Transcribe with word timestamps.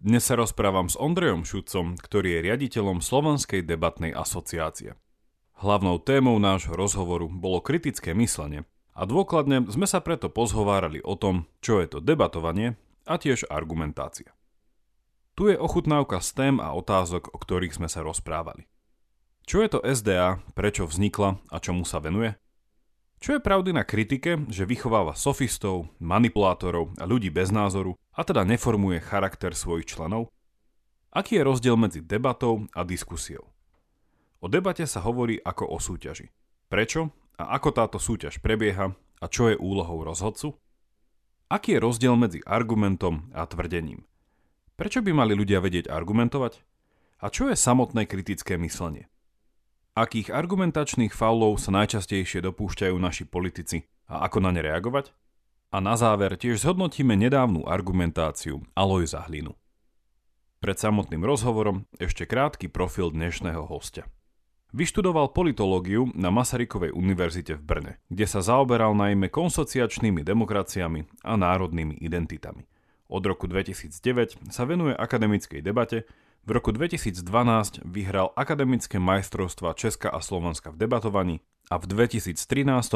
Dnes 0.00 0.24
sa 0.24 0.32
rozprávam 0.32 0.88
s 0.88 0.96
Ondrejom 0.96 1.44
Šudcom, 1.44 1.92
ktorý 2.00 2.40
je 2.40 2.44
riaditeľom 2.48 3.04
Slovenskej 3.04 3.60
debatnej 3.60 4.16
asociácie. 4.16 4.96
Hlavnou 5.60 6.00
témou 6.00 6.40
nášho 6.40 6.72
rozhovoru 6.72 7.28
bolo 7.28 7.60
kritické 7.60 8.16
myslenie 8.16 8.64
a 8.96 9.04
dôkladne 9.04 9.68
sme 9.68 9.84
sa 9.84 10.00
preto 10.00 10.32
pozhovárali 10.32 11.04
o 11.04 11.20
tom, 11.20 11.44
čo 11.60 11.84
je 11.84 11.92
to 11.92 11.98
debatovanie 12.00 12.80
a 13.04 13.20
tiež 13.20 13.44
argumentácia. 13.52 14.32
Tu 15.36 15.52
je 15.52 15.60
ochutnávka 15.60 16.24
z 16.24 16.32
tém 16.32 16.56
a 16.64 16.72
otázok, 16.72 17.28
o 17.28 17.36
ktorých 17.36 17.76
sme 17.76 17.92
sa 17.92 18.00
rozprávali. 18.00 18.72
Čo 19.44 19.60
je 19.60 19.68
to 19.68 19.84
SDA, 19.84 20.40
prečo 20.56 20.88
vznikla 20.88 21.44
a 21.52 21.60
čomu 21.60 21.84
sa 21.84 22.00
venuje? 22.00 22.40
Čo 23.20 23.36
je 23.36 23.44
pravdy 23.44 23.76
na 23.76 23.84
kritike, 23.84 24.48
že 24.48 24.64
vychováva 24.64 25.12
sofistov, 25.12 25.92
manipulátorov 26.00 26.96
a 26.96 27.04
ľudí 27.04 27.28
bez 27.28 27.52
názoru 27.52 27.92
a 28.16 28.24
teda 28.24 28.48
neformuje 28.48 28.96
charakter 28.96 29.52
svojich 29.52 29.92
členov? 29.92 30.32
Aký 31.12 31.36
je 31.36 31.44
rozdiel 31.44 31.76
medzi 31.76 32.00
debatou 32.00 32.64
a 32.72 32.80
diskusiou? 32.80 33.44
O 34.40 34.48
debate 34.48 34.88
sa 34.88 35.04
hovorí 35.04 35.36
ako 35.36 35.68
o 35.68 35.76
súťaži. 35.76 36.32
Prečo 36.72 37.12
a 37.36 37.52
ako 37.60 37.68
táto 37.76 37.98
súťaž 38.00 38.40
prebieha 38.40 38.96
a 38.96 39.26
čo 39.28 39.52
je 39.52 39.60
úlohou 39.60 40.00
rozhodcu? 40.00 40.56
Aký 41.52 41.76
je 41.76 41.84
rozdiel 41.84 42.16
medzi 42.16 42.40
argumentom 42.48 43.28
a 43.36 43.44
tvrdením? 43.44 44.00
Prečo 44.80 45.04
by 45.04 45.12
mali 45.12 45.36
ľudia 45.36 45.60
vedieť 45.60 45.92
argumentovať? 45.92 46.64
A 47.20 47.28
čo 47.28 47.52
je 47.52 47.56
samotné 47.58 48.08
kritické 48.08 48.56
myslenie? 48.56 49.12
Akých 50.00 50.32
argumentačných 50.32 51.12
faulov 51.12 51.60
sa 51.60 51.76
najčastejšie 51.76 52.40
dopúšťajú 52.40 52.96
naši 52.96 53.28
politici 53.28 53.84
a 54.08 54.24
ako 54.24 54.40
na 54.40 54.48
ne 54.48 54.64
reagovať? 54.64 55.12
A 55.76 55.84
na 55.84 55.92
záver 55.92 56.40
tiež 56.40 56.64
zhodnotíme 56.64 57.12
nedávnu 57.20 57.68
argumentáciu 57.68 58.64
Alojza 58.72 59.28
Hlinu. 59.28 59.52
Pred 60.64 60.80
samotným 60.80 61.20
rozhovorom 61.20 61.84
ešte 62.00 62.24
krátky 62.24 62.72
profil 62.72 63.12
dnešného 63.12 63.60
hostia. 63.68 64.08
Vyštudoval 64.72 65.36
politológiu 65.36 66.08
na 66.16 66.32
Masarykovej 66.32 66.96
univerzite 66.96 67.60
v 67.60 67.62
Brne, 67.68 67.92
kde 68.08 68.24
sa 68.24 68.40
zaoberal 68.40 68.96
najmä 68.96 69.28
konsociačnými 69.28 70.24
demokraciami 70.24 71.28
a 71.28 71.36
národnými 71.36 72.00
identitami. 72.00 72.64
Od 73.12 73.20
roku 73.20 73.44
2009 73.44 74.48
sa 74.48 74.64
venuje 74.64 74.96
akademickej 74.96 75.60
debate 75.60 76.08
v 76.44 76.50
roku 76.56 76.72
2012 76.72 77.20
vyhral 77.84 78.32
akademické 78.32 78.96
majstrovstva 78.96 79.76
Česka 79.76 80.08
a 80.08 80.24
Slovenska 80.24 80.72
v 80.72 80.80
debatovaní 80.80 81.36
a 81.68 81.76
v 81.76 81.84
2013 81.86 82.36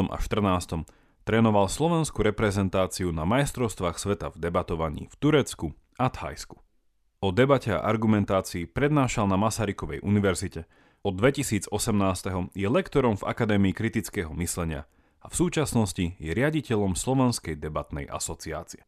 a 0.08 0.16
2014 0.16 0.88
trénoval 1.24 1.68
slovenskú 1.68 2.20
reprezentáciu 2.20 3.12
na 3.12 3.24
majstrovstvách 3.24 3.96
sveta 3.96 4.32
v 4.32 4.36
debatovaní 4.40 5.02
v 5.08 5.14
Turecku 5.20 5.66
a 5.96 6.12
Thajsku. 6.12 6.60
O 7.24 7.32
debate 7.32 7.72
a 7.72 7.80
argumentácii 7.80 8.68
prednášal 8.68 9.24
na 9.24 9.40
Masarykovej 9.40 10.04
univerzite, 10.04 10.68
od 11.04 11.16
2018 11.16 11.72
je 12.52 12.68
lektorom 12.68 13.16
v 13.16 13.24
Akadémii 13.28 13.72
kritického 13.76 14.32
myslenia 14.36 14.88
a 15.24 15.32
v 15.32 15.34
súčasnosti 15.36 16.16
je 16.20 16.30
riaditeľom 16.32 16.96
Slovenskej 16.96 17.56
debatnej 17.56 18.08
asociácie. 18.08 18.84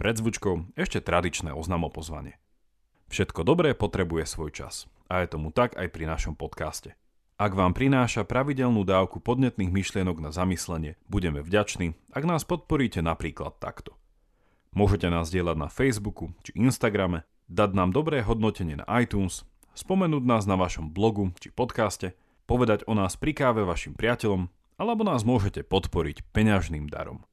Pred 0.00 0.14
zvučkou 0.20 0.72
ešte 0.76 1.04
tradičné 1.04 1.52
oznamopozvanie. 1.52 2.40
Všetko 3.08 3.40
dobré 3.40 3.72
potrebuje 3.72 4.28
svoj 4.28 4.52
čas. 4.52 4.84
A 5.08 5.24
je 5.24 5.32
tomu 5.32 5.48
tak 5.48 5.72
aj 5.80 5.88
pri 5.88 6.04
našom 6.04 6.36
podcaste. 6.36 6.92
Ak 7.40 7.56
vám 7.56 7.72
prináša 7.72 8.28
pravidelnú 8.28 8.84
dávku 8.84 9.22
podnetných 9.22 9.72
myšlienok 9.72 10.20
na 10.20 10.34
zamyslenie, 10.34 11.00
budeme 11.08 11.40
vďační, 11.40 11.96
ak 12.12 12.24
nás 12.28 12.42
podporíte 12.44 13.00
napríklad 13.00 13.56
takto. 13.62 13.96
Môžete 14.76 15.08
nás 15.08 15.32
dielať 15.32 15.56
na 15.56 15.68
Facebooku 15.72 16.36
či 16.44 16.52
Instagrame, 16.58 17.24
dať 17.48 17.72
nám 17.72 17.96
dobré 17.96 18.20
hodnotenie 18.20 18.76
na 18.76 18.86
iTunes, 19.00 19.48
spomenúť 19.72 20.24
nás 20.28 20.44
na 20.44 20.60
vašom 20.60 20.92
blogu 20.92 21.32
či 21.40 21.48
podcaste, 21.48 22.12
povedať 22.44 22.84
o 22.84 22.92
nás 22.92 23.16
pri 23.16 23.32
káve 23.32 23.64
vašim 23.64 23.96
priateľom, 23.96 24.52
alebo 24.76 25.02
nás 25.06 25.24
môžete 25.24 25.64
podporiť 25.64 26.28
peňažným 26.34 26.90
darom. 26.90 27.24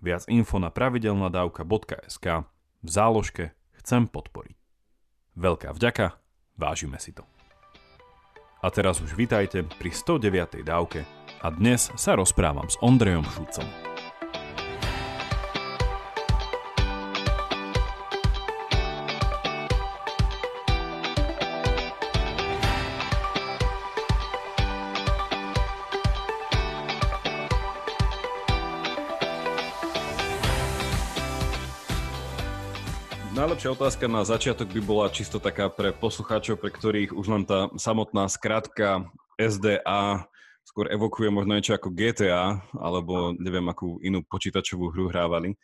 Viac 0.00 0.24
info 0.30 0.62
na 0.62 0.70
pravidelnadavka.sk 0.72 2.26
v 2.80 2.88
záložke 2.88 3.58
Chcem 3.74 4.06
podporiť. 4.10 4.57
Veľká 5.38 5.70
vďaka, 5.70 6.18
vážime 6.58 6.98
si 6.98 7.14
to. 7.14 7.22
A 8.58 8.74
teraz 8.74 8.98
už 8.98 9.14
vitajte 9.14 9.62
pri 9.78 9.94
109. 9.94 10.66
dávke 10.66 11.06
a 11.38 11.46
dnes 11.54 11.94
sa 11.94 12.18
rozprávam 12.18 12.66
s 12.66 12.74
Ondrejom 12.82 13.22
Šucom. 13.22 13.87
Najlepšia 33.58 33.74
otázka 33.74 34.06
na 34.06 34.22
začiatok 34.22 34.70
by 34.70 34.82
bola 34.86 35.10
čisto 35.10 35.42
taká 35.42 35.66
pre 35.66 35.90
poslucháčov, 35.90 36.62
pre 36.62 36.70
ktorých 36.70 37.10
už 37.10 37.26
len 37.26 37.42
tá 37.42 37.66
samotná 37.74 38.30
skratka 38.30 39.10
SDA 39.34 40.30
skôr 40.62 40.86
evokuje 40.86 41.26
možno 41.26 41.58
niečo 41.58 41.74
ako 41.74 41.90
GTA, 41.90 42.62
alebo 42.78 43.34
neviem, 43.34 43.66
akú 43.66 43.98
inú 43.98 44.22
počítačovú 44.30 44.94
hru 44.94 45.10
hrávali. 45.10 45.58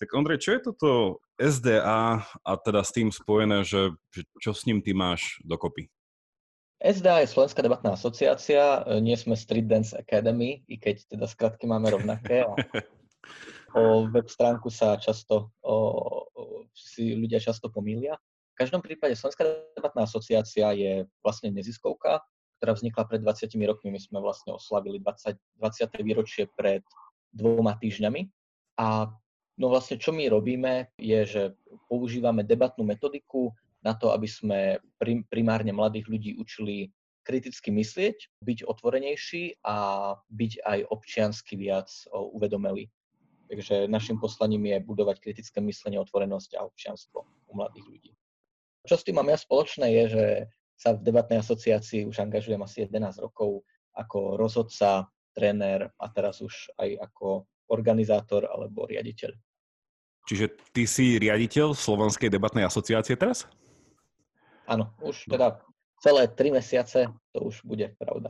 Tak 0.00 0.16
Ondrej, 0.16 0.40
čo 0.40 0.56
je 0.56 0.60
toto 0.72 0.88
SDA 1.36 2.24
a 2.24 2.52
teda 2.64 2.80
s 2.80 2.96
tým 2.96 3.12
spojené, 3.12 3.60
že, 3.60 3.92
že 4.08 4.24
čo 4.40 4.56
s 4.56 4.64
ním 4.64 4.80
ty 4.80 4.96
máš 4.96 5.36
dokopy? 5.44 5.92
SDA 6.80 7.28
je 7.28 7.28
Slovenská 7.28 7.60
debatná 7.60 7.92
asociácia, 7.92 8.88
nie 9.04 9.20
sme 9.20 9.36
Street 9.36 9.68
Dance 9.68 9.92
Academy, 9.92 10.64
i 10.64 10.80
keď 10.80 11.12
teda 11.12 11.28
skratky 11.28 11.68
máme 11.68 11.92
rovnaké. 11.92 12.48
A 12.48 12.56
o 13.74 14.06
web 14.06 14.30
stránku 14.30 14.70
sa 14.70 14.94
často 14.96 15.50
o, 15.66 15.74
si 16.74 17.14
ľudia 17.14 17.42
často 17.42 17.70
pomýlia. 17.70 18.14
V 18.54 18.62
každom 18.62 18.78
prípade 18.78 19.18
Slovenská 19.18 19.74
debatná 19.74 20.06
asociácia 20.06 20.70
je 20.78 21.10
vlastne 21.26 21.50
neziskovka, 21.50 22.22
ktorá 22.62 22.78
vznikla 22.78 23.02
pred 23.10 23.20
20 23.20 23.50
rokmi. 23.66 23.90
My 23.90 24.00
sme 24.00 24.18
vlastne 24.22 24.54
oslavili 24.54 25.02
20, 25.02 25.34
20. 25.58 26.06
výročie 26.06 26.46
pred 26.54 26.86
dvoma 27.34 27.74
týždňami. 27.82 28.30
A 28.78 29.10
no 29.58 29.66
vlastne 29.66 29.98
čo 29.98 30.14
my 30.14 30.30
robíme, 30.30 30.94
je, 30.98 31.20
že 31.26 31.42
používame 31.90 32.46
debatnú 32.46 32.86
metodiku 32.86 33.50
na 33.82 33.98
to, 33.98 34.14
aby 34.14 34.30
sme 34.30 34.78
primárne 35.28 35.74
mladých 35.74 36.06
ľudí 36.06 36.30
učili 36.38 36.94
kriticky 37.26 37.74
myslieť, 37.74 38.38
byť 38.44 38.58
otvorenejší 38.68 39.64
a 39.64 39.76
byť 40.28 40.52
aj 40.62 40.78
občiansky 40.92 41.56
viac 41.56 41.88
uvedomelí. 42.12 42.86
Takže 43.44 43.86
našim 43.86 44.16
poslaním 44.16 44.72
je 44.72 44.78
budovať 44.80 45.20
kritické 45.20 45.60
myslenie, 45.60 46.00
otvorenosť 46.00 46.56
a 46.56 46.64
občianstvo 46.64 47.24
u 47.24 47.52
mladých 47.52 47.86
ľudí. 47.86 48.12
Čo 48.84 49.00
s 49.00 49.04
tým 49.04 49.20
mám 49.20 49.28
ja 49.32 49.38
spoločné 49.38 49.86
je, 49.90 50.04
že 50.12 50.24
sa 50.76 50.92
v 50.96 51.04
debatnej 51.06 51.40
asociácii 51.40 52.08
už 52.08 52.18
angažujem 52.20 52.60
asi 52.60 52.84
11 52.84 53.20
rokov 53.22 53.64
ako 53.94 54.36
rozhodca, 54.36 55.06
tréner 55.34 55.90
a 55.98 56.06
teraz 56.10 56.42
už 56.42 56.70
aj 56.78 57.10
ako 57.10 57.46
organizátor 57.70 58.46
alebo 58.46 58.86
riaditeľ. 58.86 59.34
Čiže 60.24 60.56
ty 60.72 60.88
si 60.88 61.20
riaditeľ 61.20 61.76
Slovenskej 61.76 62.32
debatnej 62.32 62.64
asociácie 62.64 63.18
teraz? 63.18 63.44
Áno, 64.64 64.96
už 65.04 65.28
teda 65.28 65.60
celé 66.04 66.28
tri 66.28 66.52
mesiace 66.52 67.08
to 67.32 67.48
už 67.48 67.64
bude 67.64 67.96
pravda. 67.96 68.28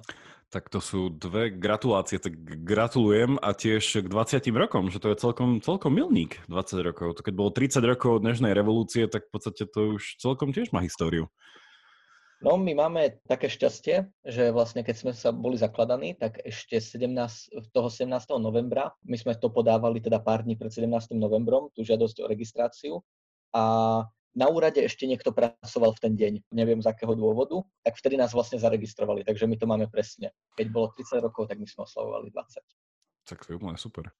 Tak 0.54 0.70
to 0.70 0.78
sú 0.78 1.10
dve 1.10 1.50
gratulácie, 1.50 2.22
tak 2.22 2.38
gratulujem 2.38 3.42
a 3.42 3.50
tiež 3.50 3.82
k 3.82 4.06
20 4.06 4.46
rokom, 4.54 4.86
že 4.86 5.02
to 5.02 5.10
je 5.10 5.18
celkom, 5.18 5.58
celkom 5.58 5.90
milník 5.90 6.38
20 6.46 6.86
rokov. 6.86 7.18
To 7.18 7.26
keď 7.26 7.34
bolo 7.34 7.50
30 7.50 7.82
rokov 7.82 8.22
od 8.22 8.22
dnešnej 8.22 8.54
revolúcie, 8.54 9.10
tak 9.10 9.26
v 9.26 9.30
podstate 9.34 9.66
to 9.66 9.98
už 9.98 10.22
celkom 10.22 10.54
tiež 10.54 10.70
má 10.70 10.78
históriu. 10.86 11.26
No, 12.44 12.60
my 12.60 12.76
máme 12.76 13.18
také 13.24 13.48
šťastie, 13.48 14.04
že 14.20 14.52
vlastne 14.52 14.84
keď 14.84 14.94
sme 15.00 15.12
sa 15.16 15.32
boli 15.32 15.56
zakladaní, 15.56 16.12
tak 16.12 16.38
ešte 16.44 16.76
17, 16.76 17.72
toho 17.72 17.88
17. 17.88 18.14
novembra, 18.36 18.92
my 19.08 19.16
sme 19.16 19.32
to 19.34 19.48
podávali 19.48 19.98
teda 19.98 20.20
pár 20.20 20.44
dní 20.44 20.54
pred 20.54 20.68
17. 20.68 21.16
novembrom, 21.16 21.72
tú 21.72 21.82
žiadosť 21.82 22.20
o 22.20 22.28
registráciu 22.28 22.94
a 23.56 23.64
na 24.34 24.50
úrade 24.50 24.82
ešte 24.82 25.06
niekto 25.06 25.30
pracoval 25.30 25.94
v 25.94 26.02
ten 26.02 26.12
deň, 26.18 26.32
neviem 26.50 26.82
z 26.82 26.90
akého 26.90 27.14
dôvodu, 27.14 27.62
tak 27.86 27.94
vtedy 27.94 28.18
nás 28.18 28.34
vlastne 28.34 28.58
zaregistrovali, 28.58 29.22
takže 29.22 29.46
my 29.46 29.56
to 29.56 29.66
máme 29.70 29.86
presne. 29.86 30.34
Keď 30.58 30.66
bolo 30.74 30.90
30 30.90 31.22
rokov, 31.22 31.46
tak 31.46 31.62
my 31.62 31.66
sme 31.70 31.86
oslavovali 31.86 32.34
20. 32.34 33.30
Tak 33.30 33.38
to 33.46 33.54
je 33.54 33.56
úplne 33.56 33.78
super. 33.78 34.10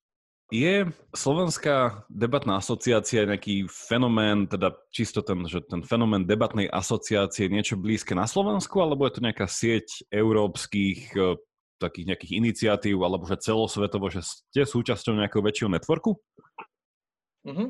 Je 0.53 0.87
Slovenská 1.17 2.05
debatná 2.13 2.61
asociácia 2.61 3.25
nejaký 3.27 3.65
fenomén, 3.67 4.45
teda 4.45 4.77
čisto 4.93 5.25
ten, 5.25 5.41
že 5.49 5.65
ten 5.65 5.81
fenomén 5.81 6.29
debatnej 6.29 6.69
asociácie 6.69 7.49
je 7.49 7.55
niečo 7.55 7.75
blízke 7.81 8.13
na 8.13 8.29
Slovensku, 8.29 8.77
alebo 8.79 9.09
je 9.09 9.19
to 9.19 9.25
nejaká 9.25 9.49
sieť 9.49 10.05
európskych 10.13 11.17
e, 11.17 11.41
takých 11.81 12.07
nejakých 12.13 12.33
iniciatív, 12.39 13.03
alebo 13.03 13.25
že 13.25 13.41
celosvetovo, 13.41 14.13
že 14.13 14.21
ste 14.21 14.69
súčasťou 14.69 15.17
nejakého 15.17 15.43
väčšieho 15.43 15.71
networku? 15.73 16.21
Mm-hmm. 17.49 17.69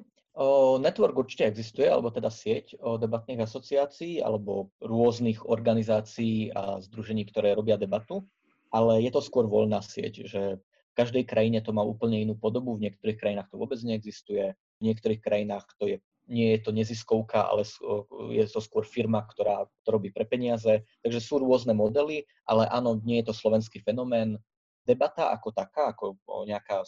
Network 0.82 1.14
určite 1.14 1.46
existuje, 1.46 1.86
alebo 1.86 2.10
teda 2.10 2.26
sieť 2.26 2.74
debatných 2.82 3.46
asociácií 3.46 4.18
alebo 4.18 4.74
rôznych 4.82 5.46
organizácií 5.46 6.50
a 6.50 6.82
združení, 6.82 7.22
ktoré 7.30 7.54
robia 7.54 7.78
debatu, 7.78 8.26
ale 8.74 8.98
je 9.06 9.14
to 9.14 9.22
skôr 9.22 9.46
voľná 9.46 9.78
sieť, 9.78 10.26
že 10.26 10.58
v 10.58 10.94
každej 10.98 11.22
krajine 11.30 11.62
to 11.62 11.70
má 11.70 11.86
úplne 11.86 12.18
inú 12.18 12.34
podobu, 12.34 12.74
v 12.74 12.90
niektorých 12.90 13.18
krajinách 13.18 13.50
to 13.50 13.62
vôbec 13.62 13.78
neexistuje, 13.86 14.58
v 14.58 14.82
niektorých 14.82 15.22
krajinách 15.22 15.70
to 15.78 15.86
je, 15.86 15.96
nie 16.26 16.50
je 16.54 16.66
to 16.66 16.74
neziskovka, 16.74 17.46
ale 17.46 17.62
je 18.34 18.42
to 18.50 18.58
skôr 18.58 18.82
firma, 18.82 19.22
ktorá 19.22 19.70
to 19.86 19.88
robí 19.94 20.10
pre 20.10 20.26
peniaze. 20.26 20.82
Takže 21.06 21.22
sú 21.22 21.38
rôzne 21.38 21.78
modely, 21.78 22.26
ale 22.42 22.66
áno, 22.74 22.98
nie 23.06 23.22
je 23.22 23.30
to 23.30 23.38
slovenský 23.38 23.86
fenomén. 23.86 24.34
Debata 24.82 25.30
ako 25.30 25.54
taká, 25.54 25.94
ako 25.94 26.18
nejaká 26.46 26.82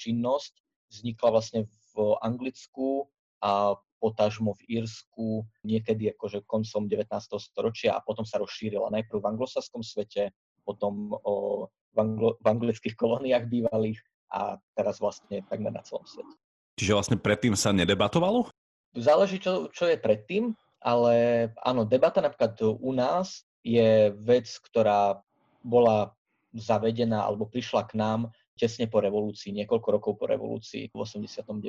činnosť, 0.00 0.56
vznikla 0.88 1.28
vlastne 1.36 1.68
v 1.98 2.14
Anglicku 2.22 3.10
a 3.42 3.74
potažmo 3.98 4.54
v 4.62 4.78
Írsku 4.78 5.42
niekedy 5.66 6.14
akože 6.14 6.46
koncom 6.46 6.86
19. 6.86 7.10
storočia 7.42 7.98
a 7.98 8.02
potom 8.02 8.22
sa 8.22 8.38
rozšírila 8.38 8.94
najprv 8.94 9.18
v 9.18 9.28
anglosaskom 9.34 9.82
svete, 9.82 10.30
potom 10.62 11.10
o, 11.10 11.66
v, 11.66 11.98
anglo, 11.98 12.38
v 12.38 12.46
anglických 12.46 12.94
kolóniách 13.02 13.50
bývalých 13.50 13.98
a 14.30 14.62
teraz 14.78 15.02
vlastne 15.02 15.42
takmer 15.50 15.74
na 15.74 15.82
celom 15.82 16.06
svete. 16.06 16.30
Čiže 16.78 16.94
vlastne 16.94 17.18
predtým 17.18 17.58
sa 17.58 17.74
nedebatovalo? 17.74 18.46
Záleží, 18.94 19.42
čo, 19.42 19.66
čo 19.74 19.90
je 19.90 19.98
predtým, 19.98 20.54
ale 20.78 21.48
áno, 21.66 21.82
debata 21.82 22.22
napríklad 22.22 22.54
u 22.62 22.92
nás 22.94 23.42
je 23.66 24.14
vec, 24.14 24.46
ktorá 24.70 25.18
bola 25.66 26.14
zavedená 26.54 27.26
alebo 27.26 27.50
prišla 27.50 27.90
k 27.90 27.98
nám 27.98 28.20
tesne 28.58 28.90
po 28.90 28.98
revolúcii, 28.98 29.54
niekoľko 29.54 29.88
rokov 29.94 30.12
po 30.18 30.26
revolúcii 30.26 30.90
v 30.90 30.94
89. 30.98 31.62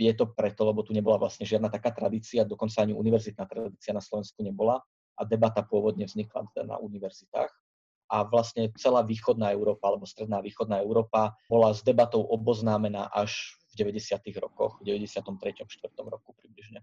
Je 0.00 0.12
to 0.16 0.26
preto, 0.34 0.66
lebo 0.66 0.82
tu 0.82 0.90
nebola 0.90 1.20
vlastne 1.20 1.46
žiadna 1.46 1.70
taká 1.70 1.94
tradícia, 1.94 2.42
dokonca 2.42 2.82
ani 2.82 2.96
univerzitná 2.96 3.46
tradícia 3.46 3.94
na 3.94 4.02
Slovensku 4.02 4.42
nebola 4.42 4.82
a 5.14 5.22
debata 5.22 5.62
pôvodne 5.62 6.08
vznikla 6.08 6.50
teda 6.50 6.74
na 6.74 6.76
univerzitách. 6.80 7.52
A 8.10 8.26
vlastne 8.26 8.74
celá 8.74 9.06
východná 9.06 9.54
Európa 9.54 9.86
alebo 9.86 10.02
stredná 10.02 10.42
východná 10.42 10.82
Európa 10.82 11.38
bola 11.46 11.70
s 11.70 11.86
debatou 11.86 12.26
oboznámená 12.26 13.06
až 13.14 13.54
v 13.76 13.86
90. 13.86 14.18
rokoch, 14.42 14.82
v 14.82 14.98
93. 14.98 15.62
4. 15.62 15.94
roku 15.94 16.34
približne. 16.34 16.82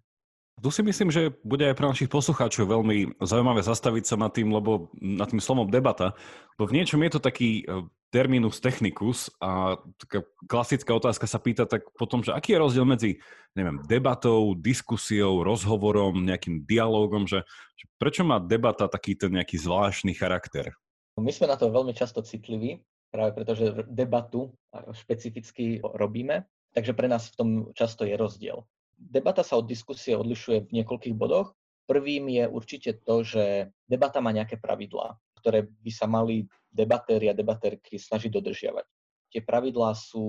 Tu 0.57 0.73
si 0.73 0.81
myslím, 0.81 1.13
že 1.13 1.37
bude 1.45 1.69
aj 1.69 1.77
pre 1.77 1.85
našich 1.85 2.09
poslucháčov 2.09 2.65
veľmi 2.65 3.21
zaujímavé 3.21 3.61
zastaviť 3.61 4.03
sa 4.09 4.15
nad 4.17 4.33
tým, 4.33 4.49
lebo 4.49 4.89
nad 4.97 5.29
tým 5.29 5.37
slovom 5.37 5.69
debata, 5.69 6.17
lebo 6.57 6.65
v 6.65 6.81
niečom 6.81 6.97
je 7.05 7.11
to 7.13 7.21
taký 7.21 7.61
e, 7.61 7.85
terminus 8.07 8.63
technicus 8.63 9.27
a 9.43 9.75
taká 9.99 10.23
klasická 10.47 10.95
otázka 10.95 11.27
sa 11.27 11.39
pýta 11.43 11.67
tak 11.67 11.83
potom, 11.99 12.23
že 12.23 12.31
aký 12.31 12.55
je 12.55 12.63
rozdiel 12.63 12.85
medzi 12.87 13.11
neviem, 13.57 13.81
debatou, 13.89 14.53
diskusiou, 14.53 15.41
rozhovorom, 15.41 16.21
nejakým 16.21 16.63
dialogom, 16.69 17.25
že, 17.25 17.41
že 17.73 17.85
prečo 17.97 18.21
má 18.21 18.37
debata 18.37 18.85
taký 18.85 19.17
ten 19.17 19.33
nejaký 19.33 19.57
zvláštny 19.57 20.13
charakter? 20.13 20.77
My 21.17 21.33
sme 21.33 21.49
na 21.49 21.57
to 21.57 21.73
veľmi 21.73 21.97
často 21.97 22.21
citliví, 22.21 22.85
práve 23.09 23.33
preto, 23.33 23.57
že 23.57 23.89
debatu 23.89 24.53
špecificky 24.93 25.81
robíme, 25.81 26.45
takže 26.77 26.93
pre 26.93 27.09
nás 27.09 27.33
v 27.33 27.35
tom 27.35 27.49
často 27.73 28.05
je 28.05 28.13
rozdiel. 28.13 28.61
Debata 28.93 29.41
sa 29.41 29.57
od 29.57 29.65
diskusie 29.65 30.13
odlišuje 30.13 30.69
v 30.69 30.73
niekoľkých 30.81 31.17
bodoch. 31.17 31.57
Prvým 31.87 32.27
je 32.27 32.43
určite 32.51 32.91
to, 33.07 33.23
že 33.23 33.71
debata 33.87 34.19
má 34.19 34.35
nejaké 34.35 34.59
pravidlá, 34.59 35.15
ktoré 35.39 35.63
by 35.63 35.91
sa 35.95 36.05
mali 36.05 36.43
debatéri 36.67 37.31
a 37.31 37.37
debatérky 37.37 37.95
snažiť 37.95 38.27
dodržiavať. 38.27 38.85
Tie 39.31 39.43
pravidlá 39.43 39.95
sú 39.95 40.23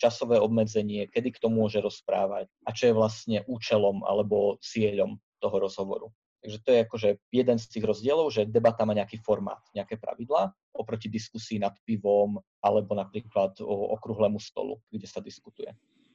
časové 0.00 0.40
obmedzenie, 0.40 1.08
kedy 1.12 1.36
kto 1.36 1.52
môže 1.52 1.80
rozprávať 1.80 2.48
a 2.64 2.72
čo 2.72 2.88
je 2.88 2.96
vlastne 2.96 3.38
účelom 3.48 4.04
alebo 4.04 4.56
cieľom 4.64 5.20
toho 5.40 5.56
rozhovoru. 5.60 6.08
Takže 6.42 6.58
to 6.60 6.68
je 6.74 6.78
akože 6.82 7.08
jeden 7.30 7.58
z 7.60 7.66
tých 7.70 7.84
rozdielov, 7.86 8.34
že 8.34 8.50
debata 8.50 8.82
má 8.82 8.98
nejaký 8.98 9.22
formát, 9.22 9.62
nejaké 9.78 9.94
pravidlá 9.94 10.50
oproti 10.74 11.06
diskusii 11.06 11.62
nad 11.62 11.76
pivom 11.86 12.40
alebo 12.58 12.98
napríklad 12.98 13.62
o 13.62 13.94
okrúhlemu 13.94 14.42
stolu, 14.42 14.80
kde 14.90 15.06
sa 15.06 15.22
diskutuje. 15.22 15.70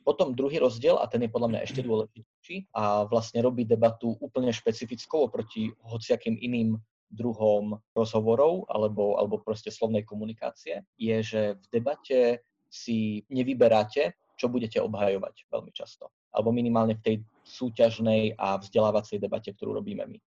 Potom 0.07 0.31
druhý 0.31 0.63
rozdiel, 0.63 0.95
a 0.95 1.11
ten 1.11 1.27
je 1.27 1.33
podľa 1.35 1.51
mňa 1.51 1.59
ešte 1.67 1.83
dôležitejší, 1.83 2.71
a 2.71 3.03
vlastne 3.11 3.43
robí 3.43 3.67
debatu 3.67 4.15
úplne 4.23 4.55
špecifickou 4.55 5.27
oproti 5.27 5.67
hociakým 5.83 6.39
iným 6.39 6.79
druhom 7.11 7.75
rozhovorov 7.91 8.71
alebo, 8.71 9.19
alebo 9.19 9.43
proste 9.43 9.67
slovnej 9.67 10.07
komunikácie, 10.07 10.87
je, 10.95 11.17
že 11.19 11.41
v 11.59 11.65
debate 11.75 12.19
si 12.71 13.27
nevyberáte, 13.27 14.15
čo 14.39 14.47
budete 14.47 14.79
obhajovať 14.79 15.51
veľmi 15.51 15.75
často. 15.75 16.07
Alebo 16.31 16.55
minimálne 16.55 16.95
v 16.95 17.03
tej 17.03 17.15
súťažnej 17.43 18.39
a 18.39 18.63
vzdelávacej 18.63 19.19
debate, 19.19 19.51
ktorú 19.51 19.75
robíme 19.75 20.07
my. 20.07 20.19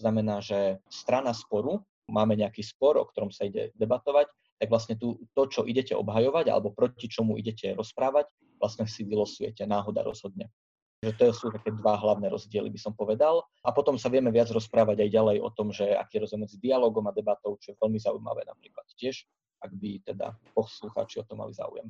Znamená, 0.00 0.40
že 0.40 0.80
strana 0.88 1.36
sporu, 1.36 1.84
máme 2.08 2.32
nejaký 2.32 2.64
spor, 2.64 2.96
o 2.96 3.04
ktorom 3.04 3.28
sa 3.28 3.44
ide 3.44 3.76
debatovať, 3.76 4.32
tak 4.58 4.68
vlastne 4.68 4.98
tu, 4.98 5.22
to, 5.32 5.42
čo 5.46 5.62
idete 5.62 5.94
obhajovať 5.94 6.50
alebo 6.50 6.74
proti 6.74 7.06
čomu 7.06 7.38
idete 7.38 7.78
rozprávať, 7.78 8.26
vlastne 8.58 8.84
si 8.90 9.06
vylosujete, 9.06 9.64
náhoda 9.64 10.02
rozhodne. 10.02 10.50
Že 10.98 11.14
to 11.14 11.24
sú 11.30 11.46
také 11.54 11.70
dva 11.70 11.94
hlavné 11.94 12.26
rozdiely, 12.26 12.74
by 12.74 12.80
som 12.82 12.90
povedal. 12.90 13.46
A 13.62 13.70
potom 13.70 13.94
sa 13.94 14.10
vieme 14.10 14.34
viac 14.34 14.50
rozprávať 14.50 15.06
aj 15.06 15.10
ďalej 15.14 15.36
o 15.38 15.50
tom, 15.54 15.70
že 15.70 15.86
aký 15.94 16.18
je 16.18 16.22
rozdiel 16.26 16.42
medzi 16.42 16.58
dialogom 16.58 17.06
a 17.06 17.14
debatou, 17.14 17.54
čo 17.62 17.70
je 17.70 17.78
veľmi 17.78 18.02
zaujímavé 18.02 18.42
napríklad 18.42 18.82
tiež, 18.98 19.22
ak 19.62 19.70
by 19.78 20.02
teda 20.02 20.34
poslucháči 20.58 21.22
o 21.22 21.24
to 21.24 21.38
mali 21.38 21.54
záujem. 21.54 21.86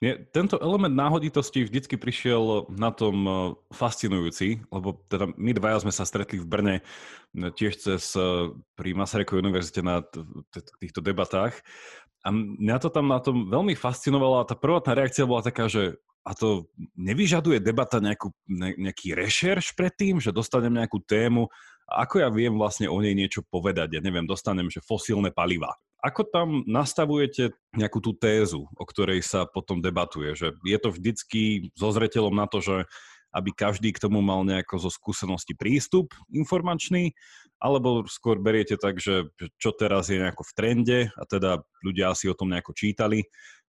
Nie, 0.00 0.16
tento 0.32 0.56
element 0.56 0.96
náhoditosti 0.96 1.60
vždycky 1.60 2.00
prišiel 2.00 2.72
na 2.72 2.88
tom 2.88 3.16
e, 3.28 3.32
fascinujúci, 3.68 4.64
lebo 4.72 4.96
teda 5.12 5.28
my 5.36 5.52
dvaja 5.52 5.84
sme 5.84 5.92
sa 5.92 6.08
stretli 6.08 6.40
v 6.40 6.48
Brne 6.48 6.76
e, 6.80 6.82
tiež 7.36 7.76
cez 7.76 8.16
e, 8.16 8.48
pri 8.80 8.96
Masarykovej 8.96 9.44
univerzite 9.44 9.84
na 9.84 10.00
týchto 10.80 11.04
debatách. 11.04 11.60
A 12.24 12.32
mňa 12.32 12.80
to 12.80 12.88
tam 12.88 13.12
na 13.12 13.20
tom 13.20 13.52
veľmi 13.52 13.76
fascinovalo 13.76 14.40
a 14.40 14.48
tá 14.48 14.56
prvotná 14.56 14.96
reakcia 14.96 15.28
bola 15.28 15.44
taká, 15.44 15.68
že 15.68 16.00
a 16.24 16.32
to 16.32 16.68
nevyžaduje 16.96 17.60
debata 17.60 18.00
nejakú, 18.00 18.32
ne, 18.48 18.72
nejaký 18.80 19.12
rešerš 19.12 19.76
predtým, 19.76 20.16
že 20.16 20.32
dostanem 20.32 20.80
nejakú 20.80 21.00
tému? 21.04 21.48
A 21.84 22.08
ako 22.08 22.24
ja 22.24 22.28
viem 22.32 22.56
vlastne 22.56 22.88
o 22.88 22.96
nej 23.04 23.12
niečo 23.12 23.44
povedať, 23.44 23.96
ja 23.96 24.00
neviem, 24.00 24.24
dostanem, 24.24 24.72
že 24.72 24.84
fosílne 24.84 25.28
paliva. 25.28 25.76
Ako 26.00 26.24
tam 26.24 26.64
nastavujete 26.64 27.52
nejakú 27.76 28.00
tú 28.00 28.16
tézu, 28.16 28.64
o 28.76 28.84
ktorej 28.88 29.20
sa 29.20 29.44
potom 29.44 29.84
debatuje? 29.84 30.32
Že 30.32 30.56
je 30.64 30.78
to 30.80 30.88
vždycky 30.92 31.40
so 31.76 31.92
zreteľom 31.92 32.32
na 32.32 32.48
to, 32.48 32.64
že 32.64 32.88
aby 33.30 33.54
každý 33.54 33.94
k 33.94 34.02
tomu 34.02 34.18
mal 34.18 34.42
nejako 34.42 34.82
zo 34.82 34.90
skúsenosti 34.90 35.54
prístup 35.54 36.10
informačný, 36.34 37.14
alebo 37.62 38.02
skôr 38.10 38.42
beriete 38.42 38.74
tak, 38.74 38.98
že 38.98 39.30
čo 39.54 39.70
teraz 39.70 40.10
je 40.10 40.18
nejako 40.18 40.42
v 40.42 40.54
trende 40.58 40.98
a 41.14 41.22
teda 41.28 41.62
ľudia 41.86 42.10
asi 42.10 42.26
o 42.26 42.34
tom 42.34 42.50
nejako 42.50 42.74
čítali, 42.74 43.22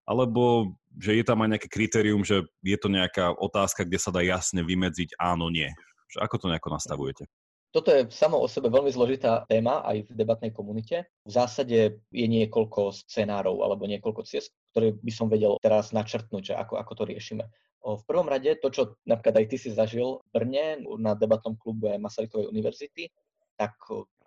alebo 0.09 0.73
že 0.97 1.13
je 1.13 1.23
tam 1.23 1.45
aj 1.45 1.49
nejaké 1.57 1.69
kritérium, 1.69 2.25
že 2.25 2.41
je 2.65 2.77
to 2.79 2.89
nejaká 2.89 3.37
otázka, 3.37 3.85
kde 3.85 4.01
sa 4.01 4.09
dá 4.09 4.25
jasne 4.25 4.65
vymedziť 4.65 5.15
áno, 5.21 5.53
nie. 5.53 5.69
Ako 6.17 6.41
to 6.41 6.49
nejako 6.49 6.73
nastavujete? 6.73 7.29
Toto 7.71 7.87
je 7.87 8.03
samo 8.11 8.35
o 8.35 8.51
sebe 8.51 8.67
veľmi 8.67 8.91
zložitá 8.91 9.47
téma 9.47 9.79
aj 9.87 10.11
v 10.11 10.15
debatnej 10.19 10.51
komunite. 10.51 11.07
V 11.23 11.31
zásade 11.31 12.03
je 12.11 12.25
niekoľko 12.27 12.91
scenárov 12.91 13.63
alebo 13.63 13.87
niekoľko 13.87 14.27
ciest, 14.27 14.51
ktoré 14.75 14.91
by 14.91 15.11
som 15.15 15.31
vedel 15.31 15.55
teraz 15.63 15.95
načrtnúť, 15.95 16.51
že 16.51 16.53
ako, 16.59 16.75
ako 16.75 16.93
to 16.99 17.03
riešime. 17.07 17.47
V 17.81 18.03
prvom 18.03 18.27
rade 18.27 18.59
to, 18.59 18.67
čo 18.69 18.99
napríklad 19.07 19.39
aj 19.39 19.47
ty 19.47 19.57
si 19.57 19.69
zažil 19.71 20.19
v 20.19 20.27
Brne 20.35 20.65
na 20.99 21.15
debatnom 21.15 21.55
klube 21.55 21.95
Masarykovej 21.95 22.51
univerzity, 22.51 23.07
tak 23.55 23.73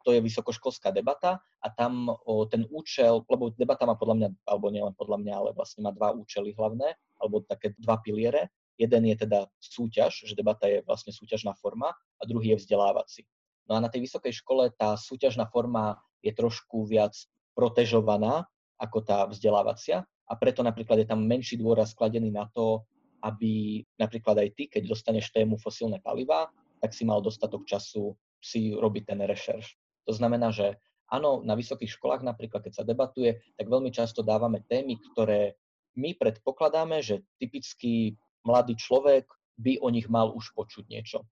to 0.04 0.08
je 0.12 0.24
vysokoškolská 0.24 0.92
debata 0.92 1.40
a 1.60 1.68
tam 1.72 2.12
o, 2.12 2.44
ten 2.48 2.68
účel, 2.72 3.24
lebo 3.28 3.52
debata 3.56 3.88
má 3.88 3.96
podľa 3.96 4.16
mňa, 4.20 4.28
alebo 4.44 4.68
nielen 4.68 4.94
podľa 4.96 5.16
mňa, 5.20 5.32
ale 5.32 5.50
vlastne 5.56 5.80
má 5.84 5.92
dva 5.92 6.12
účely 6.12 6.52
hlavné, 6.52 6.92
alebo 7.20 7.40
také 7.44 7.72
dva 7.80 8.00
piliere. 8.00 8.52
Jeden 8.76 9.06
je 9.08 9.16
teda 9.16 9.48
súťaž, 9.62 10.28
že 10.28 10.36
debata 10.36 10.68
je 10.68 10.84
vlastne 10.84 11.14
súťažná 11.14 11.56
forma 11.56 11.94
a 11.94 12.22
druhý 12.28 12.52
je 12.52 12.60
vzdelávací. 12.64 13.24
No 13.68 13.76
a 13.76 13.82
na 13.82 13.88
tej 13.88 14.04
vysokej 14.04 14.32
škole 14.44 14.68
tá 14.76 14.96
súťažná 14.98 15.48
forma 15.48 15.96
je 16.20 16.32
trošku 16.32 16.84
viac 16.84 17.16
protežovaná 17.56 18.44
ako 18.76 18.98
tá 19.00 19.24
vzdelávacia 19.30 20.04
a 20.28 20.32
preto 20.36 20.60
napríklad 20.64 21.04
je 21.04 21.08
tam 21.08 21.22
menší 21.24 21.60
dôraz 21.60 21.92
skladený 21.92 22.32
na 22.32 22.48
to, 22.52 22.84
aby 23.24 23.80
napríklad 23.96 24.36
aj 24.36 24.48
ty, 24.52 24.62
keď 24.68 24.92
dostaneš 24.92 25.32
tému 25.32 25.56
fosílne 25.56 25.96
paliva, 26.04 26.52
tak 26.84 26.92
si 26.92 27.08
mal 27.08 27.24
dostatok 27.24 27.64
času 27.64 28.12
si 28.44 28.76
robiť 28.76 29.02
ten 29.08 29.20
rešerš. 29.24 29.66
To 30.04 30.12
znamená, 30.12 30.52
že 30.52 30.76
áno, 31.08 31.40
na 31.40 31.56
vysokých 31.56 31.96
školách 31.96 32.20
napríklad, 32.20 32.60
keď 32.60 32.72
sa 32.76 32.84
debatuje, 32.84 33.40
tak 33.56 33.66
veľmi 33.72 33.88
často 33.88 34.20
dávame 34.20 34.60
témy, 34.68 35.00
ktoré 35.12 35.56
my 35.96 36.12
predpokladáme, 36.20 37.00
že 37.00 37.24
typický 37.40 38.20
mladý 38.44 38.76
človek 38.76 39.24
by 39.56 39.80
o 39.80 39.88
nich 39.88 40.10
mal 40.12 40.34
už 40.36 40.52
počuť 40.52 40.84
niečo. 40.92 41.24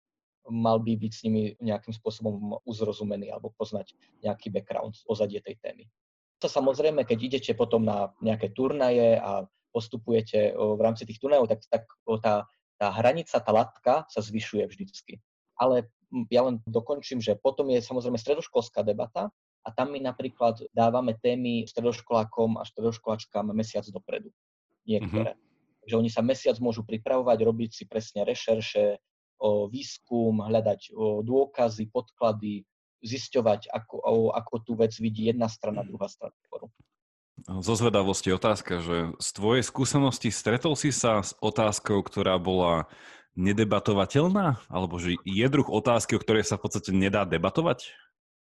Mal 0.51 0.79
by 0.83 0.93
byť 0.99 1.13
s 1.13 1.23
nimi 1.23 1.55
nejakým 1.63 1.95
spôsobom 1.95 2.59
uzrozumený 2.67 3.31
alebo 3.31 3.55
poznať 3.55 3.95
nejaký 4.27 4.51
background, 4.51 4.99
ozadie 5.07 5.39
tej 5.39 5.59
témy. 5.63 5.87
To 6.43 6.51
samozrejme, 6.51 7.07
keď 7.07 7.19
idete 7.23 7.53
potom 7.55 7.87
na 7.87 8.11
nejaké 8.19 8.51
turnaje 8.51 9.15
a 9.15 9.47
postupujete 9.71 10.53
v 10.53 10.81
rámci 10.83 11.07
tých 11.07 11.23
turnajov, 11.23 11.47
tak, 11.47 11.63
tak 11.71 11.83
tá, 12.19 12.51
tá 12.77 12.89
hranica, 12.91 13.39
tá 13.39 13.53
latka 13.55 13.95
sa 14.11 14.21
zvyšuje 14.21 14.67
vždycky. 14.67 15.23
Ale 15.55 15.87
ja 16.29 16.43
len 16.45 16.61
dokončím, 16.67 17.23
že 17.23 17.39
potom 17.39 17.71
je 17.71 17.81
samozrejme 17.81 18.19
stredoškolská 18.19 18.83
debata 18.83 19.31
a 19.63 19.69
tam 19.71 19.95
my 19.95 20.03
napríklad 20.03 20.61
dávame 20.75 21.15
témy 21.17 21.65
stredoškolákom 21.71 22.59
a 22.59 22.67
stredoškoláčkám 22.67 23.55
mesiac 23.55 23.87
dopredu. 23.89 24.35
Niektoré. 24.85 25.39
Mm-hmm. 25.39 25.87
Že 25.87 25.95
oni 25.99 26.11
sa 26.11 26.23
mesiac 26.27 26.59
môžu 26.59 26.83
pripravovať, 26.83 27.39
robiť 27.43 27.71
si 27.71 27.85
presne 27.87 28.27
rešerše, 28.27 28.99
o 29.43 29.67
výskum, 29.67 30.39
hľadať 30.39 30.95
o 30.95 31.27
dôkazy, 31.27 31.91
podklady, 31.91 32.63
zisťovať, 33.03 33.67
ako, 33.75 33.95
o, 33.99 34.15
ako 34.31 34.55
tú 34.63 34.73
vec 34.79 34.95
vidí 35.03 35.27
jedna 35.27 35.51
strana, 35.51 35.83
druhá 35.83 36.07
strana 36.07 36.35
sporu. 36.47 36.71
Zo 37.43 37.75
zvedavosti 37.75 38.31
otázka, 38.31 38.79
že 38.79 38.97
z 39.19 39.29
tvojej 39.35 39.67
skúsenosti 39.67 40.31
stretol 40.31 40.79
si 40.79 40.95
sa 40.95 41.27
s 41.27 41.35
otázkou, 41.43 41.99
ktorá 42.07 42.39
bola 42.39 42.87
nedebatovateľná? 43.35 44.63
Alebo 44.71 45.03
že 45.03 45.19
je 45.27 45.47
druh 45.51 45.67
otázky, 45.67 46.15
o 46.15 46.23
ktorej 46.23 46.47
sa 46.47 46.55
v 46.61 46.71
podstate 46.71 46.95
nedá 46.95 47.27
debatovať? 47.27 47.91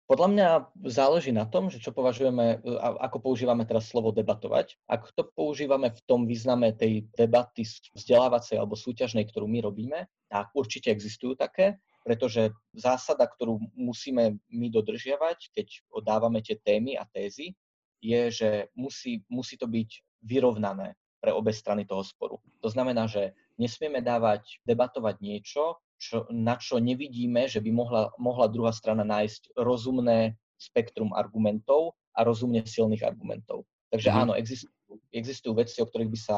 Podľa 0.10 0.28
mňa 0.28 0.48
záleží 0.92 1.32
na 1.32 1.48
tom, 1.48 1.72
že 1.72 1.80
čo 1.80 1.96
považujeme, 1.96 2.60
ako 3.00 3.32
používame 3.32 3.64
teraz 3.64 3.88
slovo 3.88 4.12
debatovať. 4.12 4.76
Ak 4.84 5.08
to 5.16 5.24
používame 5.24 5.88
v 5.88 6.02
tom 6.04 6.28
význame 6.28 6.76
tej 6.76 7.08
debaty 7.16 7.64
vzdelávacej 7.96 8.60
alebo 8.60 8.76
súťažnej, 8.76 9.24
ktorú 9.32 9.48
my 9.48 9.64
robíme, 9.64 10.12
tak 10.28 10.52
určite 10.52 10.92
existujú 10.92 11.40
také, 11.40 11.80
pretože 12.04 12.52
zásada, 12.76 13.24
ktorú 13.24 13.62
musíme 13.78 14.36
my 14.52 14.68
dodržiavať, 14.68 15.56
keď 15.56 15.68
dávame 16.04 16.44
tie 16.44 16.60
témy 16.60 17.00
a 17.00 17.08
tézy, 17.08 17.56
je, 18.02 18.22
že 18.34 18.50
musí, 18.76 19.24
musí 19.30 19.56
to 19.56 19.70
byť 19.70 19.90
vyrovnané 20.26 20.98
pre 21.22 21.30
obe 21.32 21.54
strany 21.54 21.86
toho 21.86 22.02
sporu. 22.02 22.42
To 22.66 22.70
znamená, 22.74 23.06
že 23.06 23.38
nesmieme 23.62 24.02
dávať, 24.02 24.58
debatovať 24.66 25.22
niečo, 25.22 25.78
čo, 26.02 26.26
na 26.34 26.58
čo 26.58 26.82
nevidíme, 26.82 27.46
že 27.46 27.62
by 27.62 27.70
mohla, 27.70 28.10
mohla 28.18 28.50
druhá 28.50 28.74
strana 28.74 29.06
nájsť 29.06 29.54
rozumné 29.54 30.34
spektrum 30.58 31.14
argumentov 31.14 31.94
a 32.18 32.26
rozumne 32.26 32.66
silných 32.66 33.06
argumentov. 33.06 33.70
Takže 33.94 34.10
mm-hmm. 34.10 34.24
áno, 34.26 34.34
existujú, 34.34 34.98
existujú 35.14 35.54
veci, 35.54 35.78
o 35.78 35.86
ktorých 35.86 36.10
by 36.10 36.20
sa 36.20 36.38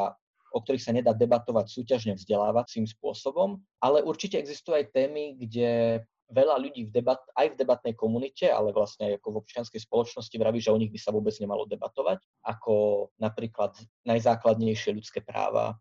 o 0.53 0.61
ktorých 0.61 0.85
sa 0.85 0.93
nedá 0.93 1.17
debatovať 1.17 1.65
súťažne 1.65 2.13
vzdelávacím 2.13 2.85
spôsobom, 2.85 3.57
ale 3.81 4.05
určite 4.05 4.37
existujú 4.37 4.77
aj 4.77 4.93
témy, 4.93 5.33
kde 5.33 5.97
veľa 6.29 6.61
ľudí 6.61 6.89
v 6.89 6.93
debat, 6.93 7.17
aj 7.33 7.57
v 7.57 7.59
debatnej 7.59 7.93
komunite, 7.97 8.45
ale 8.53 8.69
vlastne 8.69 9.09
aj 9.09 9.17
ako 9.17 9.27
v 9.33 9.39
občianskej 9.41 9.81
spoločnosti 9.81 10.35
vraví, 10.37 10.61
že 10.61 10.69
o 10.69 10.77
nich 10.77 10.93
by 10.93 10.99
sa 11.01 11.09
vôbec 11.09 11.33
nemalo 11.41 11.65
debatovať, 11.65 12.21
ako 12.45 13.09
napríklad 13.17 13.73
najzákladnejšie 14.05 14.93
ľudské 14.93 15.25
práva, 15.25 15.73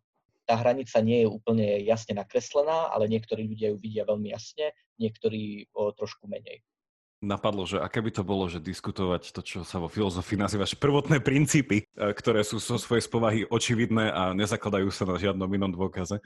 tá 0.53 0.61
hranica 0.61 1.01
nie 1.01 1.25
je 1.25 1.33
úplne 1.33 1.81
jasne 1.81 2.13
nakreslená, 2.21 2.93
ale 2.93 3.09
niektorí 3.09 3.49
ľudia 3.49 3.73
ju 3.73 3.81
vidia 3.81 4.05
veľmi 4.05 4.37
jasne, 4.37 4.77
niektorí 5.01 5.73
o 5.73 5.89
trošku 5.97 6.29
menej. 6.29 6.61
Napadlo, 7.23 7.63
že 7.63 7.79
aké 7.79 8.03
by 8.03 8.11
to 8.11 8.27
bolo, 8.27 8.51
že 8.51 8.59
diskutovať 8.59 9.31
to, 9.31 9.47
čo 9.47 9.59
sa 9.63 9.79
vo 9.79 9.87
filozofii 9.87 10.43
nazýva 10.43 10.67
prvotné 10.67 11.23
princípy, 11.23 11.87
e, 11.87 12.11
ktoré 12.19 12.43
sú 12.43 12.59
zo 12.59 12.83
svojej 12.83 13.07
spovahy 13.07 13.47
očividné 13.47 14.11
a 14.11 14.35
nezakladajú 14.35 14.91
sa 14.91 15.07
na 15.07 15.15
žiadnom 15.23 15.47
inom 15.47 15.71
dôkaze. 15.71 16.19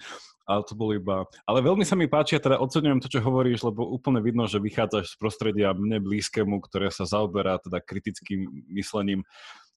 Ale 0.49 0.64
to 0.64 0.73
bolo 0.73 0.97
iba... 0.97 1.28
Ale 1.45 1.61
veľmi 1.61 1.85
sa 1.85 2.00
mi 2.00 2.09
páči 2.09 2.40
a 2.40 2.42
teda 2.42 2.56
oceňujem 2.64 3.04
to, 3.04 3.12
čo 3.12 3.21
hovoríš, 3.21 3.68
lebo 3.68 3.85
úplne 3.85 4.25
vidno, 4.25 4.49
že 4.49 4.56
vychádzaš 4.56 5.14
z 5.14 5.16
prostredia 5.21 5.76
mne 5.76 6.00
blízkému, 6.00 6.64
ktoré 6.64 6.88
sa 6.88 7.04
zaoberá 7.04 7.61
teda 7.61 7.76
kritickým 7.85 8.49
myslením 8.73 9.21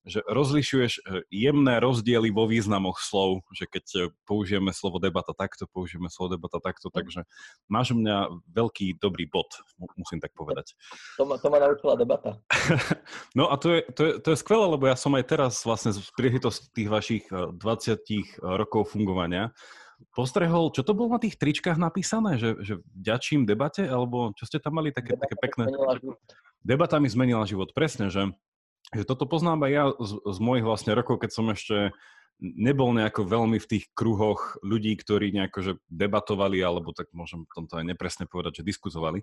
že 0.04 0.24
rozlišuješ 0.24 0.92
e, 0.98 1.00
jemné 1.28 1.76
rozdiely 1.76 2.32
vo 2.32 2.48
významoch 2.48 3.00
slov, 3.00 3.44
že 3.52 3.68
keď 3.68 3.84
e, 3.92 3.98
použijeme 4.24 4.72
slovo 4.72 4.96
debata 4.96 5.36
takto, 5.36 5.68
použijeme 5.68 6.08
slovo 6.08 6.40
debata 6.40 6.56
takto, 6.60 6.88
hm. 6.88 6.94
takže 6.96 7.20
máš 7.68 7.92
u 7.92 8.00
mňa 8.00 8.16
veľký 8.48 8.96
dobrý 8.96 9.28
bod, 9.28 9.48
musím 10.00 10.24
tak 10.24 10.32
povedať. 10.32 10.72
To 11.20 11.28
ma, 11.28 11.36
to 11.36 11.52
ma 11.52 11.58
naučila 11.60 12.00
debata. 12.00 12.40
no 13.38 13.52
a 13.52 13.54
to 13.60 13.76
je, 13.76 13.80
to, 13.92 14.02
je, 14.08 14.12
to 14.24 14.28
je 14.32 14.40
skvelé, 14.40 14.64
lebo 14.64 14.88
ja 14.88 14.96
som 14.96 15.12
aj 15.12 15.24
teraz 15.28 15.54
vlastne 15.68 15.92
z 15.92 16.00
príležitosti 16.16 16.72
tých 16.72 16.88
vašich 16.88 17.24
20 17.28 17.60
e, 17.60 18.24
rokov 18.40 18.96
fungovania 18.96 19.52
postrehol, 20.16 20.72
čo 20.72 20.80
to 20.80 20.96
bolo 20.96 21.12
na 21.12 21.20
tých 21.20 21.36
tričkách 21.36 21.76
napísané, 21.76 22.40
že, 22.40 22.56
že 22.64 22.80
vďačím 22.96 23.44
debate, 23.44 23.84
alebo 23.84 24.32
čo 24.32 24.48
ste 24.48 24.56
tam 24.56 24.80
mali 24.80 24.96
také, 24.96 25.16
také 25.16 25.36
pekné... 25.36 25.68
Debata 26.60 27.00
mi 27.00 27.08
zmenila 27.08 27.48
život, 27.48 27.72
presne, 27.72 28.12
že 28.12 28.32
že 28.90 29.06
toto 29.06 29.26
poznám 29.26 29.66
aj 29.66 29.72
ja 29.72 29.84
z, 30.02 30.12
z 30.18 30.38
mojich 30.42 30.66
vlastne 30.66 30.92
rokov, 30.98 31.22
keď 31.22 31.30
som 31.30 31.46
ešte 31.50 31.94
nebol 32.40 32.90
nejako 32.96 33.28
veľmi 33.28 33.60
v 33.60 33.68
tých 33.68 33.84
kruhoch 33.92 34.56
ľudí, 34.64 34.96
ktorí 34.96 35.30
nejako 35.30 35.58
že 35.60 35.72
debatovali, 35.92 36.58
alebo 36.64 36.96
tak 36.96 37.12
môžem 37.12 37.44
tomto 37.52 37.78
aj 37.78 37.84
nepresne 37.84 38.24
povedať, 38.24 38.64
že 38.64 38.68
diskutovali. 38.72 39.20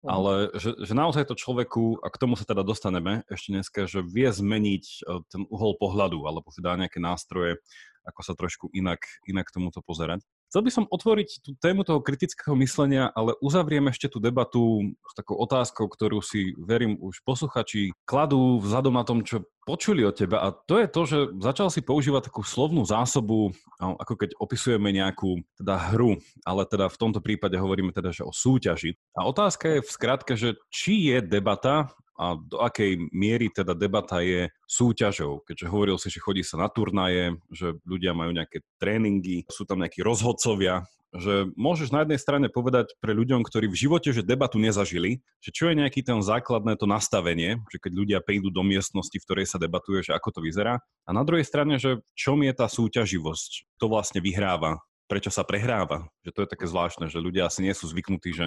Ale 0.00 0.48
že, 0.56 0.80
že 0.80 0.96
naozaj 0.96 1.28
to 1.28 1.36
človeku, 1.36 2.00
a 2.00 2.08
k 2.08 2.16
tomu 2.16 2.32
sa 2.32 2.48
teda 2.48 2.64
dostaneme 2.64 3.20
ešte 3.28 3.52
dneska, 3.52 3.80
že 3.84 4.00
vie 4.00 4.32
zmeniť 4.32 4.84
e, 4.88 5.20
ten 5.28 5.44
uhol 5.52 5.76
pohľadu, 5.76 6.24
alebo 6.24 6.48
si 6.48 6.64
dá 6.64 6.72
nejaké 6.72 6.96
nástroje, 6.96 7.60
ako 8.08 8.20
sa 8.24 8.32
trošku 8.32 8.72
inak, 8.72 9.04
inak 9.28 9.52
k 9.52 9.60
tomuto 9.60 9.84
pozerať. 9.84 10.24
Chcel 10.50 10.66
by 10.66 10.70
som 10.74 10.90
otvoriť 10.90 11.46
tú 11.46 11.54
tému 11.62 11.86
toho 11.86 12.02
kritického 12.02 12.58
myslenia, 12.58 13.06
ale 13.14 13.38
uzavriem 13.38 13.86
ešte 13.86 14.10
tú 14.10 14.18
debatu 14.18 14.82
s 14.98 15.14
takou 15.14 15.38
otázkou, 15.38 15.86
ktorú 15.86 16.18
si, 16.26 16.58
verím, 16.58 16.98
už 16.98 17.22
posluchači 17.22 17.94
kladú 18.02 18.58
vzhľadom 18.58 18.98
na 18.98 19.06
tom, 19.06 19.22
čo 19.22 19.46
počuli 19.62 20.02
od 20.02 20.18
teba. 20.18 20.42
A 20.42 20.50
to 20.50 20.82
je 20.82 20.90
to, 20.90 21.02
že 21.06 21.18
začal 21.38 21.70
si 21.70 21.86
používať 21.86 22.34
takú 22.34 22.42
slovnú 22.42 22.82
zásobu, 22.82 23.54
no, 23.78 23.94
ako 23.94 24.26
keď 24.26 24.34
opisujeme 24.42 24.90
nejakú 24.90 25.38
teda 25.54 25.94
hru, 25.94 26.18
ale 26.42 26.66
teda 26.66 26.90
v 26.90 26.98
tomto 26.98 27.22
prípade 27.22 27.54
hovoríme 27.54 27.94
teda, 27.94 28.10
že 28.10 28.26
o 28.26 28.34
súťaži. 28.34 28.98
A 29.14 29.30
otázka 29.30 29.78
je 29.78 29.86
v 29.86 29.90
skratke, 29.94 30.34
že 30.34 30.58
či 30.74 31.14
je 31.14 31.22
debata 31.22 31.94
a 32.18 32.36
do 32.36 32.60
akej 32.60 33.10
miery 33.14 33.48
teda 33.48 33.72
debata 33.72 34.20
je 34.20 34.50
súťažou. 34.68 35.42
Keďže 35.46 35.70
hovoril 35.70 35.96
si, 35.96 36.12
že 36.12 36.20
chodí 36.20 36.44
sa 36.44 36.60
na 36.60 36.68
turnaje, 36.68 37.36
že 37.48 37.76
ľudia 37.84 38.12
majú 38.12 38.34
nejaké 38.36 38.60
tréningy, 38.76 39.48
sú 39.48 39.64
tam 39.64 39.80
nejakí 39.80 40.04
rozhodcovia, 40.04 40.84
že 41.10 41.50
môžeš 41.58 41.90
na 41.90 42.06
jednej 42.06 42.22
strane 42.22 42.46
povedať 42.46 42.94
pre 43.02 43.10
ľuďom, 43.10 43.42
ktorí 43.42 43.66
v 43.66 43.80
živote 43.86 44.14
že 44.14 44.22
debatu 44.22 44.62
nezažili, 44.62 45.18
že 45.42 45.50
čo 45.50 45.66
je 45.66 45.74
nejaký 45.74 46.06
ten 46.06 46.22
základné 46.22 46.78
to 46.78 46.86
nastavenie, 46.86 47.58
že 47.66 47.82
keď 47.82 47.92
ľudia 47.92 48.18
prídu 48.22 48.54
do 48.54 48.62
miestnosti, 48.62 49.18
v 49.18 49.26
ktorej 49.26 49.46
sa 49.50 49.58
debatuje, 49.58 50.06
že 50.06 50.14
ako 50.14 50.38
to 50.38 50.40
vyzerá. 50.44 50.78
A 51.06 51.10
na 51.10 51.26
druhej 51.26 51.42
strane, 51.42 51.82
že 51.82 51.98
čom 52.14 52.38
je 52.46 52.54
tá 52.54 52.70
súťaživosť, 52.70 53.80
to 53.82 53.90
vlastne 53.90 54.22
vyhráva, 54.22 54.78
prečo 55.10 55.34
sa 55.34 55.42
prehráva. 55.42 56.06
Že 56.22 56.30
to 56.30 56.40
je 56.46 56.52
také 56.54 56.66
zvláštne, 56.70 57.10
že 57.10 57.18
ľudia 57.18 57.50
asi 57.50 57.66
nie 57.66 57.74
sú 57.74 57.90
zvyknutí, 57.90 58.30
že, 58.30 58.46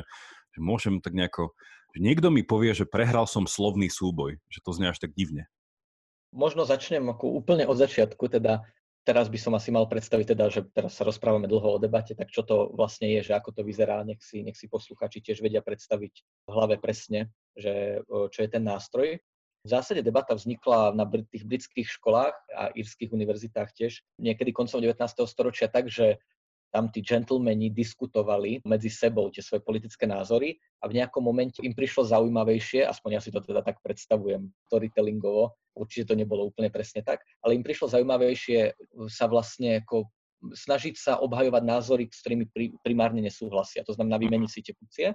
že 0.55 0.59
môžem 0.63 1.03
tak 1.03 1.11
nejako 1.11 1.51
niekto 2.01 2.33
mi 2.33 2.41
povie, 2.41 2.73
že 2.73 2.89
prehral 2.89 3.29
som 3.29 3.45
slovný 3.45 3.91
súboj, 3.91 4.41
že 4.49 4.59
to 4.63 4.73
znie 4.73 4.89
až 4.89 5.03
tak 5.03 5.13
divne. 5.13 5.45
Možno 6.33 6.65
začnem 6.65 7.05
ako 7.13 7.29
úplne 7.29 7.69
od 7.69 7.77
začiatku, 7.77 8.25
teda 8.25 8.65
teraz 9.05 9.27
by 9.27 9.37
som 9.37 9.53
asi 9.53 9.69
mal 9.69 9.85
predstaviť, 9.85 10.33
teda, 10.33 10.49
že 10.49 10.65
teraz 10.71 10.95
sa 10.95 11.03
rozprávame 11.03 11.45
dlho 11.45 11.77
o 11.77 11.81
debate, 11.81 12.15
tak 12.15 12.31
čo 12.31 12.41
to 12.41 12.71
vlastne 12.73 13.11
je, 13.19 13.31
že 13.31 13.33
ako 13.35 13.51
to 13.53 13.61
vyzerá, 13.61 14.01
nech 14.07 14.23
si, 14.23 14.41
nech 14.41 14.55
si 14.55 14.71
posluchači 14.71 15.19
tiež 15.19 15.43
vedia 15.43 15.59
predstaviť 15.59 16.13
v 16.47 16.49
hlave 16.49 16.79
presne, 16.79 17.29
že, 17.53 18.01
čo 18.07 18.39
je 18.41 18.49
ten 18.49 18.63
nástroj. 18.63 19.19
V 19.63 19.69
zásade 19.71 20.03
debata 20.03 20.35
vznikla 20.35 20.91
na 20.91 21.07
tých 21.07 21.47
britských 21.47 21.87
školách 21.87 22.35
a 22.51 22.75
írskych 22.75 23.15
univerzitách 23.15 23.71
tiež 23.71 24.03
niekedy 24.19 24.51
koncom 24.51 24.83
19. 24.83 24.99
storočia 25.23 25.71
tak, 25.71 25.87
že 25.87 26.19
tam 26.73 26.89
tí 26.89 27.05
gentlemani 27.05 27.69
diskutovali 27.69 28.65
medzi 28.65 28.89
sebou 28.89 29.29
tie 29.29 29.45
svoje 29.45 29.61
politické 29.61 30.09
názory 30.09 30.57
a 30.81 30.89
v 30.89 30.97
nejakom 30.97 31.21
momente 31.21 31.61
im 31.61 31.77
prišlo 31.77 32.09
zaujímavejšie, 32.09 32.81
aspoň 32.89 33.09
ja 33.13 33.21
si 33.21 33.29
to 33.29 33.37
teda 33.45 33.61
tak 33.61 33.77
predstavujem 33.85 34.49
storytellingovo, 34.65 35.53
určite 35.77 36.09
to 36.09 36.15
nebolo 36.17 36.49
úplne 36.49 36.73
presne 36.73 37.05
tak, 37.05 37.21
ale 37.45 37.53
im 37.53 37.61
prišlo 37.61 37.93
zaujímavejšie 37.93 38.73
sa 39.05 39.29
vlastne 39.29 39.85
ako 39.85 40.09
snažiť 40.51 40.95
sa 40.97 41.21
obhajovať 41.23 41.63
názory, 41.63 42.03
s 42.11 42.19
ktorými 42.19 42.45
pri, 42.51 42.65
primárne 42.83 43.23
nesúhlasia. 43.23 43.85
To 43.87 43.95
znamená 43.95 44.19
vymeniť 44.19 44.49
si 44.51 44.59
tie 44.59 44.75
funkcie. 44.75 45.07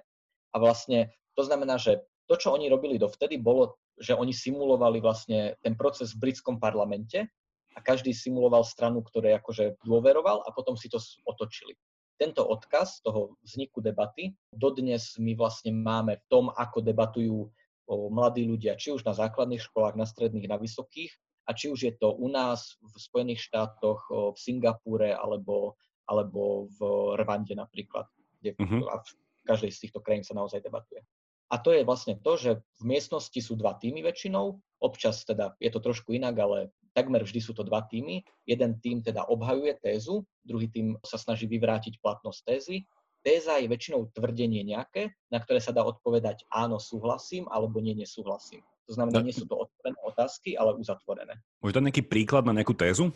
A 0.49 0.57
vlastne 0.57 1.12
to 1.37 1.45
znamená, 1.45 1.77
že 1.77 2.00
to, 2.25 2.41
čo 2.41 2.57
oni 2.57 2.73
robili 2.73 2.97
dovtedy, 2.97 3.37
bolo, 3.37 3.77
že 4.00 4.17
oni 4.17 4.33
simulovali 4.33 5.05
vlastne 5.05 5.57
ten 5.61 5.77
proces 5.77 6.17
v 6.17 6.29
britskom 6.29 6.57
parlamente, 6.57 7.29
a 7.78 7.80
každý 7.80 8.11
simuloval 8.11 8.66
stranu, 8.66 9.06
ktoré 9.06 9.38
akože 9.38 9.78
dôveroval 9.87 10.42
a 10.42 10.50
potom 10.50 10.75
si 10.75 10.90
to 10.90 10.99
otočili. 11.30 11.78
Tento 12.18 12.42
odkaz 12.42 12.99
toho 13.06 13.38
vzniku 13.47 13.78
debaty 13.78 14.35
dodnes 14.50 15.14
my 15.23 15.38
vlastne 15.38 15.70
máme 15.70 16.18
v 16.18 16.25
tom, 16.26 16.50
ako 16.50 16.82
debatujú 16.82 17.47
mladí 17.87 18.42
ľudia, 18.50 18.75
či 18.75 18.90
už 18.90 19.06
na 19.06 19.14
základných 19.14 19.62
školách, 19.62 19.94
na 19.94 20.02
stredných, 20.02 20.50
na 20.50 20.58
vysokých, 20.58 21.14
a 21.49 21.56
či 21.56 21.73
už 21.73 21.80
je 21.80 21.92
to 21.97 22.12
u 22.12 22.28
nás 22.28 22.76
v 22.82 22.94
Spojených 22.99 23.40
štátoch, 23.40 24.11
v 24.11 24.37
Singapúre 24.37 25.16
alebo, 25.16 25.80
alebo 26.04 26.68
v 26.76 26.78
Rwande 27.16 27.56
napríklad, 27.56 28.04
kde 28.42 28.52
uh-huh. 28.61 28.85
a 28.92 29.00
v 29.00 29.42
každej 29.49 29.73
z 29.73 29.78
týchto 29.88 30.04
krajín 30.04 30.26
sa 30.26 30.37
naozaj 30.37 30.61
debatuje. 30.61 31.00
A 31.49 31.56
to 31.56 31.73
je 31.73 31.88
vlastne 31.88 32.20
to, 32.20 32.37
že 32.37 32.61
v 32.61 32.82
miestnosti 32.85 33.40
sú 33.40 33.56
dva 33.56 33.80
týmy 33.80 34.04
väčšinou 34.04 34.61
Občas 34.78 35.26
teda 35.26 35.58
je 35.58 35.70
to 35.75 35.82
trošku 35.82 36.14
inak, 36.14 36.38
ale 36.38 36.58
takmer 36.94 37.23
vždy 37.26 37.40
sú 37.42 37.52
to 37.54 37.66
dva 37.66 37.82
týmy. 37.87 38.23
Jeden 38.47 38.78
tým 38.78 39.02
teda 39.02 39.26
obhajuje 39.26 39.75
tézu, 39.82 40.23
druhý 40.47 40.70
tým 40.70 40.94
sa 41.02 41.18
snaží 41.18 41.50
vyvrátiť 41.50 41.99
platnosť 41.99 42.40
tézy. 42.47 42.87
Téza 43.26 43.58
je 43.58 43.66
väčšinou 43.66 44.14
tvrdenie 44.14 44.62
nejaké, 44.62 45.11
na 45.28 45.42
ktoré 45.42 45.58
sa 45.58 45.75
dá 45.75 45.82
odpovedať 45.82 46.47
áno, 46.54 46.78
súhlasím, 46.78 47.50
alebo 47.50 47.82
nie, 47.82 47.99
nesúhlasím. 47.99 48.62
To 48.88 48.97
znamená, 48.97 49.20
nie 49.20 49.37
sú 49.37 49.44
to 49.44 49.58
otvorené 49.58 49.99
otázky, 50.00 50.56
ale 50.56 50.78
uzatvorené. 50.78 51.37
Môže 51.61 51.76
dať 51.76 51.85
nejaký 51.85 52.02
príklad 52.08 52.47
na 52.49 52.56
nejakú 52.56 52.73
tézu? 52.73 53.12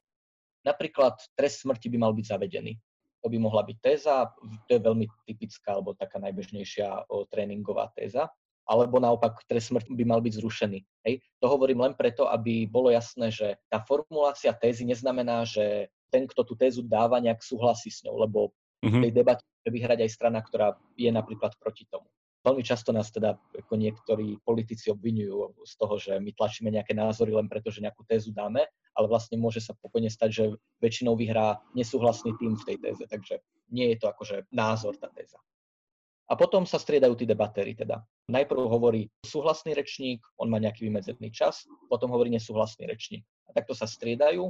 Napríklad 0.66 1.16
trest 1.38 1.64
smrti 1.64 1.88
by 1.88 1.98
mal 2.02 2.12
byť 2.12 2.26
zavedený. 2.28 2.76
To 3.22 3.30
by 3.30 3.38
mohla 3.38 3.62
byť 3.62 3.78
téza, 3.78 4.26
to 4.66 4.70
je 4.74 4.82
veľmi 4.82 5.06
typická 5.22 5.78
alebo 5.78 5.94
taká 5.94 6.18
najbežnejšia 6.18 7.06
o, 7.06 7.22
tréningová 7.30 7.94
téza. 7.94 8.26
Alebo 8.62 9.02
naopak 9.02 9.42
trest 9.50 9.74
smrti 9.74 9.92
by 9.92 10.04
mal 10.06 10.20
byť 10.22 10.38
zrušený. 10.38 10.78
Hej. 11.06 11.14
To 11.42 11.50
hovorím 11.50 11.82
len 11.82 11.94
preto, 11.98 12.30
aby 12.30 12.70
bolo 12.70 12.94
jasné, 12.94 13.34
že 13.34 13.58
tá 13.66 13.82
formulácia 13.82 14.54
tézy 14.54 14.86
neznamená, 14.86 15.42
že 15.42 15.90
ten, 16.12 16.28
kto 16.28 16.44
tú 16.46 16.54
tézu 16.54 16.84
dáva, 16.84 17.18
nejak 17.18 17.42
súhlasí 17.42 17.90
s 17.90 18.04
ňou, 18.06 18.22
lebo 18.22 18.54
v 18.82 18.92
mhm. 18.92 19.02
tej 19.08 19.12
debate 19.14 19.44
vyhrať 19.66 20.04
aj 20.06 20.10
strana, 20.10 20.42
ktorá 20.42 20.74
je 20.98 21.10
napríklad 21.10 21.54
proti 21.58 21.86
tomu. 21.86 22.06
Veľmi 22.42 22.66
často 22.66 22.90
nás 22.90 23.06
teda 23.14 23.38
ako 23.54 23.78
niektorí 23.78 24.42
politici 24.42 24.90
obvinujú 24.90 25.62
z 25.62 25.74
toho, 25.78 25.94
že 25.94 26.18
my 26.18 26.34
tlačíme 26.34 26.74
nejaké 26.74 26.90
názory 26.90 27.30
len 27.30 27.46
preto, 27.46 27.70
že 27.70 27.78
nejakú 27.78 28.02
tézu 28.02 28.34
dáme, 28.34 28.66
ale 28.98 29.06
vlastne 29.06 29.38
môže 29.38 29.62
sa 29.62 29.78
pokojne 29.78 30.10
stať, 30.10 30.30
že 30.34 30.44
väčšinou 30.82 31.14
vyhrá 31.14 31.62
nesúhlasný 31.78 32.34
tým 32.42 32.58
v 32.58 32.66
tej 32.66 32.76
téze, 32.82 33.04
takže 33.06 33.38
nie 33.70 33.94
je 33.94 34.02
to 34.02 34.10
akože 34.10 34.50
názor 34.50 34.98
tá 34.98 35.06
téza. 35.14 35.38
A 36.30 36.38
potom 36.38 36.62
sa 36.62 36.78
striedajú 36.78 37.18
tí 37.18 37.26
debatéry 37.26 37.74
teda. 37.74 38.04
Najprv 38.30 38.70
hovorí 38.70 39.10
súhlasný 39.26 39.74
rečník, 39.74 40.22
on 40.38 40.48
má 40.48 40.62
nejaký 40.62 40.88
vymedzený 40.88 41.34
čas, 41.34 41.66
potom 41.90 42.08
hovorí 42.14 42.30
nesúhlasný 42.30 42.88
rečník. 42.88 43.26
A 43.50 43.56
takto 43.56 43.74
sa 43.74 43.84
striedajú, 43.84 44.48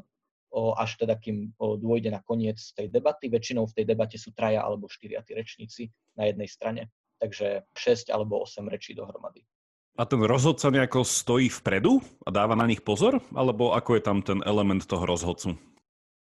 až 0.76 0.90
teda 1.00 1.16
kým 1.16 1.56
dôjde 1.58 2.12
na 2.12 2.20
koniec 2.22 2.60
tej 2.76 2.92
debaty. 2.92 3.32
Väčšinou 3.32 3.66
v 3.66 3.82
tej 3.82 3.84
debate 3.88 4.20
sú 4.20 4.30
traja 4.36 4.62
alebo 4.62 4.86
štyria 4.86 5.24
tí 5.24 5.32
rečníci 5.34 5.88
na 6.14 6.28
jednej 6.28 6.46
strane 6.46 6.92
takže 7.22 7.62
6 7.78 8.10
alebo 8.10 8.42
8 8.42 8.66
rečí 8.66 8.98
dohromady. 8.98 9.46
A 9.94 10.02
ten 10.02 10.18
rozhodca 10.18 10.72
nejako 10.72 11.06
stojí 11.06 11.46
vpredu 11.62 12.02
a 12.26 12.34
dáva 12.34 12.58
na 12.58 12.66
nich 12.66 12.82
pozor? 12.82 13.22
Alebo 13.30 13.76
ako 13.76 13.94
je 13.94 14.02
tam 14.02 14.18
ten 14.24 14.42
element 14.42 14.82
toho 14.82 15.06
rozhodcu? 15.06 15.54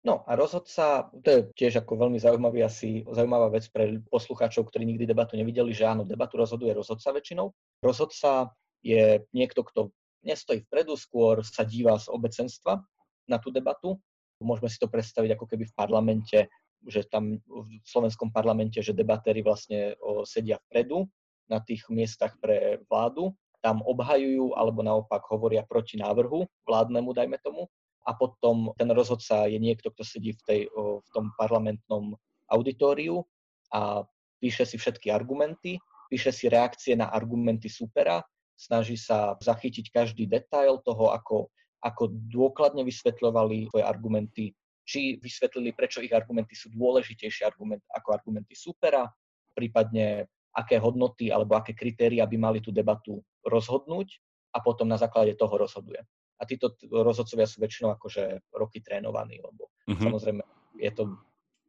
No 0.07 0.23
a 0.23 0.39
rozhodca, 0.39 1.11
to 1.11 1.27
je 1.27 1.41
tiež 1.59 1.83
ako 1.83 2.07
veľmi 2.07 2.23
zaujímavý 2.23 2.63
asi, 2.63 3.03
zaujímavá 3.11 3.51
vec 3.51 3.67
pre 3.75 3.99
poslucháčov, 4.07 4.71
ktorí 4.71 4.87
nikdy 4.87 5.03
debatu 5.03 5.35
nevideli, 5.35 5.75
že 5.75 5.83
áno, 5.83 6.07
debatu 6.07 6.39
rozhoduje 6.39 6.71
rozhodca 6.71 7.11
väčšinou. 7.11 7.51
Rozhodca 7.83 8.55
je 8.87 9.27
niekto, 9.35 9.67
kto 9.67 9.91
nestojí 10.23 10.63
vpredu, 10.71 10.95
skôr 10.95 11.43
sa 11.43 11.67
díva 11.67 11.99
z 11.99 12.07
obecenstva 12.07 12.87
na 13.27 13.43
tú 13.43 13.51
debatu. 13.51 13.99
Môžeme 14.39 14.71
si 14.71 14.79
to 14.79 14.87
predstaviť 14.87 15.35
ako 15.35 15.45
keby 15.51 15.67
v 15.67 15.75
parlamente 15.75 16.39
že 16.87 17.09
tam 17.09 17.41
v 17.43 17.83
slovenskom 17.83 18.31
parlamente, 18.31 18.79
že 18.79 18.95
debatéri 18.95 19.43
vlastne 19.43 19.99
sedia 20.29 20.61
vpredu 20.69 21.09
na 21.51 21.59
tých 21.59 21.87
miestach 21.91 22.39
pre 22.39 22.83
vládu, 22.87 23.35
tam 23.65 23.83
obhajujú 23.83 24.55
alebo 24.55 24.85
naopak 24.87 25.23
hovoria 25.31 25.67
proti 25.67 25.99
návrhu 25.99 26.47
vládnemu, 26.69 27.11
dajme 27.11 27.39
tomu, 27.43 27.67
a 28.07 28.15
potom 28.15 28.71
ten 28.79 28.87
rozhodca 28.95 29.51
je 29.51 29.59
niekto, 29.59 29.91
kto 29.91 30.07
sedí 30.07 30.31
v, 30.39 30.43
tej, 30.47 30.61
v 30.79 31.09
tom 31.11 31.35
parlamentnom 31.35 32.15
auditóriu 32.47 33.27
a 33.75 34.07
píše 34.39 34.63
si 34.63 34.79
všetky 34.79 35.11
argumenty, 35.11 35.83
píše 36.07 36.31
si 36.31 36.47
reakcie 36.47 36.95
na 36.95 37.11
argumenty 37.11 37.67
supera, 37.67 38.23
snaží 38.55 38.95
sa 38.95 39.35
zachytiť 39.43 39.91
každý 39.91 40.31
detail 40.31 40.79
toho, 40.87 41.11
ako, 41.11 41.51
ako 41.83 42.15
dôkladne 42.31 42.87
vysvetľovali 42.87 43.69
svoje 43.75 43.85
argumenty 43.85 44.45
či 44.87 45.19
vysvetlili, 45.19 45.75
prečo 45.75 45.99
ich 45.99 46.15
argumenty 46.15 46.55
sú 46.55 46.71
dôležitejšie 46.71 47.43
argument, 47.43 47.83
ako 47.91 48.15
argumenty 48.15 48.55
supera, 48.55 49.03
prípadne 49.51 50.31
aké 50.55 50.79
hodnoty 50.79 51.29
alebo 51.35 51.59
aké 51.59 51.75
kritéria 51.75 52.23
by 52.25 52.39
mali 52.39 52.59
tú 52.63 52.71
debatu 52.71 53.19
rozhodnúť 53.43 54.09
a 54.55 54.63
potom 54.63 54.87
na 54.87 54.97
základe 54.97 55.35
toho 55.35 55.53
rozhoduje. 55.59 56.01
A 56.37 56.43
títo 56.45 56.77
rozhodcovia 56.91 57.49
sú 57.49 57.65
väčšinou 57.65 57.97
akože 57.97 58.53
roky 58.53 58.85
trénovaní, 58.85 59.41
lebo 59.41 59.73
mm-hmm. 59.89 60.05
samozrejme 60.05 60.43
je 60.81 60.93
to... 60.93 61.03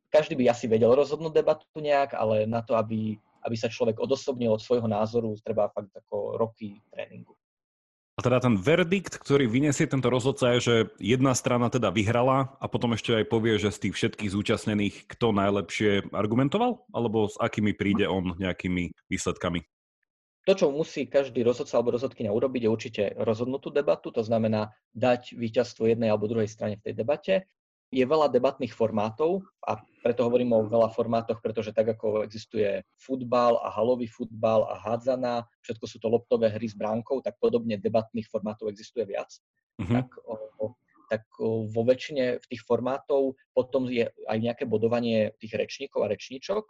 Každý 0.08 0.40
by 0.40 0.52
asi 0.52 0.72
vedel 0.72 0.96
rozhodnúť 0.96 1.36
debatu 1.36 1.68
nejak, 1.80 2.16
ale 2.16 2.48
na 2.48 2.64
to, 2.64 2.80
aby, 2.80 3.20
aby 3.44 3.56
sa 3.60 3.68
človek 3.68 4.00
odosobnil 4.00 4.56
od 4.56 4.64
svojho 4.64 4.88
názoru, 4.88 5.36
treba 5.44 5.68
fakt 5.68 5.92
ako 5.92 6.40
roky 6.40 6.80
tréningu. 6.92 7.36
A 8.18 8.26
teda 8.26 8.42
ten 8.42 8.58
verdikt, 8.58 9.22
ktorý 9.22 9.46
vyniesie 9.46 9.86
tento 9.86 10.10
rozhodca 10.10 10.58
je, 10.58 10.60
že 10.60 10.76
jedna 10.98 11.38
strana 11.38 11.70
teda 11.70 11.94
vyhrala 11.94 12.58
a 12.58 12.66
potom 12.66 12.98
ešte 12.98 13.14
aj 13.14 13.30
povie, 13.30 13.62
že 13.62 13.70
z 13.70 13.88
tých 13.88 13.94
všetkých 13.94 14.34
zúčastnených 14.34 14.96
kto 15.06 15.38
najlepšie 15.38 16.10
argumentoval? 16.10 16.82
Alebo 16.90 17.30
s 17.30 17.38
akými 17.38 17.78
príde 17.78 18.10
on 18.10 18.34
nejakými 18.42 18.90
výsledkami? 19.06 19.62
To, 20.48 20.56
čo 20.56 20.72
musí 20.72 21.12
každý 21.12 21.44
rozhodca 21.44 21.76
alebo 21.76 21.92
rozhodkynia 21.92 22.32
urobiť, 22.32 22.62
je 22.64 22.72
určite 22.72 23.04
rozhodnutú 23.20 23.68
debatu, 23.68 24.16
to 24.16 24.24
znamená 24.24 24.72
dať 24.96 25.36
víťazstvo 25.36 25.92
jednej 25.92 26.08
alebo 26.08 26.32
druhej 26.32 26.48
strane 26.48 26.80
v 26.80 26.86
tej 26.88 26.94
debate 26.96 27.36
je 27.88 28.04
veľa 28.04 28.28
debatných 28.28 28.76
formátov 28.76 29.48
a 29.64 29.80
preto 30.04 30.28
hovorím 30.28 30.52
o 30.52 30.68
veľa 30.68 30.92
formátoch, 30.92 31.40
pretože 31.40 31.72
tak 31.72 31.88
ako 31.96 32.28
existuje 32.28 32.84
futbal 33.00 33.64
a 33.64 33.72
halový 33.72 34.12
futbal 34.12 34.68
a 34.68 34.76
hádzana, 34.76 35.48
všetko 35.64 35.86
sú 35.88 35.98
to 36.04 36.12
loptové 36.12 36.52
hry 36.52 36.68
s 36.68 36.76
bránkou, 36.76 37.24
tak 37.24 37.40
podobne 37.40 37.80
debatných 37.80 38.28
formátov 38.28 38.68
existuje 38.68 39.08
viac. 39.08 39.32
Mm-hmm. 39.80 39.96
Tak, 39.96 40.08
o, 40.28 40.76
tak 41.08 41.24
o, 41.40 41.64
vo 41.72 41.82
väčšine 41.88 42.44
tých 42.52 42.64
formátov 42.68 43.40
potom 43.56 43.88
je 43.88 44.12
aj 44.28 44.38
nejaké 44.40 44.64
bodovanie 44.68 45.32
tých 45.40 45.56
rečníkov 45.56 46.04
a 46.04 46.12
rečníčok 46.12 46.68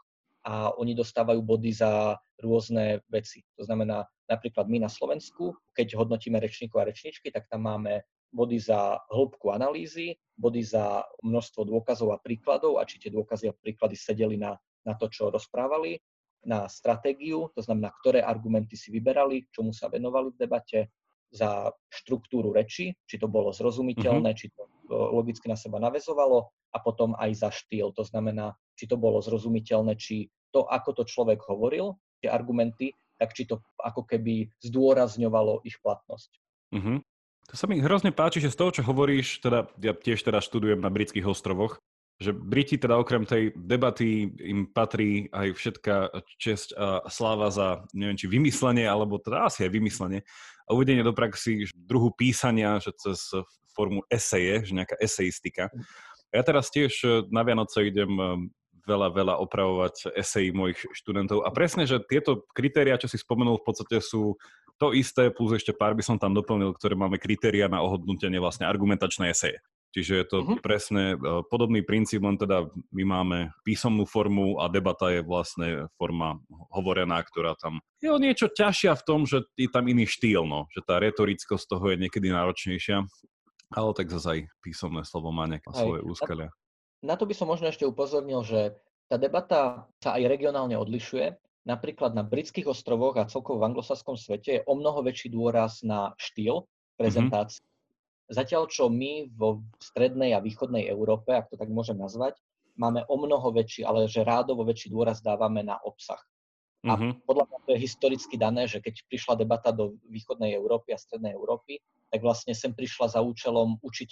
a 0.47 0.71
oni 0.79 0.95
dostávajú 0.95 1.43
body 1.43 1.75
za 1.75 2.15
rôzne 2.39 3.03
veci. 3.11 3.43
To 3.59 3.67
znamená, 3.67 4.07
napríklad 4.31 4.71
my 4.71 4.87
na 4.87 4.91
Slovensku, 4.91 5.51
keď 5.75 5.99
hodnotíme 5.99 6.39
rečníkov 6.39 6.79
a 6.79 6.87
rečníčky, 6.87 7.35
tak 7.35 7.51
tam 7.51 7.67
máme 7.67 8.07
body 8.31 8.55
za 8.55 8.95
hĺbku 9.11 9.51
analýzy, 9.51 10.15
body 10.39 10.63
za 10.63 11.03
množstvo 11.19 11.67
dôkazov 11.67 12.15
a 12.15 12.21
príkladov 12.23 12.79
a 12.79 12.87
či 12.87 12.95
tie 12.95 13.11
dôkazy 13.11 13.51
a 13.51 13.57
príklady 13.59 13.99
sedeli 13.99 14.39
na, 14.39 14.55
na 14.87 14.95
to, 14.95 15.11
čo 15.11 15.27
rozprávali, 15.27 15.99
na 16.47 16.63
stratégiu, 16.71 17.51
to 17.51 17.59
znamená, 17.59 17.91
ktoré 17.99 18.23
argumenty 18.23 18.79
si 18.79 18.87
vyberali, 18.87 19.51
čomu 19.51 19.75
sa 19.75 19.91
venovali 19.91 20.31
v 20.31 20.39
debate, 20.39 20.79
za 21.27 21.67
štruktúru 21.91 22.55
reči, 22.55 22.95
či 23.03 23.19
to 23.19 23.27
bolo 23.27 23.51
zrozumiteľné, 23.51 24.31
mm-hmm. 24.31 24.39
či 24.39 24.55
to 24.55 24.63
logicky 24.87 25.51
na 25.51 25.59
seba 25.59 25.75
navezovalo 25.75 26.47
a 26.71 26.77
potom 26.79 27.19
aj 27.19 27.31
za 27.35 27.49
štýl, 27.51 27.91
to 27.91 28.07
znamená, 28.07 28.55
či 28.79 28.87
to 28.87 28.95
bolo 28.95 29.19
zrozumiteľné, 29.19 29.99
či 29.99 30.31
to, 30.53 30.65
ako 30.67 31.01
to 31.01 31.03
človek 31.07 31.41
hovoril, 31.47 31.97
tie 32.23 32.29
argumenty, 32.31 32.93
tak 33.17 33.33
či 33.33 33.49
to 33.49 33.61
ako 33.81 34.05
keby 34.05 34.49
zdôrazňovalo 34.61 35.65
ich 35.65 35.77
platnosť. 35.81 36.31
Mm-hmm. 36.73 36.97
To 37.47 37.55
sa 37.55 37.65
mi 37.65 37.79
hrozne 37.79 38.11
páči, 38.11 38.43
že 38.43 38.51
z 38.51 38.59
toho, 38.59 38.71
čo 38.75 38.83
hovoríš, 38.83 39.39
teda 39.39 39.71
ja 39.79 39.95
tiež 39.95 40.19
teda 40.19 40.43
študujem 40.43 40.83
na 40.83 40.91
britských 40.91 41.23
ostrovoch, 41.23 41.79
že 42.17 42.33
Briti 42.33 42.81
teda 42.81 42.97
okrem 42.97 43.29
tej 43.29 43.53
debaty 43.53 44.27
im 44.41 44.65
patrí 44.67 45.29
aj 45.29 45.53
všetká 45.53 45.95
česť 46.41 46.73
a 46.73 47.05
sláva 47.07 47.53
za, 47.53 47.85
neviem, 47.93 48.17
či 48.17 48.25
vymyslenie, 48.25 48.89
alebo 48.89 49.21
teda 49.21 49.47
asi 49.47 49.69
aj 49.69 49.71
vymyslenie 49.71 50.19
a 50.67 50.69
uvedenie 50.73 51.05
do 51.05 51.13
praxi 51.13 51.69
druhu 51.77 52.11
písania, 52.17 52.81
že 52.81 52.91
cez 52.97 53.31
formu 53.71 54.01
eseje, 54.09 54.65
že 54.65 54.73
nejaká 54.73 54.97
esejistika. 54.97 55.69
Ja 56.33 56.41
teraz 56.41 56.73
tiež 56.73 57.23
na 57.29 57.45
Vianoce 57.45 57.87
idem 57.87 58.11
veľa, 58.87 59.11
veľa 59.11 59.35
opravovať 59.43 60.15
esejí 60.15 60.55
mojich 60.55 60.79
študentov 60.95 61.43
a 61.43 61.51
presne, 61.51 61.83
že 61.83 61.99
tieto 62.07 62.47
kritéria, 62.55 62.95
čo 62.95 63.11
si 63.11 63.19
spomenul, 63.19 63.59
v 63.59 63.67
podstate 63.67 63.99
sú 63.99 64.39
to 64.79 64.95
isté, 64.95 65.27
plus 65.33 65.57
ešte 65.57 65.75
pár 65.75 65.93
by 65.97 66.05
som 66.05 66.15
tam 66.15 66.31
doplnil, 66.31 66.71
ktoré 66.77 66.95
máme 66.95 67.19
kritéria 67.19 67.67
na 67.67 67.83
ohodnotenie 67.83 68.39
vlastne 68.39 68.69
argumentačnej 68.69 69.33
eseje. 69.35 69.59
Čiže 69.95 70.13
je 70.13 70.25
to 70.29 70.37
uh-huh. 70.43 70.59
presne 70.61 71.15
uh, 71.17 71.41
podobný 71.47 71.81
princíp, 71.81 72.21
len 72.21 72.37
teda 72.37 72.69
my 72.93 73.03
máme 73.07 73.37
písomnú 73.65 74.05
formu 74.05 74.61
a 74.61 74.69
debata 74.69 75.09
je 75.09 75.25
vlastne 75.25 75.89
forma 75.97 76.37
hovorená, 76.69 77.17
ktorá 77.23 77.57
tam 77.57 77.81
je 77.97 78.13
o 78.13 78.21
niečo 78.21 78.51
ťažšia 78.53 78.93
v 78.93 79.05
tom, 79.07 79.25
že 79.25 79.41
je 79.57 79.65
tam 79.73 79.89
iný 79.89 80.05
štýl, 80.05 80.45
no, 80.45 80.69
že 80.69 80.85
tá 80.85 81.01
retorickosť 81.01 81.65
toho 81.65 81.85
je 81.89 81.97
niekedy 81.97 82.29
náročnejšia, 82.29 83.09
ale 83.73 83.89
tak 83.97 84.13
zase 84.13 84.27
aj 84.29 84.39
písomné 84.61 85.01
slovo 85.01 85.33
má 85.33 85.49
nejaké 85.49 85.65
svoje 85.73 86.05
úskalia. 86.05 86.53
Na 87.07 87.15
to 87.15 87.23
by 87.23 87.31
som 87.31 87.47
možno 87.47 87.71
ešte 87.71 87.87
upozornil, 87.87 88.43
že 88.43 88.75
tá 89.07 89.15
debata 89.15 89.87
sa 90.03 90.19
aj 90.19 90.27
regionálne 90.27 90.75
odlišuje 90.75 91.39
napríklad 91.63 92.11
na 92.11 92.23
britských 92.27 92.67
ostrovoch 92.67 93.15
a 93.15 93.27
celkovo 93.27 93.63
v 93.63 93.71
anglosaskom 93.71 94.19
svete 94.19 94.59
je 94.59 94.65
o 94.67 94.75
mnoho 94.75 95.03
väčší 95.03 95.31
dôraz 95.31 95.83
na 95.87 96.11
štýl 96.19 96.67
prezentácie. 96.99 97.63
Mm-hmm. 97.63 98.35
Zatiaľ, 98.35 98.67
čo 98.67 98.91
my 98.91 99.31
vo 99.31 99.63
strednej 99.79 100.35
a 100.35 100.43
východnej 100.43 100.91
Európe, 100.91 101.31
ak 101.31 101.47
to 101.47 101.55
tak 101.55 101.71
môžem 101.71 101.95
nazvať, 101.95 102.35
máme 102.75 103.07
o 103.07 103.15
mnoho 103.15 103.55
väčší, 103.55 103.87
ale 103.87 104.11
že 104.11 104.27
rádovo 104.27 104.67
väčší 104.67 104.91
dôraz 104.91 105.23
dávame 105.23 105.63
na 105.63 105.79
obsah. 105.79 106.19
A 106.85 106.93
uh-huh. 106.93 107.15
podľa 107.25 107.49
mňa 107.49 107.59
to 107.65 107.69
je 107.73 107.83
historicky 107.83 108.35
dané, 108.37 108.69
že 108.69 108.77
keď 108.83 109.01
prišla 109.09 109.33
debata 109.39 109.73
do 109.73 109.97
východnej 110.07 110.53
Európy 110.53 110.93
a 110.93 111.01
strednej 111.01 111.33
Európy, 111.33 111.81
tak 112.13 112.21
vlastne 112.21 112.53
sem 112.53 112.71
prišla 112.71 113.17
za 113.17 113.19
účelom 113.19 113.81
učiť 113.81 114.09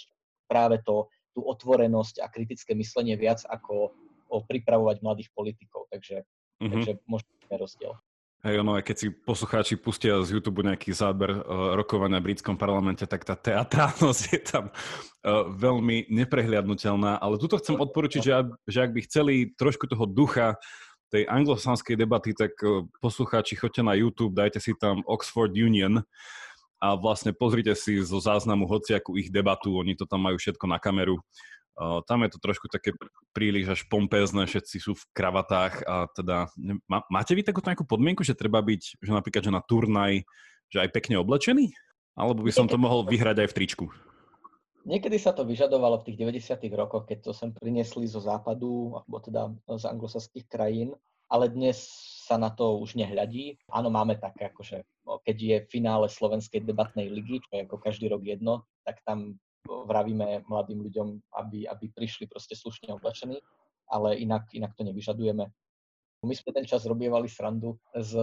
práve 0.50 0.82
to, 0.82 1.06
tú 1.36 1.44
otvorenosť 1.44 2.24
a 2.24 2.32
kritické 2.32 2.72
myslenie 2.72 3.20
viac 3.20 3.44
ako 3.44 3.92
o 4.32 4.36
pripravovať 4.40 5.04
mladých 5.04 5.28
politikov. 5.36 5.84
Takže, 5.92 6.24
uh-huh. 6.24 6.70
takže 6.72 6.92
možno 7.04 7.28
je 7.44 7.56
rozdiel. 7.60 7.92
Hej, 8.46 8.62
ono, 8.62 8.78
keď 8.78 8.96
si 8.96 9.06
poslucháči 9.10 9.74
pustia 9.74 10.22
z 10.22 10.38
YouTube 10.38 10.62
nejaký 10.62 10.94
záber 10.94 11.34
uh, 11.34 11.74
rokovania 11.74 12.22
v 12.22 12.30
britskom 12.30 12.54
parlamente, 12.54 13.02
tak 13.02 13.26
tá 13.26 13.34
teatrálnosť 13.34 14.22
je 14.32 14.40
tam 14.40 14.64
uh, 14.70 15.50
veľmi 15.50 16.06
neprehliadnutelná. 16.14 17.18
Ale 17.18 17.42
tuto 17.42 17.58
chcem 17.58 17.74
odporučiť, 17.74 18.22
že, 18.22 18.32
že 18.70 18.78
ak 18.86 18.94
by 18.94 19.00
chceli 19.08 19.34
trošku 19.58 19.90
toho 19.90 20.06
ducha 20.06 20.54
tej 21.10 21.26
anglosanskej 21.26 21.98
debaty, 21.98 22.38
tak 22.38 22.54
uh, 22.62 22.86
poslucháči, 23.02 23.58
choďte 23.58 23.82
na 23.82 23.98
YouTube, 23.98 24.38
dajte 24.38 24.62
si 24.62 24.78
tam 24.78 25.02
Oxford 25.10 25.50
Union 25.50 26.06
a 26.76 26.96
vlastne 26.96 27.32
pozrite 27.32 27.72
si 27.72 27.98
zo 28.04 28.20
záznamu 28.20 28.68
hociakú 28.68 29.16
ich 29.16 29.32
debatu, 29.32 29.80
oni 29.80 29.96
to 29.96 30.04
tam 30.04 30.28
majú 30.28 30.36
všetko 30.36 30.64
na 30.68 30.76
kameru 30.76 31.20
Uh, 31.76 32.00
tam 32.08 32.24
je 32.24 32.32
to 32.32 32.40
trošku 32.40 32.72
také 32.72 32.96
príliš 33.36 33.68
až 33.68 33.80
pompézne, 33.92 34.48
všetci 34.48 34.80
sú 34.80 34.96
v 34.96 35.04
kravatách 35.12 35.84
a 35.84 36.08
teda, 36.08 36.48
má, 36.88 37.04
máte 37.12 37.36
vy 37.36 37.44
takúto 37.44 37.68
nejakú 37.68 37.84
podmienku, 37.84 38.24
že 38.24 38.32
treba 38.32 38.64
byť, 38.64 38.96
že 38.96 39.12
napríklad, 39.12 39.44
že 39.44 39.52
na 39.52 39.60
turnaj, 39.60 40.24
že 40.72 40.80
aj 40.80 40.88
pekne 40.88 41.20
oblečený? 41.20 41.76
Alebo 42.16 42.48
by 42.48 42.52
som 42.56 42.64
to 42.64 42.80
mohol 42.80 43.04
vyhrať 43.04 43.44
aj 43.44 43.48
v 43.52 43.56
tričku? 43.60 43.84
Niekedy 44.88 45.20
sa 45.20 45.36
to 45.36 45.44
vyžadovalo 45.44 46.00
v 46.00 46.06
tých 46.08 46.48
90. 46.48 46.64
rokoch, 46.72 47.04
keď 47.04 47.28
to 47.28 47.32
sem 47.36 47.52
priniesli 47.52 48.08
zo 48.08 48.24
západu, 48.24 48.96
alebo 48.96 49.20
teda 49.20 49.52
z 49.76 49.84
anglosaských 49.84 50.48
krajín, 50.48 50.96
ale 51.28 51.52
dnes 51.52 51.92
sa 52.26 52.34
na 52.42 52.50
to 52.50 52.82
už 52.82 52.98
nehľadí. 52.98 53.54
Áno, 53.70 53.86
máme 53.86 54.18
také, 54.18 54.50
akože 54.50 54.82
keď 55.22 55.36
je 55.38 55.56
finále 55.70 56.10
Slovenskej 56.10 56.66
debatnej 56.66 57.06
ligy, 57.06 57.38
čo 57.46 57.50
je 57.54 57.62
ako 57.62 57.78
každý 57.78 58.10
rok 58.10 58.26
jedno, 58.26 58.66
tak 58.82 58.98
tam 59.06 59.38
vravíme 59.66 60.42
mladým 60.50 60.82
ľuďom, 60.82 61.22
aby, 61.38 61.70
aby 61.70 61.86
prišli 61.94 62.26
proste 62.26 62.58
slušne 62.58 62.90
oblečení, 62.98 63.38
ale 63.86 64.18
inak, 64.18 64.50
inak 64.50 64.74
to 64.74 64.82
nevyžadujeme. 64.82 65.46
My 66.26 66.34
sme 66.34 66.50
ten 66.50 66.66
čas 66.66 66.82
robievali 66.82 67.30
srandu 67.30 67.78
z 67.94 68.18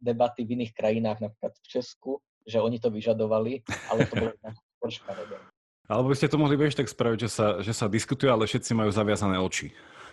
debaty 0.00 0.48
v 0.48 0.56
iných 0.56 0.72
krajinách, 0.72 1.20
napríklad 1.20 1.52
v 1.52 1.66
Česku, 1.68 2.24
že 2.48 2.64
oni 2.64 2.80
to 2.80 2.88
vyžadovali, 2.88 3.60
ale 3.92 4.08
to 4.08 4.14
bolo 4.16 4.32
troška 4.80 5.12
Alebo 5.90 6.08
by 6.08 6.16
ste 6.16 6.32
to 6.32 6.40
mohli 6.40 6.56
vieš 6.56 6.80
tak 6.80 6.88
spraviť, 6.88 7.18
že 7.28 7.30
sa, 7.30 7.46
že 7.60 7.72
sa 7.76 7.92
diskutuje, 7.92 8.32
ale 8.32 8.48
všetci 8.48 8.72
majú 8.72 8.88
zaviazané 8.88 9.36
oči. 9.36 9.68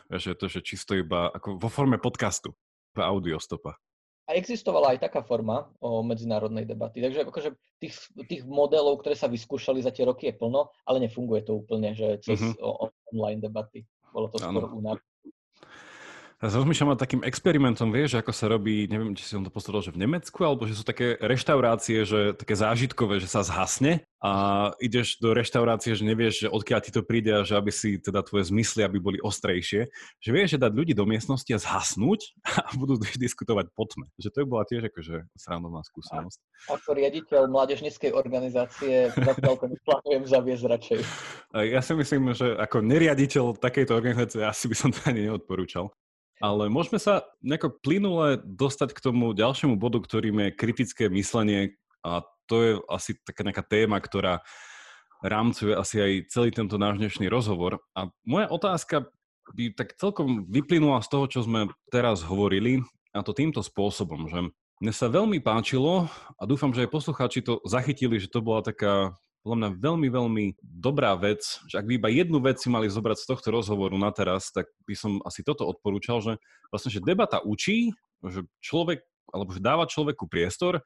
Že 0.10 0.32
to, 0.36 0.46
že 0.50 0.60
čisto 0.66 0.98
iba 0.98 1.30
ako 1.30 1.62
vo 1.62 1.70
forme 1.70 2.02
podcastu, 2.02 2.58
audio 2.98 3.38
stopa. 3.38 3.78
A 4.30 4.38
existovala 4.38 4.94
aj 4.94 5.10
taká 5.10 5.26
forma 5.26 5.74
o 5.82 6.06
medzinárodnej 6.06 6.62
debaty. 6.62 7.02
Takže 7.02 7.26
akože 7.26 7.50
tých, 7.82 7.98
tých 8.30 8.46
modelov, 8.46 9.02
ktoré 9.02 9.18
sa 9.18 9.26
vyskúšali 9.26 9.82
za 9.82 9.90
tie 9.90 10.06
roky 10.06 10.30
je 10.30 10.38
plno, 10.38 10.70
ale 10.86 11.02
nefunguje 11.02 11.42
to 11.42 11.66
úplne, 11.66 11.98
že 11.98 12.22
cez 12.22 12.38
mm-hmm. 12.38 12.62
o, 12.62 12.94
online 13.10 13.42
debaty. 13.42 13.90
Bolo 14.14 14.30
to 14.30 14.38
skôr 14.38 14.70
únav. 14.70 15.02
Teraz 16.40 16.56
rozmýšľam 16.56 16.96
nad 16.96 17.04
takým 17.04 17.20
experimentom, 17.28 17.92
vieš, 17.92 18.16
ako 18.16 18.32
sa 18.32 18.48
robí, 18.48 18.88
neviem, 18.88 19.12
či 19.12 19.28
som 19.28 19.44
to 19.44 19.52
postavil, 19.52 19.84
že 19.84 19.92
v 19.92 20.08
Nemecku, 20.08 20.40
alebo 20.48 20.64
že 20.64 20.80
sú 20.80 20.88
také 20.88 21.20
reštaurácie, 21.20 22.08
že 22.08 22.32
také 22.32 22.56
zážitkové, 22.56 23.20
že 23.20 23.28
sa 23.28 23.44
zhasne 23.44 24.08
a 24.24 24.32
ideš 24.80 25.20
do 25.20 25.36
reštaurácie, 25.36 26.00
že 26.00 26.08
nevieš, 26.08 26.34
že 26.44 26.48
odkiaľ 26.48 26.80
ti 26.80 26.96
to 26.96 27.04
príde 27.04 27.28
a 27.36 27.44
že 27.44 27.60
aby 27.60 27.76
si 27.76 28.00
teda 28.00 28.24
tvoje 28.24 28.56
zmysly, 28.56 28.88
aby 28.88 29.04
boli 29.04 29.20
ostrejšie. 29.20 29.92
Že 30.24 30.30
vieš, 30.32 30.56
že 30.56 30.64
dať 30.64 30.72
ľudí 30.80 30.96
do 30.96 31.04
miestnosti 31.04 31.52
a 31.52 31.60
zhasnúť 31.60 32.32
a 32.68 32.72
budú 32.80 32.96
diskutovať 33.20 33.76
po 33.76 33.84
tme. 33.92 34.08
Že 34.16 34.32
to 34.32 34.40
bola 34.48 34.64
tiež 34.64 34.88
akože 34.96 35.28
srandovná 35.36 35.84
skúsenosť. 35.84 36.40
A, 36.72 36.80
ako 36.80 36.90
riaditeľ 36.96 37.52
mládežníckej 37.52 38.16
organizácie 38.16 39.12
zatiaľ 39.12 39.60
to 39.60 39.76
neplánujem 39.76 40.24
zaviesť 40.24 40.64
radšej. 40.72 41.00
Ja 41.68 41.84
si 41.84 41.92
myslím, 42.00 42.32
že 42.32 42.56
ako 42.56 42.80
neriaditeľ 42.80 43.60
takejto 43.60 43.92
organizácie 43.92 44.40
asi 44.40 44.72
by 44.72 44.76
som 44.80 44.96
to 44.96 45.04
ani 45.04 45.28
neodporúčal. 45.28 45.92
Ale 46.40 46.72
môžeme 46.72 47.00
sa 47.00 47.28
nejako 47.44 47.84
plynule 47.84 48.40
dostať 48.44 48.96
k 48.96 49.04
tomu 49.04 49.36
ďalšiemu 49.36 49.76
bodu, 49.76 50.00
ktorým 50.00 50.48
je 50.48 50.56
kritické 50.56 51.12
myslenie 51.12 51.76
a 52.00 52.24
to 52.48 52.56
je 52.64 52.72
asi 52.90 53.12
taká 53.28 53.44
nejaká 53.44 53.64
téma, 53.68 54.00
ktorá 54.00 54.42
rámcuje 55.20 55.76
asi 55.76 56.00
aj 56.00 56.12
celý 56.32 56.50
tento 56.56 56.80
náš 56.80 56.98
dnešný 56.98 57.28
rozhovor. 57.28 57.84
A 57.92 58.08
moja 58.24 58.48
otázka 58.48 59.12
by 59.52 59.76
tak 59.76 60.00
celkom 60.00 60.48
vyplynula 60.48 61.04
z 61.04 61.12
toho, 61.12 61.26
čo 61.28 61.40
sme 61.44 61.68
teraz 61.92 62.24
hovorili, 62.24 62.82
a 63.12 63.26
to 63.26 63.34
týmto 63.34 63.60
spôsobom, 63.66 64.30
že 64.30 64.40
mne 64.80 64.94
sa 64.96 65.12
veľmi 65.12 65.44
páčilo 65.44 66.08
a 66.40 66.44
dúfam, 66.48 66.72
že 66.72 66.88
aj 66.88 66.94
poslucháči 66.94 67.44
to 67.44 67.60
zachytili, 67.68 68.16
že 68.22 68.32
to 68.32 68.40
bola 68.40 68.64
taká 68.64 69.18
podľa 69.44 69.58
mňa 69.58 69.70
veľmi, 69.80 70.08
veľmi 70.12 70.46
dobrá 70.62 71.16
vec, 71.16 71.42
že 71.72 71.80
ak 71.80 71.88
by 71.88 71.94
iba 71.96 72.10
jednu 72.12 72.44
vec 72.44 72.60
si 72.60 72.68
mali 72.68 72.92
zobrať 72.92 73.24
z 73.24 73.30
tohto 73.32 73.50
rozhovoru 73.56 73.96
na 73.96 74.12
teraz, 74.12 74.52
tak 74.52 74.68
by 74.84 74.96
som 74.96 75.24
asi 75.24 75.42
toto 75.48 75.64
odporúčal, 75.64 76.20
že 76.20 76.34
vlastne, 76.68 76.92
že 76.92 77.00
debata 77.00 77.40
učí, 77.40 77.96
že 78.20 78.44
človek, 78.60 79.00
alebo 79.32 79.56
že 79.56 79.64
dáva 79.64 79.88
človeku 79.88 80.28
priestor, 80.28 80.84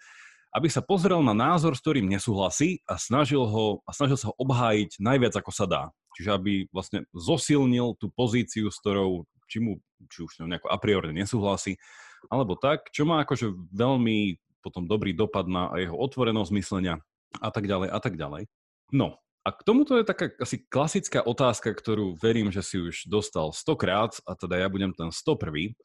aby 0.53 0.69
sa 0.69 0.85
pozrel 0.85 1.17
na 1.25 1.33
názor, 1.33 1.73
s 1.73 1.81
ktorým 1.81 2.05
nesúhlasí 2.05 2.85
a 2.85 3.01
snažil, 3.01 3.41
ho, 3.41 3.81
a 3.89 3.91
snažil 3.91 4.21
sa 4.21 4.29
ho 4.29 4.37
obhájiť 4.37 5.01
najviac, 5.01 5.33
ako 5.33 5.49
sa 5.49 5.65
dá. 5.65 5.83
Čiže 6.13 6.29
aby 6.29 6.53
vlastne 6.69 7.09
zosilnil 7.09 7.97
tú 7.97 8.13
pozíciu, 8.13 8.69
s 8.69 8.77
ktorou 8.77 9.25
či, 9.49 9.57
mu, 9.57 9.81
či 10.13 10.21
už 10.21 10.45
nejako 10.45 10.69
a 10.69 10.77
priori 10.77 11.09
nesúhlasí, 11.09 11.81
alebo 12.29 12.53
tak, 12.53 12.93
čo 12.93 13.03
má 13.09 13.25
akože 13.25 13.49
veľmi 13.73 14.37
potom 14.61 14.85
dobrý 14.85 15.11
dopad 15.11 15.49
na 15.49 15.73
jeho 15.75 15.97
otvorenosť 15.97 16.51
myslenia 16.55 17.01
a 17.41 17.49
tak 17.49 17.65
ďalej 17.65 17.89
a 17.89 17.99
tak 18.01 18.13
ďalej. 18.19 18.49
No, 18.93 19.17
a 19.43 19.49
k 19.51 19.59
tomuto 19.67 19.99
je 19.99 20.07
taká 20.07 20.31
asi 20.39 20.63
klasická 20.71 21.19
otázka, 21.19 21.75
ktorú 21.75 22.15
verím, 22.15 22.47
že 22.47 22.63
si 22.63 22.79
už 22.79 23.11
dostal 23.11 23.51
stokrát, 23.51 24.15
a 24.23 24.39
teda 24.39 24.55
ja 24.55 24.71
budem 24.71 24.95
ten 24.95 25.11
101. 25.11 25.75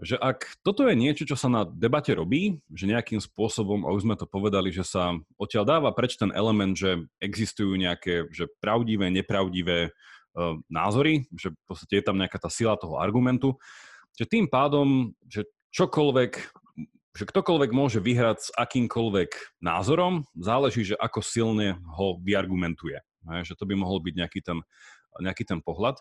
Že 0.00 0.16
ak 0.16 0.38
toto 0.64 0.88
je 0.88 0.96
niečo, 0.96 1.24
čo 1.28 1.36
sa 1.36 1.48
na 1.48 1.64
debate 1.64 2.12
robí, 2.12 2.60
že 2.72 2.88
nejakým 2.88 3.20
spôsobom, 3.20 3.84
a 3.84 3.92
už 3.92 4.04
sme 4.04 4.16
to 4.16 4.28
povedali, 4.28 4.72
že 4.72 4.84
sa 4.84 5.16
odtiaľ 5.40 5.64
dáva 5.64 5.92
preč 5.96 6.16
ten 6.16 6.32
element, 6.32 6.76
že 6.76 7.04
existujú 7.20 7.76
nejaké 7.76 8.28
že 8.32 8.48
pravdivé, 8.60 9.08
nepravdivé 9.12 9.92
uh, 9.92 10.56
názory, 10.68 11.28
že 11.36 11.52
v 11.52 11.64
podstate 11.68 12.00
je 12.00 12.04
tam 12.04 12.16
nejaká 12.20 12.36
tá 12.36 12.48
sila 12.52 12.76
toho 12.80 13.00
argumentu, 13.00 13.56
že 14.16 14.28
tým 14.28 14.48
pádom, 14.48 15.16
že 15.24 15.48
čokoľvek 15.72 16.32
že 17.16 17.26
ktokoľvek 17.26 17.70
môže 17.74 17.98
vyhrať 17.98 18.38
s 18.38 18.48
akýmkoľvek 18.54 19.62
názorom, 19.62 20.30
záleží, 20.38 20.94
že 20.94 20.96
ako 20.96 21.20
silne 21.22 21.82
ho 21.98 22.18
vyargumentuje. 22.22 23.02
Že 23.26 23.54
to 23.58 23.64
by 23.66 23.74
mohol 23.74 23.98
byť 23.98 24.14
nejaký 24.14 24.40
ten, 24.40 24.58
nejaký 25.18 25.44
ten 25.44 25.58
pohľad. 25.58 25.98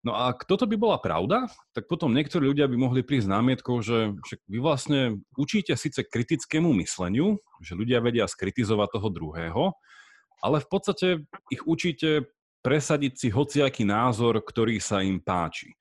No 0.00 0.16
a 0.16 0.32
ak 0.32 0.48
toto 0.48 0.64
by 0.64 0.80
bola 0.80 0.96
pravda, 0.96 1.52
tak 1.76 1.84
potom 1.84 2.16
niektorí 2.16 2.48
ľudia 2.48 2.64
by 2.64 2.76
mohli 2.76 3.04
prísť 3.04 3.28
námietkou, 3.28 3.84
že, 3.84 4.16
vy 4.48 4.58
vlastne 4.60 5.20
učíte 5.36 5.76
síce 5.76 6.00
kritickému 6.08 6.72
mysleniu, 6.80 7.36
že 7.60 7.76
ľudia 7.76 8.00
vedia 8.00 8.24
skritizovať 8.24 8.96
toho 8.96 9.08
druhého, 9.12 9.62
ale 10.40 10.56
v 10.64 10.68
podstate 10.72 11.06
ich 11.52 11.60
učíte 11.68 12.32
presadiť 12.64 13.12
si 13.16 13.28
hociaký 13.28 13.84
názor, 13.84 14.40
ktorý 14.40 14.80
sa 14.80 15.04
im 15.04 15.20
páči. 15.20 15.76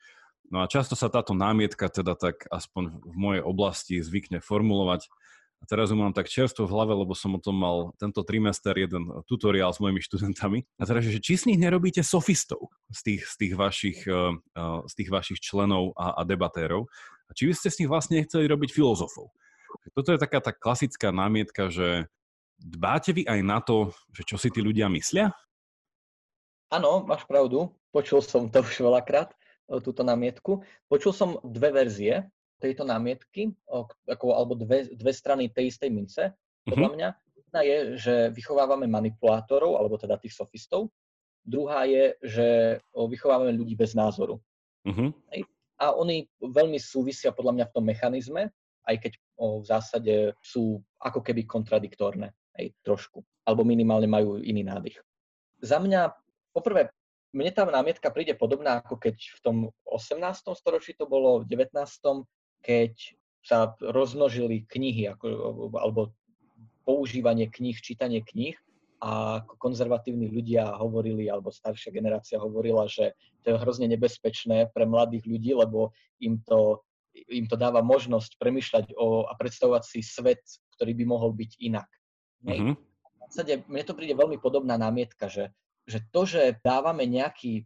No 0.50 0.66
a 0.66 0.70
často 0.70 0.98
sa 0.98 1.14
táto 1.14 1.38
námietka 1.38 1.94
teda 1.94 2.18
tak 2.18 2.50
aspoň 2.50 3.06
v 3.06 3.16
mojej 3.16 3.44
oblasti 3.46 3.96
zvykne 4.02 4.42
formulovať. 4.42 5.06
A 5.60 5.68
teraz 5.68 5.92
ju 5.92 5.98
mám 6.00 6.16
tak 6.16 6.32
čerstvo 6.32 6.66
v 6.66 6.74
hlave, 6.74 6.96
lebo 6.96 7.12
som 7.12 7.36
o 7.36 7.44
tom 7.44 7.60
mal 7.60 7.92
tento 8.00 8.24
trimester 8.24 8.72
jeden 8.80 9.12
tutoriál 9.28 9.76
s 9.76 9.84
mojimi 9.84 10.00
študentami. 10.00 10.64
A 10.80 10.88
teraz, 10.88 11.04
že 11.04 11.20
či 11.20 11.36
z 11.36 11.52
nich 11.52 11.60
nerobíte 11.60 12.00
sofistov, 12.00 12.72
z 12.90 13.00
tých, 13.04 13.22
z 13.28 13.36
tých, 13.36 13.54
vašich, 13.60 14.00
uh, 14.08 14.40
z 14.88 14.94
tých 14.96 15.10
vašich 15.12 15.40
členov 15.44 15.92
a, 16.00 16.16
a 16.16 16.22
debatérov. 16.24 16.88
A 17.28 17.32
či 17.36 17.52
by 17.52 17.54
ste 17.54 17.70
z 17.70 17.78
nich 17.84 17.92
vlastne 17.92 18.24
chceli 18.24 18.48
robiť 18.48 18.72
filozofov. 18.72 19.36
Toto 19.94 20.16
je 20.16 20.18
taká 20.18 20.40
tá 20.40 20.56
klasická 20.56 21.12
námietka, 21.12 21.68
že 21.70 22.08
dbáte 22.58 23.14
vy 23.14 23.28
aj 23.28 23.40
na 23.44 23.60
to, 23.60 23.92
že 24.16 24.26
čo 24.26 24.40
si 24.40 24.50
tí 24.50 24.64
ľudia 24.64 24.88
myslia? 24.90 25.36
Áno, 26.72 27.04
máš 27.04 27.28
pravdu. 27.28 27.76
Počul 27.92 28.24
som 28.24 28.48
to 28.48 28.64
už 28.64 28.80
veľakrát 28.80 29.36
túto 29.78 30.02
námietku. 30.02 30.66
Počul 30.90 31.14
som 31.14 31.38
dve 31.46 31.70
verzie 31.70 32.26
tejto 32.58 32.84
námietky, 32.84 33.54
ako, 34.10 34.36
alebo 34.36 34.58
dve, 34.58 34.90
dve 34.92 35.14
strany 35.14 35.48
tej 35.54 35.72
istej 35.72 35.90
mince, 35.94 36.24
podľa 36.66 36.90
mm-hmm. 36.92 36.98
mňa. 36.98 37.10
Jedna 37.40 37.62
je, 37.64 37.78
že 37.98 38.16
vychovávame 38.36 38.90
manipulátorov, 38.90 39.80
alebo 39.80 39.96
teda 39.96 40.20
tých 40.20 40.36
sofistov. 40.36 40.92
Druhá 41.46 41.88
je, 41.88 42.14
že 42.20 42.48
vychovávame 42.94 43.56
ľudí 43.56 43.80
bez 43.80 43.96
názoru. 43.96 44.44
Mm-hmm. 44.86 45.10
A 45.80 45.96
oni 45.96 46.28
veľmi 46.44 46.76
súvisia 46.76 47.32
podľa 47.32 47.56
mňa 47.56 47.66
v 47.72 47.74
tom 47.80 47.86
mechanizme, 47.88 48.52
aj 48.84 48.96
keď 49.00 49.12
v 49.40 49.64
zásade 49.64 50.16
sú 50.44 50.84
ako 51.00 51.24
keby 51.24 51.48
kontradiktórne, 51.48 52.36
hej, 52.60 52.76
trošku. 52.84 53.24
Alebo 53.48 53.64
minimálne 53.64 54.12
majú 54.12 54.44
iný 54.44 54.68
nádych. 54.68 55.00
Za 55.64 55.80
mňa, 55.80 56.12
poprvé, 56.52 56.92
mne 57.34 57.52
tá 57.54 57.64
námietka 57.66 58.10
príde 58.10 58.34
podobná, 58.34 58.82
ako 58.82 58.98
keď 58.98 59.16
v 59.16 59.40
tom 59.46 59.56
18. 59.86 60.22
storočí 60.58 60.98
to 60.98 61.06
bolo, 61.06 61.46
v 61.46 61.50
19. 61.50 61.76
keď 62.66 62.94
sa 63.46 63.74
rozmnožili 63.80 64.68
knihy 64.68 65.14
ako, 65.14 65.26
alebo 65.78 66.12
používanie 66.84 67.48
kníh, 67.48 67.78
čítanie 67.78 68.26
kníh 68.26 68.58
a 69.00 69.46
konzervatívni 69.62 70.28
ľudia 70.28 70.76
hovorili, 70.76 71.32
alebo 71.32 71.54
staršia 71.54 71.94
generácia 71.94 72.42
hovorila, 72.42 72.90
že 72.90 73.16
to 73.46 73.54
je 73.54 73.62
hrozne 73.62 73.88
nebezpečné 73.88 74.74
pre 74.76 74.84
mladých 74.84 75.24
ľudí, 75.24 75.56
lebo 75.56 75.96
im 76.20 76.44
to, 76.44 76.84
im 77.32 77.48
to 77.48 77.56
dáva 77.56 77.80
možnosť 77.80 78.36
premyšľať 78.36 78.86
o, 79.00 79.24
a 79.24 79.32
predstavovať 79.40 79.84
si 79.88 80.00
svet, 80.04 80.44
ktorý 80.76 80.92
by 81.00 81.06
mohol 81.08 81.32
byť 81.32 81.52
inak. 81.64 81.88
Mm-hmm. 82.44 82.76
V 82.76 83.18
podstate 83.24 83.54
mne 83.72 83.84
to 83.88 83.96
príde 83.96 84.18
veľmi 84.20 84.36
podobná 84.42 84.76
námietka, 84.76 85.32
že, 85.32 85.56
že 85.90 86.06
to, 86.14 86.22
že 86.30 86.62
dávame 86.62 87.10
nejaký, 87.10 87.66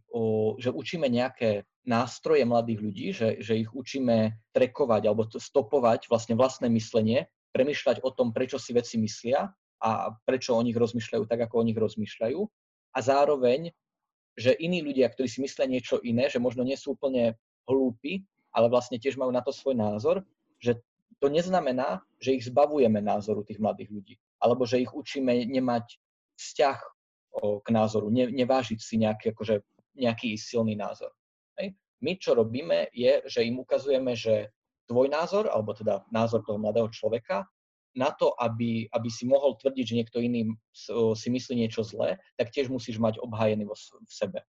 že 0.56 0.72
učíme 0.72 1.04
nejaké 1.12 1.68
nástroje 1.84 2.48
mladých 2.48 2.80
ľudí, 2.80 3.06
že, 3.12 3.28
že 3.44 3.60
ich 3.60 3.68
učíme 3.68 4.32
trekovať 4.56 5.02
alebo 5.04 5.28
stopovať 5.28 6.08
vlastne 6.08 6.32
vlastné 6.32 6.72
myslenie, 6.72 7.28
premyšľať 7.52 8.00
o 8.00 8.10
tom, 8.10 8.32
prečo 8.32 8.56
si 8.56 8.72
veci 8.72 8.96
myslia 8.96 9.52
a 9.84 10.16
prečo 10.24 10.56
o 10.56 10.64
nich 10.64 10.74
rozmýšľajú 10.74 11.24
tak, 11.28 11.44
ako 11.44 11.60
o 11.60 11.66
nich 11.68 11.76
rozmýšľajú. 11.76 12.40
A 12.96 12.98
zároveň, 13.04 13.68
že 14.34 14.56
iní 14.56 14.80
ľudia, 14.80 15.12
ktorí 15.12 15.28
si 15.28 15.44
myslia 15.44 15.68
niečo 15.68 16.00
iné, 16.00 16.32
že 16.32 16.40
možno 16.40 16.64
nie 16.64 16.80
sú 16.80 16.96
úplne 16.96 17.36
hlúpi, 17.68 18.24
ale 18.56 18.72
vlastne 18.72 18.96
tiež 18.96 19.20
majú 19.20 19.28
na 19.28 19.44
to 19.44 19.52
svoj 19.52 19.76
názor, 19.76 20.24
že 20.56 20.80
to 21.20 21.28
neznamená, 21.28 22.00
že 22.18 22.40
ich 22.40 22.48
zbavujeme 22.48 23.04
názoru 23.04 23.44
tých 23.44 23.60
mladých 23.60 23.92
ľudí, 23.92 24.14
alebo 24.40 24.64
že 24.64 24.80
ich 24.80 24.90
učíme 24.90 25.44
nemať 25.44 26.00
vzťah 26.40 26.78
k 27.34 27.68
názoru, 27.74 28.10
ne, 28.14 28.30
nevážiť 28.30 28.78
si 28.78 28.94
nejaký, 29.02 29.34
akože, 29.34 29.60
nejaký 29.98 30.38
silný 30.38 30.78
názor. 30.78 31.10
Hej. 31.58 31.74
My, 32.02 32.12
čo 32.18 32.38
robíme, 32.38 32.90
je, 32.94 33.22
že 33.26 33.42
im 33.42 33.58
ukazujeme, 33.58 34.14
že 34.14 34.54
tvoj 34.86 35.08
názor, 35.08 35.48
alebo 35.48 35.72
teda 35.72 36.04
názor 36.12 36.44
toho 36.44 36.60
mladého 36.60 36.86
človeka, 36.92 37.48
na 37.94 38.10
to, 38.10 38.34
aby, 38.42 38.90
aby 38.90 39.08
si 39.08 39.22
mohol 39.24 39.54
tvrdiť, 39.54 39.84
že 39.86 39.98
niekto 40.02 40.18
iný 40.18 40.50
si 41.14 41.28
myslí 41.30 41.54
niečo 41.54 41.86
zlé, 41.86 42.18
tak 42.34 42.50
tiež 42.50 42.66
musíš 42.66 42.98
mať 42.98 43.22
obhajený 43.22 43.70
vo, 43.70 43.78
v 43.78 44.12
sebe. 44.12 44.42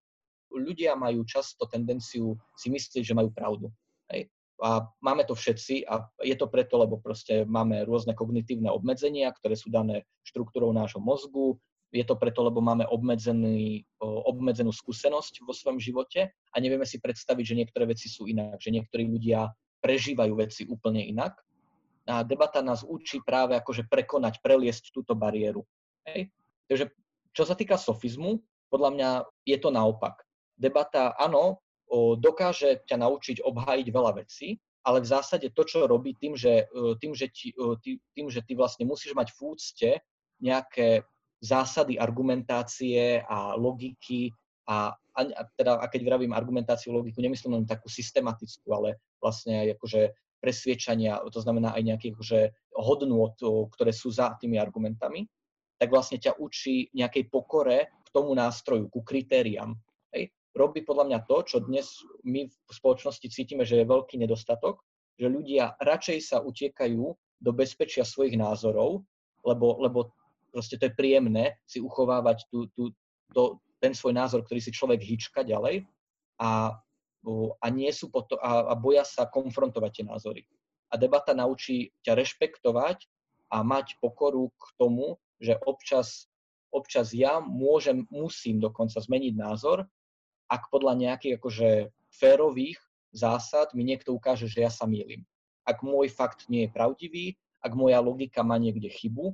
Ľudia 0.50 0.98
majú 0.98 1.22
často 1.30 1.70
tendenciu 1.70 2.34
si 2.58 2.68
myslieť, 2.74 3.06
že 3.06 3.14
majú 3.14 3.30
pravdu. 3.30 3.70
Hej? 4.10 4.34
A 4.64 4.88
máme 5.04 5.28
to 5.28 5.38
všetci 5.38 5.86
a 5.86 6.10
je 6.26 6.34
to 6.34 6.48
preto, 6.50 6.80
lebo 6.80 6.98
proste 6.98 7.46
máme 7.46 7.86
rôzne 7.86 8.18
kognitívne 8.18 8.72
obmedzenia, 8.72 9.30
ktoré 9.36 9.54
sú 9.54 9.70
dané 9.70 10.08
štruktúrou 10.26 10.74
nášho 10.74 11.04
mozgu. 11.04 11.60
Je 11.96 12.04
to 12.04 12.20
preto, 12.20 12.44
lebo 12.44 12.60
máme 12.60 12.84
obmedzený, 12.92 13.88
obmedzenú 14.04 14.76
skúsenosť 14.76 15.48
vo 15.48 15.56
svojom 15.56 15.80
živote 15.80 16.28
a 16.28 16.56
nevieme 16.60 16.84
si 16.84 17.00
predstaviť, 17.00 17.44
že 17.48 17.56
niektoré 17.56 17.88
veci 17.88 18.12
sú 18.12 18.28
inak, 18.28 18.60
že 18.60 18.76
niektorí 18.76 19.08
ľudia 19.08 19.48
prežívajú 19.80 20.34
veci 20.36 20.68
úplne 20.68 21.00
inak 21.08 21.40
a 22.06 22.22
debata 22.22 22.60
nás 22.60 22.84
učí 22.84 23.24
práve 23.24 23.56
akože 23.56 23.88
prekonať, 23.88 24.44
preliesť 24.44 24.92
túto 24.92 25.16
bariéru. 25.16 25.64
Hej? 26.06 26.30
Takže 26.68 26.86
čo 27.32 27.44
sa 27.48 27.56
týka 27.56 27.80
sofizmu, 27.80 28.44
podľa 28.70 28.90
mňa 28.92 29.10
je 29.48 29.58
to 29.58 29.70
naopak. 29.72 30.20
Debata, 30.60 31.16
áno, 31.16 31.64
dokáže 32.20 32.84
ťa 32.86 32.98
naučiť 33.02 33.38
obhájiť 33.40 33.88
veľa 33.88 34.12
vecí, 34.20 34.60
ale 34.86 35.02
v 35.02 35.10
zásade 35.10 35.50
to, 35.50 35.66
čo 35.66 35.90
robí 35.90 36.14
tým, 36.18 36.38
že, 36.38 36.70
tým, 37.02 37.18
že, 37.18 37.30
ti, 37.34 37.56
tým, 38.14 38.28
že 38.30 38.42
ty 38.46 38.54
vlastne 38.54 38.86
musíš 38.86 39.18
mať 39.18 39.34
v 39.34 39.40
úcte 39.42 39.90
nejaké 40.42 41.02
zásady 41.44 42.00
argumentácie 42.00 43.24
a 43.26 43.56
logiky 43.56 44.32
a, 44.66 44.94
a, 45.14 45.22
teda, 45.56 45.78
a 45.78 45.86
keď 45.86 46.02
vravím 46.10 46.34
argumentáciu, 46.34 46.90
logiku, 46.90 47.22
nemyslím 47.22 47.62
len 47.62 47.66
takú 47.70 47.86
systematickú, 47.86 48.66
ale 48.74 48.98
vlastne 49.22 49.62
aj 49.62 49.78
akože 49.78 50.02
presviečania, 50.42 51.22
to 51.30 51.42
znamená 51.42 51.74
aj 51.74 51.84
nejakých 51.86 52.16
že 52.22 52.40
hodnôt, 52.78 53.34
ktoré 53.74 53.94
sú 53.94 54.14
za 54.14 54.34
tými 54.38 54.58
argumentami, 54.58 55.26
tak 55.78 55.92
vlastne 55.92 56.22
ťa 56.22 56.40
učí 56.40 56.90
nejakej 56.94 57.28
pokore 57.30 57.90
k 58.06 58.08
tomu 58.10 58.32
nástroju, 58.34 58.88
ku 58.88 59.02
kritériám. 59.04 59.76
Hej. 60.16 60.32
Robí 60.56 60.82
podľa 60.86 61.06
mňa 61.12 61.20
to, 61.28 61.38
čo 61.44 61.58
dnes 61.66 62.00
my 62.24 62.48
v 62.48 62.72
spoločnosti 62.72 63.28
cítime, 63.28 63.68
že 63.68 63.84
je 63.84 63.92
veľký 63.92 64.16
nedostatok, 64.22 64.80
že 65.20 65.28
ľudia 65.28 65.76
radšej 65.80 66.20
sa 66.24 66.38
utiekajú 66.40 67.04
do 67.44 67.52
bezpečia 67.52 68.08
svojich 68.08 68.40
názorov, 68.40 69.04
lebo, 69.44 69.78
lebo 69.84 70.16
proste 70.56 70.80
to 70.80 70.88
je 70.88 70.96
príjemné 70.96 71.60
si 71.68 71.84
uchovávať 71.84 72.48
tú, 72.48 72.72
tú, 72.72 72.96
to, 73.36 73.60
ten 73.84 73.92
svoj 73.92 74.16
názor, 74.16 74.48
ktorý 74.48 74.64
si 74.64 74.72
človek 74.72 75.04
hýčka 75.04 75.44
ďalej 75.44 75.84
a 76.40 76.80
a, 77.62 77.68
nie 77.74 77.90
sú 77.90 78.14
poto- 78.14 78.38
a, 78.38 78.70
a 78.70 78.74
boja 78.78 79.02
sa 79.02 79.26
konfrontovať 79.26 79.92
tie 79.92 80.06
názory. 80.06 80.42
A 80.94 81.02
debata 81.02 81.34
naučí 81.34 81.90
ťa 82.06 82.14
rešpektovať 82.22 83.02
a 83.50 83.66
mať 83.66 83.98
pokoru 83.98 84.54
k 84.54 84.66
tomu, 84.78 85.18
že 85.42 85.58
občas, 85.66 86.30
občas 86.70 87.12
ja 87.12 87.42
môžem, 87.42 88.06
musím 88.14 88.62
dokonca 88.62 89.02
zmeniť 89.02 89.34
názor, 89.36 89.90
ak 90.46 90.70
podľa 90.70 90.94
nejakých 91.02 91.42
akože 91.42 91.70
férových 92.14 92.78
zásad 93.10 93.74
mi 93.74 93.82
niekto 93.82 94.14
ukáže, 94.14 94.46
že 94.46 94.62
ja 94.62 94.70
sa 94.70 94.86
mýlim. 94.86 95.26
Ak 95.66 95.82
môj 95.82 96.14
fakt 96.14 96.46
nie 96.46 96.70
je 96.70 96.74
pravdivý, 96.74 97.26
ak 97.66 97.74
moja 97.74 97.98
logika 97.98 98.46
má 98.46 98.62
niekde 98.62 98.94
chybu, 98.94 99.34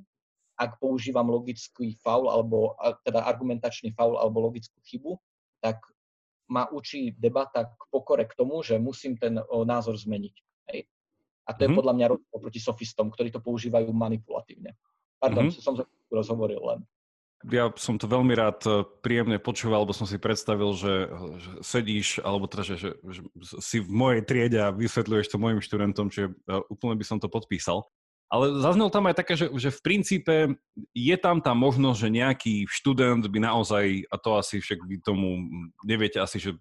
ak 0.62 0.78
používam 0.78 1.26
logický 1.26 1.97
faul 2.06 2.30
alebo 2.30 2.78
teda 3.02 3.26
argumentačný 3.26 3.97
faul 3.97 4.21
alebo 4.21 4.45
logickú 4.45 4.78
chybu, 4.86 5.17
tak 5.58 5.82
ma 6.52 6.69
učí 6.69 7.17
debata 7.17 7.65
k 7.65 7.82
pokore 7.89 8.30
k 8.30 8.38
tomu, 8.38 8.62
že 8.62 8.78
musím 8.78 9.17
ten 9.17 9.41
o, 9.41 9.65
názor 9.65 9.97
zmeniť. 9.97 10.36
Hej? 10.69 10.80
A 11.47 11.56
to 11.56 11.58
mm-hmm. 11.58 11.63
je 11.63 11.69
mhm. 11.71 11.78
podľa 11.80 11.93
mňa 11.97 12.06
rozdiel 12.12 12.38
proti 12.38 12.60
sofistom, 12.62 13.08
ktorí 13.10 13.34
to 13.34 13.41
používajú 13.41 13.89
manipulatívne. 13.89 14.78
Pardon, 15.17 15.50
mm-hmm. 15.50 15.63
som 15.63 15.80
rozhovoril 16.13 16.62
len. 16.62 16.80
Ja 17.50 17.74
som 17.74 17.97
to 17.97 18.06
veľmi 18.06 18.38
rád 18.38 18.62
e, 18.69 18.86
príjemne 19.02 19.41
počúval, 19.41 19.82
lebo 19.82 19.97
som 19.97 20.06
si 20.06 20.21
predstavil, 20.21 20.78
že, 20.78 21.10
že 21.41 21.52
sedíš, 21.65 22.21
alebo 22.21 22.45
teda, 22.45 22.63
že, 22.69 22.76
že, 22.78 22.89
že 23.02 23.21
si 23.58 23.82
v 23.82 23.89
mojej 23.89 24.21
triede 24.21 24.62
a 24.62 24.69
vysvetľuješ 24.69 25.34
to 25.34 25.41
mojim 25.41 25.58
študentom, 25.58 26.13
čiže 26.13 26.30
e, 26.30 26.62
úplne 26.69 27.02
by 27.02 27.06
som 27.06 27.17
to 27.17 27.34
podpísal. 27.34 27.89
Ale 28.32 28.63
zaznel 28.63 28.88
tam 28.88 29.12
aj 29.12 29.15
také, 29.20 29.36
že, 29.36 29.52
že 29.60 29.76
v 29.76 29.84
princípe 29.84 30.36
je 30.96 31.15
tam 31.20 31.44
tá 31.44 31.52
možnosť, 31.52 31.98
že 32.00 32.15
nejaký 32.15 32.56
študent 32.63 33.28
by 33.28 33.39
naozaj, 33.44 34.08
a 34.08 34.15
to 34.15 34.39
asi 34.39 34.63
však 34.63 34.80
vy 34.88 35.04
tomu 35.04 35.44
neviete 35.84 36.15
asi, 36.15 36.39
že 36.39 36.56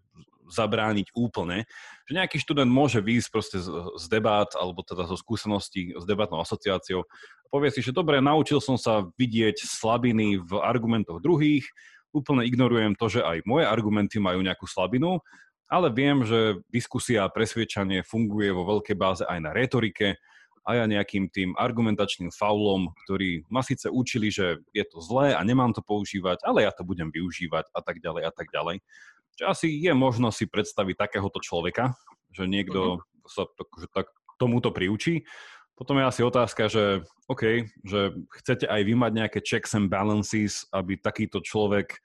zabrániť 0.50 1.14
úplne, 1.14 1.62
že 2.10 2.12
nejaký 2.18 2.42
študent 2.42 2.66
môže 2.66 2.98
výjsť 2.98 3.28
proste 3.30 3.62
z, 3.62 3.70
z 3.70 4.04
debát, 4.10 4.50
alebo 4.58 4.82
teda 4.82 5.06
zo 5.06 5.14
skúseností 5.14 5.94
s 5.94 6.02
debatnou 6.02 6.42
asociáciou 6.42 7.06
a 7.06 7.46
povie 7.46 7.70
si, 7.70 7.80
že 7.86 7.94
dobre, 7.94 8.18
naučil 8.18 8.58
som 8.58 8.74
sa 8.74 9.06
vidieť 9.14 9.62
slabiny 9.62 10.42
v 10.42 10.52
argumentoch 10.58 11.22
druhých, 11.22 11.70
úplne 12.10 12.42
ignorujem 12.42 12.98
to, 12.98 13.06
že 13.06 13.22
aj 13.22 13.46
moje 13.46 13.70
argumenty 13.70 14.18
majú 14.18 14.42
nejakú 14.42 14.66
slabinu, 14.66 15.22
ale 15.70 15.86
viem, 15.94 16.26
že 16.26 16.58
diskusia 16.66 17.22
a 17.22 17.30
presviečanie 17.30 18.02
funguje 18.02 18.50
vo 18.50 18.66
veľkej 18.66 18.96
báze 18.98 19.22
aj 19.22 19.38
na 19.38 19.54
retorike, 19.54 20.18
a 20.60 20.76
ja 20.76 20.84
nejakým 20.84 21.32
tým 21.32 21.56
argumentačným 21.56 22.28
faulom, 22.30 22.92
ktorí 23.06 23.48
ma 23.48 23.64
síce 23.64 23.88
učili, 23.88 24.28
že 24.28 24.60
je 24.76 24.84
to 24.84 25.00
zlé 25.00 25.32
a 25.32 25.40
nemám 25.40 25.72
to 25.72 25.80
používať, 25.80 26.44
ale 26.44 26.68
ja 26.68 26.72
to 26.72 26.84
budem 26.84 27.08
využívať 27.08 27.72
a 27.72 27.80
tak 27.80 28.04
ďalej 28.04 28.22
a 28.28 28.32
tak 28.32 28.52
ďalej. 28.52 28.84
Čiže 29.40 29.46
asi 29.48 29.66
je 29.72 29.92
možno 29.96 30.28
si 30.28 30.44
predstaviť 30.44 31.00
takéhoto 31.00 31.40
človeka, 31.40 31.96
že 32.28 32.44
niekto 32.44 33.00
mm-hmm. 33.00 33.24
sa 33.24 33.48
to, 33.48 33.62
že 33.80 33.88
tak 33.88 34.12
tomuto 34.36 34.68
priučí. 34.68 35.24
Potom 35.80 35.96
je 35.96 36.04
asi 36.04 36.20
otázka, 36.20 36.68
že 36.68 37.08
OK, 37.24 37.64
že 37.88 38.12
chcete 38.36 38.68
aj 38.68 38.80
vy 38.84 38.94
mať 39.00 39.12
nejaké 39.16 39.38
checks 39.40 39.72
and 39.72 39.88
balances, 39.88 40.68
aby 40.76 41.00
takýto 41.00 41.40
človek 41.40 41.96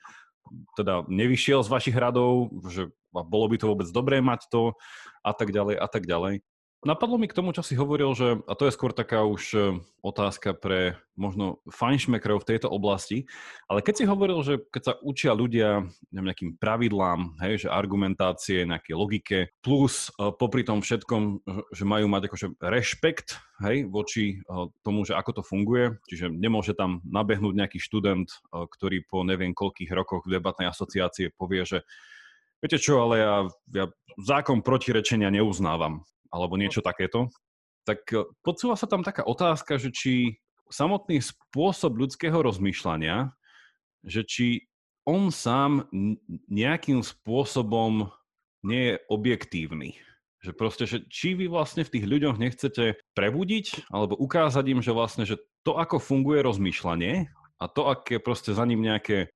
teda 0.80 1.04
nevyšiel 1.12 1.60
z 1.60 1.74
vašich 1.74 1.98
radov, 1.98 2.56
že 2.72 2.88
bolo 3.12 3.52
by 3.52 3.60
to 3.60 3.68
vôbec 3.68 3.88
dobré 3.92 4.24
mať 4.24 4.48
to 4.48 4.72
a 5.28 5.32
tak 5.36 5.52
ďalej 5.52 5.76
a 5.76 5.88
tak 5.92 6.08
ďalej. 6.08 6.40
Napadlo 6.86 7.18
mi 7.18 7.26
k 7.26 7.34
tomu, 7.34 7.50
čo 7.50 7.66
si 7.66 7.74
hovoril, 7.74 8.14
že, 8.14 8.46
a 8.46 8.54
to 8.54 8.70
je 8.70 8.76
skôr 8.78 8.94
taká 8.94 9.26
už 9.26 9.44
e, 9.58 9.60
otázka 10.06 10.54
pre 10.54 10.94
možno 11.18 11.58
fajnšmekrov 11.66 12.46
v 12.46 12.50
tejto 12.54 12.70
oblasti, 12.70 13.26
ale 13.66 13.82
keď 13.82 13.94
si 13.98 14.06
hovoril, 14.06 14.46
že 14.46 14.62
keď 14.70 14.82
sa 14.86 14.94
učia 15.02 15.34
ľudia 15.34 15.90
nejakým 16.14 16.62
pravidlám, 16.62 17.42
hej, 17.42 17.66
že 17.66 17.74
argumentácie, 17.74 18.70
nejaké 18.70 18.94
logike, 18.94 19.50
plus 19.66 20.14
uh, 20.22 20.30
popri 20.30 20.62
tom 20.62 20.86
všetkom, 20.86 21.42
že 21.74 21.90
majú 21.90 22.06
mať 22.06 22.30
akože 22.30 22.48
rešpekt 22.62 23.42
hej, 23.66 23.90
voči 23.90 24.46
uh, 24.46 24.70
tomu, 24.86 25.10
že 25.10 25.18
ako 25.18 25.42
to 25.42 25.44
funguje, 25.48 25.98
čiže 26.06 26.30
nemôže 26.30 26.78
tam 26.78 27.02
nabehnúť 27.02 27.66
nejaký 27.66 27.80
študent, 27.82 28.30
ktorý 28.54 29.10
po 29.10 29.26
neviem 29.26 29.58
koľkých 29.58 29.90
rokoch 29.90 30.30
v 30.30 30.38
debatnej 30.38 30.70
asociácie 30.70 31.34
povie, 31.34 31.66
že 31.66 31.82
viete 32.62 32.78
čo, 32.78 33.10
ale 33.10 33.16
ja, 33.18 33.36
ja 33.74 33.86
zákon 34.22 34.62
protirečenia 34.62 35.34
neuznávam 35.34 36.06
alebo 36.36 36.60
niečo 36.60 36.84
takéto, 36.84 37.32
tak 37.88 38.04
e, 38.12 38.28
podsúva 38.44 38.76
sa 38.76 38.92
tam 38.92 39.08
taká 39.08 39.24
otázka, 39.24 39.80
že 39.80 39.96
či 39.96 40.36
samotný 40.68 41.24
spôsob 41.24 41.96
ľudského 41.96 42.36
rozmýšľania, 42.36 43.32
že 44.04 44.28
či 44.28 44.48
on 45.06 45.30
sám 45.30 45.88
nejakým 46.50 47.06
spôsobom 47.06 48.10
nie 48.66 48.92
je 48.92 48.96
objektívny. 49.08 50.02
Že 50.42 50.52
proste, 50.58 50.84
že 50.90 50.98
či 51.06 51.38
vy 51.38 51.46
vlastne 51.46 51.86
v 51.86 51.94
tých 51.94 52.06
ľuďoch 52.10 52.42
nechcete 52.42 52.98
prebudiť 53.14 53.90
alebo 53.94 54.18
ukázať 54.18 54.66
im, 54.74 54.82
že 54.82 54.94
vlastne, 54.94 55.24
že 55.30 55.38
to, 55.62 55.78
ako 55.78 56.02
funguje 56.02 56.42
rozmýšľanie 56.42 57.30
a 57.62 57.66
to, 57.70 57.86
aké 57.90 58.18
proste 58.18 58.54
za 58.54 58.66
ním 58.66 58.82
nejaké 58.82 59.30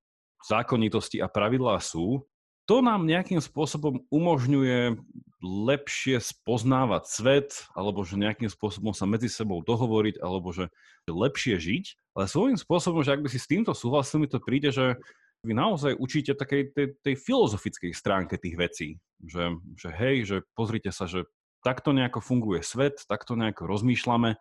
zákonitosti 0.45 1.21
a 1.21 1.29
pravidlá 1.29 1.77
sú, 1.81 2.25
to 2.69 2.86
nám 2.86 3.10
nejakým 3.10 3.41
spôsobom 3.41 4.05
umožňuje 4.13 4.93
lepšie 5.41 6.21
spoznávať 6.21 7.03
svet, 7.10 7.49
alebo 7.73 8.05
že 8.05 8.13
nejakým 8.13 8.45
spôsobom 8.45 8.93
sa 8.93 9.10
medzi 9.10 9.25
sebou 9.25 9.65
dohovoriť, 9.65 10.21
alebo 10.21 10.53
že 10.53 10.69
lepšie 11.10 11.58
žiť. 11.58 12.13
Ale 12.13 12.29
svojím 12.29 12.62
spôsobom, 12.62 13.01
že 13.01 13.17
ak 13.17 13.25
by 13.25 13.29
si 13.34 13.41
s 13.41 13.49
týmto 13.49 13.73
súhlasil, 13.73 14.21
mi 14.21 14.29
to 14.29 14.38
príde, 14.38 14.69
že 14.69 15.01
vy 15.41 15.58
naozaj 15.58 15.97
učíte 15.97 16.38
takej 16.38 16.75
tej, 16.75 16.88
tej 17.01 17.15
filozofickej 17.17 17.89
stránke 17.89 18.38
tých 18.38 18.53
vecí. 18.53 18.89
Že, 19.25 19.58
že 19.73 19.89
hej, 19.89 20.15
že 20.29 20.38
pozrite 20.53 20.93
sa, 20.93 21.10
že 21.10 21.25
takto 21.65 21.89
nejako 21.89 22.21
funguje 22.21 22.62
svet, 22.62 23.01
takto 23.10 23.34
nejako 23.34 23.65
rozmýšľame 23.65 24.38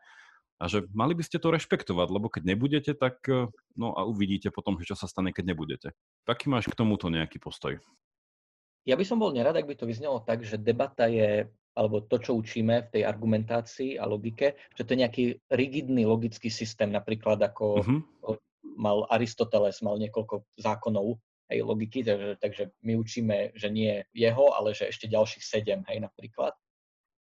a 0.59 0.65
že 0.67 0.85
mali 0.91 1.15
by 1.15 1.23
ste 1.23 1.39
to 1.39 1.55
rešpektovať, 1.55 2.09
lebo 2.11 2.27
keď 2.27 2.43
nebudete, 2.45 2.93
tak 2.99 3.23
no 3.79 3.95
a 3.95 4.03
uvidíte 4.03 4.51
potom, 4.51 4.75
že 4.83 4.91
čo 4.91 4.99
sa 4.99 5.07
stane, 5.07 5.31
keď 5.31 5.55
nebudete. 5.55 5.89
Taký 6.27 6.51
máš 6.51 6.67
k 6.67 6.75
tomuto 6.75 7.07
nejaký 7.07 7.39
postoj? 7.39 7.79
Ja 8.89 8.97
by 8.97 9.05
som 9.05 9.21
bol 9.21 9.37
nerad, 9.37 9.53
ak 9.53 9.69
by 9.69 9.77
to 9.77 9.85
vyznelo 9.85 10.25
tak, 10.25 10.41
že 10.49 10.57
debata 10.57 11.13
je, 11.13 11.45
alebo 11.77 12.01
to, 12.01 12.17
čo 12.17 12.41
učíme 12.41 12.89
v 12.89 12.93
tej 12.97 13.03
argumentácii 13.05 14.01
a 14.01 14.09
logike, 14.09 14.57
že 14.73 14.89
to 14.89 14.97
je 14.97 15.03
nejaký 15.05 15.25
rigidný 15.53 16.09
logický 16.09 16.49
systém, 16.49 16.89
napríklad 16.89 17.37
ako 17.37 17.85
uh-huh. 17.85 18.01
mal 18.81 19.05
Aristoteles, 19.13 19.85
mal 19.85 20.01
niekoľko 20.01 20.49
zákonov 20.57 21.21
hej, 21.53 21.61
logiky, 21.61 22.01
takže, 22.01 22.41
takže 22.41 22.65
my 22.81 22.97
učíme, 22.97 23.37
že 23.53 23.69
nie 23.69 24.09
jeho, 24.17 24.57
ale 24.57 24.73
že 24.73 24.89
ešte 24.89 25.05
ďalších 25.05 25.45
sedem, 25.45 25.85
hej, 25.93 26.01
napríklad. 26.01 26.57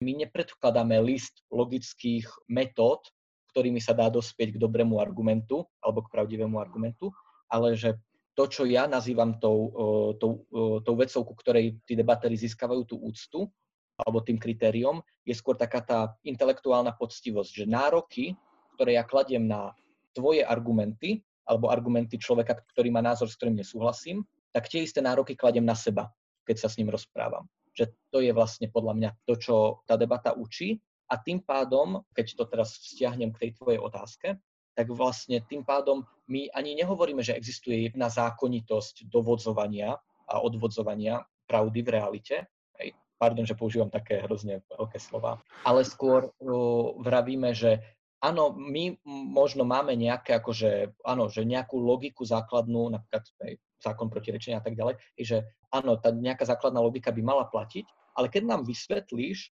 My 0.02 0.17
nepredkladáme 0.17 0.97
list 1.06 1.45
logických 1.54 2.26
metód, 2.50 3.06
ktorými 3.54 3.78
sa 3.78 3.93
dá 3.93 4.10
dospieť 4.10 4.58
k 4.58 4.62
dobrému 4.62 4.97
argumentu 4.97 5.69
alebo 5.78 6.02
k 6.02 6.10
pravdivému 6.10 6.58
argumentu, 6.58 7.13
ale 7.52 7.78
že 7.78 8.02
to, 8.36 8.44
čo 8.48 8.63
ja 8.63 8.88
nazývam 8.88 9.38
tou, 9.38 9.72
tou, 10.15 10.48
tou 10.82 10.96
vecou, 10.96 11.22
ku 11.28 11.34
ktorej 11.36 11.80
tí 11.84 11.94
debatéri 12.00 12.39
získavajú 12.39 12.82
tú 12.88 12.96
úctu, 13.04 13.48
alebo 14.00 14.24
tým 14.24 14.39
kritériom, 14.39 15.04
je 15.28 15.36
skôr 15.36 15.54
taká 15.54 15.84
tá 15.84 16.00
intelektuálna 16.26 16.96
poctivosť, 16.98 17.52
že 17.52 17.65
nároky, 17.70 18.34
ktoré 18.80 18.98
ja 18.98 19.06
kladiem 19.06 19.46
na 19.46 19.76
tvoje 20.15 20.41
argumenty, 20.41 21.22
alebo 21.46 21.70
argumenty 21.70 22.17
človeka, 22.17 22.58
ktorý 22.74 22.89
má 22.89 23.04
názor, 23.04 23.28
s 23.30 23.38
ktorým 23.38 23.60
nesúhlasím, 23.60 24.24
tak 24.56 24.72
tie 24.72 24.84
isté 24.84 25.04
nároky 25.04 25.36
kladiem 25.36 25.67
na 25.67 25.76
seba, 25.76 26.10
keď 26.48 26.65
sa 26.65 26.67
s 26.72 26.80
ním 26.80 26.89
rozprávam. 26.89 27.46
Že 27.76 27.94
to 28.12 28.17
je 28.20 28.32
vlastne 28.36 28.67
podľa 28.67 28.94
mňa 28.96 29.10
to, 29.28 29.34
čo 29.39 29.56
tá 29.88 29.96
debata 29.96 30.36
učí. 30.36 30.80
A 31.12 31.20
tým 31.20 31.44
pádom, 31.44 32.08
keď 32.15 32.39
to 32.39 32.44
teraz 32.48 32.80
vzťahnem 32.80 33.36
k 33.36 33.48
tej 33.48 33.52
tvojej 33.60 33.80
otázke, 33.84 34.39
tak 34.76 34.88
vlastne 34.92 35.44
tým 35.46 35.68
pádom 35.68 36.08
my 36.32 36.48
ani 36.56 36.80
nehovoríme, 36.80 37.20
že 37.20 37.36
existuje 37.36 37.92
jedna 37.92 38.08
zákonitosť 38.08 39.12
dovodzovania 39.12 40.00
a 40.32 40.36
odvodzovania 40.40 41.28
pravdy 41.48 41.80
v 41.84 41.90
realite. 41.92 42.36
Hej. 42.80 42.96
Pardon, 43.20 43.44
že 43.44 43.60
používam 43.60 43.92
také 43.92 44.24
hrozne 44.24 44.64
veľké 44.72 44.98
slova. 44.98 45.44
Ale 45.68 45.84
skôr 45.84 46.32
uh, 46.32 46.96
vravíme, 47.04 47.52
že 47.52 47.84
áno, 48.24 48.56
my 48.56 49.02
možno 49.34 49.68
máme 49.68 49.98
nejaké, 50.00 50.40
akože, 50.40 50.96
áno, 51.04 51.28
že 51.28 51.44
nejakú 51.44 51.76
logiku 51.82 52.24
základnú, 52.24 52.94
napríklad 52.96 53.28
hej, 53.44 53.60
zákon 53.82 54.08
protirečenia 54.08 54.62
a 54.62 54.64
tak 54.64 54.78
ďalej, 54.78 55.02
že 55.18 55.44
áno, 55.74 55.98
tá 55.98 56.14
nejaká 56.14 56.46
základná 56.46 56.80
logika 56.80 57.10
by 57.10 57.22
mala 57.26 57.50
platiť, 57.50 58.16
ale 58.16 58.30
keď 58.30 58.44
nám 58.46 58.62
vysvetlíš, 58.64 59.52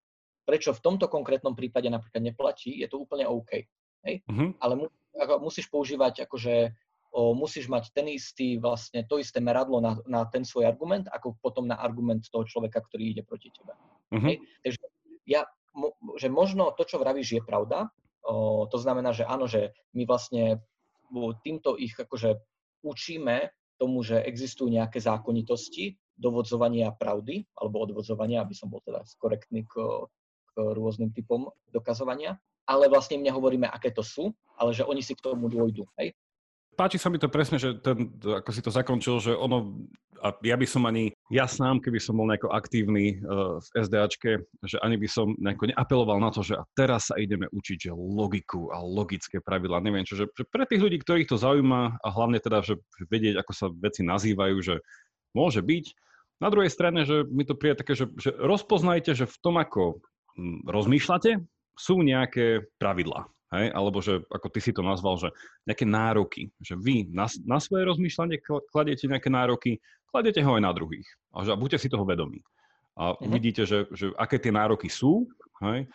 prečo 0.46 0.74
v 0.74 0.84
tomto 0.84 1.10
konkrétnom 1.10 1.54
prípade 1.54 1.90
napríklad 1.90 2.22
neplatí, 2.22 2.82
je 2.82 2.88
to 2.90 3.02
úplne 3.02 3.26
OK. 3.26 3.66
Hej? 4.06 4.22
Uh-huh. 4.30 4.54
Ale 4.62 4.74
ako, 5.16 5.44
musíš 5.44 5.72
používať, 5.72 6.28
akože 6.28 6.76
o, 7.16 7.32
musíš 7.34 7.72
mať 7.72 7.96
ten 7.96 8.12
istý, 8.12 8.60
vlastne 8.60 9.08
to 9.08 9.20
isté 9.20 9.40
meradlo 9.40 9.80
na, 9.80 9.96
na 10.06 10.28
ten 10.28 10.44
svoj 10.44 10.68
argument, 10.68 11.08
ako 11.08 11.40
potom 11.40 11.68
na 11.68 11.80
argument 11.80 12.28
toho 12.28 12.44
človeka, 12.44 12.84
ktorý 12.84 13.16
ide 13.16 13.24
proti 13.24 13.52
tebe. 13.56 13.74
Uh-huh. 14.12 14.28
Hej? 14.28 14.44
Takže 14.62 14.82
ja, 15.26 15.42
mo, 15.76 15.96
že 16.20 16.28
možno 16.28 16.72
to, 16.76 16.84
čo 16.84 17.00
vravíš, 17.00 17.40
je 17.40 17.44
pravda. 17.44 17.90
O, 18.26 18.66
to 18.68 18.78
znamená, 18.78 19.16
že 19.16 19.24
áno, 19.24 19.46
že 19.46 19.72
my 19.96 20.04
vlastne 20.04 20.60
týmto 21.46 21.78
ich 21.78 21.94
akože 21.94 22.42
učíme 22.82 23.54
tomu, 23.78 24.02
že 24.02 24.24
existujú 24.24 24.72
nejaké 24.72 25.04
zákonitosti, 25.04 26.00
dovodzovania 26.16 26.96
pravdy, 26.96 27.44
alebo 27.60 27.84
odvodzovania, 27.84 28.40
aby 28.40 28.56
som 28.56 28.72
bol 28.72 28.80
teda 28.80 29.04
korektný 29.20 29.68
k, 29.68 29.76
k 30.48 30.54
rôznym 30.56 31.12
typom 31.12 31.52
dokazovania 31.70 32.40
ale 32.66 32.90
vlastne 32.90 33.22
im 33.22 33.26
nehovoríme, 33.30 33.70
aké 33.70 33.94
to 33.94 34.02
sú, 34.02 34.34
ale 34.58 34.74
že 34.74 34.86
oni 34.86 35.02
si 35.06 35.14
k 35.14 35.24
tomu 35.24 35.48
dôjdu. 35.50 35.86
Hej? 36.02 36.18
Páči 36.76 37.00
sa 37.00 37.08
mi 37.08 37.16
to 37.16 37.32
presne, 37.32 37.56
že 37.56 37.80
ten, 37.80 38.12
ako 38.20 38.52
si 38.52 38.60
to 38.60 38.68
zakončil, 38.68 39.24
že 39.24 39.32
ono, 39.32 39.88
a 40.20 40.36
ja 40.44 40.60
by 40.60 40.68
som 40.68 40.84
ani, 40.84 41.08
ja 41.32 41.48
sám, 41.48 41.80
keby 41.80 42.04
som 42.04 42.20
bol 42.20 42.28
nejako 42.28 42.52
aktívny 42.52 43.24
uh, 43.24 43.64
v 43.64 43.68
SDAčke, 43.80 44.44
že 44.68 44.78
ani 44.84 45.00
by 45.00 45.08
som 45.08 45.32
nejako 45.40 45.72
neapeloval 45.72 46.20
na 46.20 46.36
to, 46.36 46.44
že 46.44 46.60
a 46.60 46.68
teraz 46.76 47.08
sa 47.08 47.16
ideme 47.16 47.48
učiť, 47.48 47.88
že 47.88 47.92
logiku 47.96 48.76
a 48.76 48.84
logické 48.84 49.40
pravidlá, 49.40 49.80
neviem 49.80 50.04
čo, 50.04 50.20
že, 50.20 50.28
pre 50.52 50.68
tých 50.68 50.84
ľudí, 50.84 51.00
ktorých 51.00 51.32
to 51.32 51.40
zaujíma 51.40 52.04
a 52.04 52.08
hlavne 52.12 52.44
teda, 52.44 52.60
že 52.60 52.76
vedieť, 53.08 53.40
ako 53.40 53.52
sa 53.56 53.72
veci 53.72 54.04
nazývajú, 54.04 54.56
že 54.60 54.76
môže 55.32 55.64
byť. 55.64 55.86
Na 56.44 56.52
druhej 56.52 56.68
strane, 56.68 57.08
že 57.08 57.24
mi 57.24 57.48
to 57.48 57.56
príde 57.56 57.80
také, 57.80 57.96
že, 57.96 58.12
že 58.20 58.36
rozpoznajte, 58.36 59.16
že 59.16 59.32
v 59.32 59.38
tom, 59.40 59.56
ako 59.56 60.04
hm, 60.36 60.68
rozmýšľate, 60.68 61.40
sú 61.76 62.02
nejaké 62.02 62.66
pravidlá. 62.80 63.28
Hej? 63.56 63.72
Alebo 63.72 64.02
že, 64.04 64.24
ako 64.28 64.48
ty 64.52 64.60
si 64.60 64.72
to 64.76 64.82
nazval, 64.82 65.16
že 65.20 65.30
nejaké 65.64 65.86
nároky. 65.88 66.52
Že 66.60 66.76
vy 66.82 66.96
na, 67.12 67.30
na 67.46 67.60
svoje 67.62 67.88
rozmýšľanie 67.88 68.42
kladiete 68.72 69.08
nejaké 69.08 69.30
nároky, 69.32 69.80
kladiete 70.10 70.42
ho 70.44 70.56
aj 70.58 70.64
na 70.64 70.72
druhých. 70.76 71.08
A, 71.36 71.46
že, 71.46 71.52
a 71.54 71.60
buďte 71.60 71.80
si 71.80 71.92
toho 71.92 72.04
vedomí. 72.08 72.42
A 72.96 73.12
mm-hmm. 73.12 73.28
uvidíte, 73.28 73.64
že, 73.68 73.88
že 73.92 74.12
aké 74.16 74.40
tie 74.40 74.52
nároky 74.52 74.88
sú. 74.88 75.28
Hej? 75.64 75.88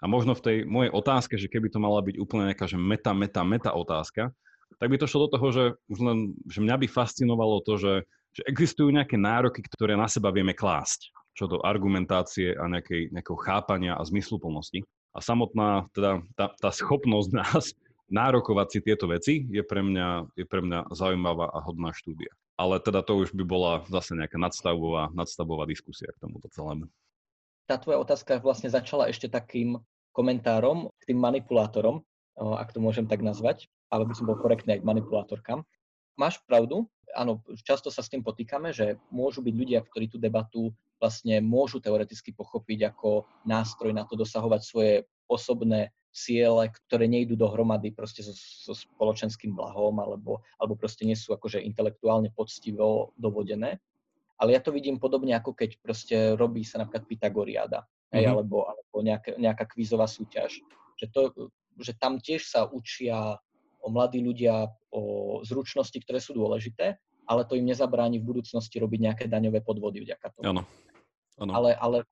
A 0.00 0.04
možno 0.04 0.36
v 0.36 0.44
tej 0.44 0.56
mojej 0.68 0.92
otázke, 0.92 1.40
že 1.40 1.48
keby 1.48 1.72
to 1.72 1.80
mala 1.80 2.04
byť 2.04 2.16
úplne 2.20 2.52
nejaká 2.52 2.68
že 2.68 2.76
meta, 2.76 3.16
meta, 3.16 3.40
meta 3.44 3.70
otázka, 3.72 4.28
tak 4.76 4.88
by 4.92 4.96
to 5.00 5.08
šlo 5.08 5.28
do 5.28 5.40
toho, 5.40 5.48
že 5.52 5.64
už 5.88 5.98
len, 6.04 6.18
že 6.44 6.60
mňa 6.60 6.76
by 6.84 6.86
fascinovalo 6.90 7.64
to, 7.64 7.80
že, 7.80 7.94
že 8.36 8.42
existujú 8.44 8.92
nejaké 8.92 9.16
nároky, 9.16 9.64
ktoré 9.64 9.96
na 9.96 10.04
seba 10.04 10.28
vieme 10.28 10.52
klásť, 10.52 11.08
čo 11.32 11.48
do 11.48 11.64
argumentácie 11.64 12.52
a 12.52 12.68
nejakej, 12.68 13.08
nejakého 13.08 13.38
chápania 13.40 13.96
a 13.96 14.04
zmysluplnosti. 14.04 14.84
A 15.16 15.24
samotná 15.24 15.88
teda 15.96 16.20
tá, 16.36 16.52
tá 16.60 16.68
schopnosť 16.68 17.30
nás 17.32 17.72
nárokovať 18.12 18.66
si 18.68 18.78
tieto 18.84 19.08
veci 19.08 19.48
je 19.48 19.64
pre 19.64 19.80
mňa, 19.80 20.36
je 20.36 20.44
pre 20.44 20.60
mňa 20.60 20.92
zaujímavá 20.92 21.48
a 21.50 21.58
hodná 21.64 21.96
štúdia. 21.96 22.30
Ale 22.60 22.76
teda 22.84 23.00
to 23.00 23.24
už 23.24 23.32
by 23.32 23.44
bola 23.44 23.72
zase 23.88 24.12
nejaká 24.12 24.36
nadstavová, 24.36 25.08
nadstavová 25.16 25.64
diskusia 25.64 26.12
k 26.12 26.20
tomuto 26.20 26.52
celému. 26.52 26.86
Tá 27.64 27.80
tvoja 27.80 27.98
otázka 27.98 28.38
vlastne 28.44 28.68
začala 28.68 29.08
ešte 29.08 29.26
takým 29.26 29.80
komentárom 30.14 30.92
k 31.02 31.12
tým 31.12 31.18
manipulátorom, 31.18 32.04
ak 32.36 32.76
to 32.76 32.78
môžem 32.78 33.08
tak 33.08 33.24
nazvať, 33.24 33.66
ale 33.88 34.04
by 34.04 34.14
som 34.14 34.28
bol 34.28 34.38
korektný 34.38 34.78
aj 34.78 34.80
k 34.84 34.88
manipulátorkám. 34.88 35.64
Máš 36.16 36.40
pravdu, 36.44 36.88
áno, 37.16 37.40
často 37.64 37.88
sa 37.88 38.04
s 38.04 38.12
tým 38.12 38.20
potýkame, 38.20 38.76
že 38.76 39.00
môžu 39.08 39.40
byť 39.40 39.54
ľudia, 39.56 39.80
ktorí 39.80 40.12
tú 40.12 40.20
debatu 40.20 40.76
vlastne 41.00 41.40
môžu 41.40 41.80
teoreticky 41.80 42.36
pochopiť 42.36 42.92
ako 42.92 43.24
nástroj 43.48 43.96
na 43.96 44.04
to 44.04 44.20
dosahovať 44.20 44.60
svoje 44.60 44.94
osobné 45.26 45.96
ciele, 46.16 46.72
ktoré 46.72 47.04
nejdú 47.04 47.36
dohromady 47.36 47.92
proste 47.92 48.24
so, 48.24 48.32
so 48.32 48.72
spoločenským 48.72 49.52
blahom 49.52 50.00
alebo, 50.00 50.40
alebo 50.56 50.76
proste 50.76 51.04
nie 51.04 51.12
sú 51.12 51.36
akože 51.36 51.60
intelektuálne 51.60 52.32
poctivo 52.32 53.12
dovodené. 53.20 53.76
Ale 54.36 54.56
ja 54.56 54.60
to 54.60 54.72
vidím 54.72 55.00
podobne, 55.00 55.32
ako 55.36 55.52
keď 55.52 55.70
proste 55.80 56.16
robí 56.36 56.64
sa 56.64 56.80
napríklad 56.80 57.08
Pythagoriáda, 57.08 57.80
mm-hmm. 57.84 58.28
alebo, 58.28 58.68
alebo 58.68 58.96
nejaká, 59.00 59.36
nejaká 59.36 59.64
kvízová 59.68 60.08
súťaž. 60.08 60.60
Že, 60.96 61.06
to, 61.12 61.20
že 61.80 61.92
tam 61.96 62.20
tiež 62.20 62.44
sa 62.44 62.68
učia 62.68 63.40
o 63.86 63.88
mladí 63.94 64.18
ľudia 64.18 64.66
o 64.90 65.02
zručnosti, 65.46 65.94
ktoré 66.02 66.18
sú 66.18 66.34
dôležité, 66.34 66.98
ale 67.30 67.46
to 67.46 67.54
im 67.54 67.70
nezabráni 67.70 68.18
v 68.18 68.34
budúcnosti 68.34 68.82
robiť 68.82 69.00
nejaké 69.06 69.24
daňové 69.30 69.62
podvody 69.62 70.02
vďaka 70.02 70.26
tomu. 70.34 70.58
Áno. 70.58 70.62
Ale, 71.38 71.78
ale 71.78 72.02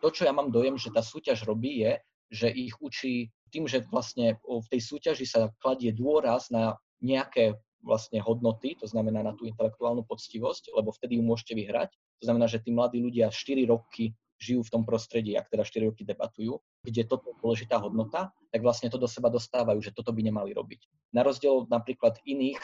to, 0.00 0.08
čo 0.08 0.24
ja 0.24 0.32
mám 0.32 0.48
dojem, 0.48 0.80
že 0.80 0.88
tá 0.88 1.04
súťaž 1.04 1.44
robí, 1.44 1.84
je, 1.84 1.92
že 2.32 2.48
ich 2.48 2.72
učí 2.80 3.28
tým, 3.52 3.68
že 3.68 3.84
vlastne 3.92 4.40
v 4.42 4.66
tej 4.72 4.80
súťaži 4.82 5.26
sa 5.28 5.52
kladie 5.60 5.92
dôraz 5.92 6.48
na 6.48 6.80
nejaké 6.98 7.54
vlastne 7.84 8.18
hodnoty, 8.18 8.74
to 8.74 8.88
znamená 8.90 9.22
na 9.22 9.32
tú 9.36 9.46
intelektuálnu 9.46 10.02
poctivosť, 10.08 10.74
lebo 10.74 10.90
vtedy 10.90 11.20
ju 11.20 11.22
môžete 11.22 11.54
vyhrať. 11.54 11.94
To 12.22 12.24
znamená, 12.26 12.50
že 12.50 12.58
tí 12.58 12.74
mladí 12.74 12.98
ľudia 12.98 13.30
4 13.30 13.62
roky 13.70 14.16
žijú 14.36 14.60
v 14.64 14.72
tom 14.72 14.82
prostredí, 14.84 15.34
ak 15.34 15.48
teda 15.48 15.64
4 15.64 15.90
roky 15.90 16.04
debatujú, 16.04 16.60
kde 16.84 17.02
toto 17.08 17.32
je 17.32 17.36
dôležitá 17.40 17.80
hodnota, 17.80 18.30
tak 18.52 18.60
vlastne 18.60 18.92
to 18.92 19.00
do 19.00 19.08
seba 19.08 19.32
dostávajú, 19.32 19.80
že 19.80 19.96
toto 19.96 20.12
by 20.12 20.20
nemali 20.24 20.52
robiť. 20.52 21.12
Na 21.16 21.24
rozdiel 21.24 21.64
od 21.64 21.72
napríklad 21.72 22.20
iných 22.24 22.60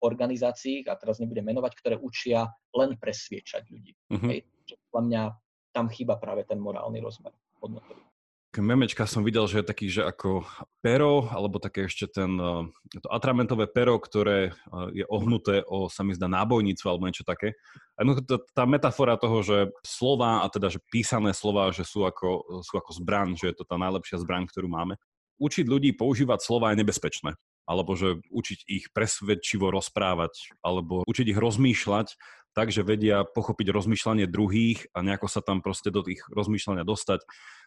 organizácií, 0.00 0.88
a 0.88 0.96
teraz 0.96 1.20
nebudem 1.20 1.44
menovať, 1.44 1.72
ktoré 1.76 1.96
učia 2.00 2.48
len 2.72 2.96
presviečať 2.96 3.68
ľudí. 3.68 3.92
Uh-huh. 4.08 4.28
Hej, 4.32 4.48
podľa 4.88 5.02
mňa 5.06 5.22
tam 5.76 5.86
chýba 5.92 6.16
práve 6.16 6.48
ten 6.48 6.56
morálny 6.56 7.04
rozmer 7.04 7.36
hodnotový 7.60 8.09
memečka 8.58 9.06
som 9.06 9.22
videl, 9.22 9.46
že 9.46 9.62
je 9.62 9.70
taký, 9.70 9.86
že 9.86 10.02
ako 10.02 10.42
pero, 10.82 11.30
alebo 11.30 11.62
také 11.62 11.86
ešte 11.86 12.10
ten, 12.10 12.34
eh, 12.34 12.66
to 12.98 13.06
atramentové 13.06 13.70
pero, 13.70 13.94
ktoré 14.02 14.50
eh, 14.50 15.02
je 15.02 15.04
ohnuté 15.06 15.62
o, 15.62 15.86
sa 15.86 16.02
mi 16.02 16.18
zdá, 16.18 16.26
nábojnicu 16.26 16.82
alebo 16.90 17.06
niečo 17.06 17.22
také. 17.22 17.54
A 17.94 18.02
no, 18.02 18.18
tá 18.26 18.64
metafora 18.66 19.14
toho, 19.14 19.46
že 19.46 19.70
slova, 19.86 20.42
a 20.42 20.50
teda, 20.50 20.66
že 20.66 20.82
písané 20.90 21.30
slova, 21.30 21.70
že 21.70 21.86
sú 21.86 22.02
ako, 22.02 22.62
sú 22.66 22.74
ako 22.74 22.90
zbraň, 22.98 23.38
že 23.38 23.54
je 23.54 23.62
to 23.62 23.64
tá 23.68 23.78
najlepšia 23.78 24.18
zbraň, 24.18 24.50
ktorú 24.50 24.66
máme. 24.66 24.98
Učiť 25.38 25.70
ľudí 25.70 25.94
používať 25.94 26.42
slova 26.42 26.74
je 26.74 26.80
nebezpečné. 26.82 27.38
Alebo 27.70 27.94
že 27.94 28.18
učiť 28.34 28.66
ich 28.66 28.90
presvedčivo 28.90 29.70
rozprávať, 29.70 30.58
alebo 30.58 31.06
učiť 31.06 31.26
ich 31.30 31.38
rozmýšľať, 31.38 32.18
takže 32.50 32.82
vedia 32.82 33.22
pochopiť 33.22 33.70
rozmýšľanie 33.70 34.26
druhých 34.26 34.90
a 34.90 35.06
nejako 35.06 35.30
sa 35.30 35.38
tam 35.38 35.62
proste 35.62 35.94
do 35.94 36.02
tých 36.02 36.26
rozmýšľania 36.34 36.82
dostať 36.82 37.22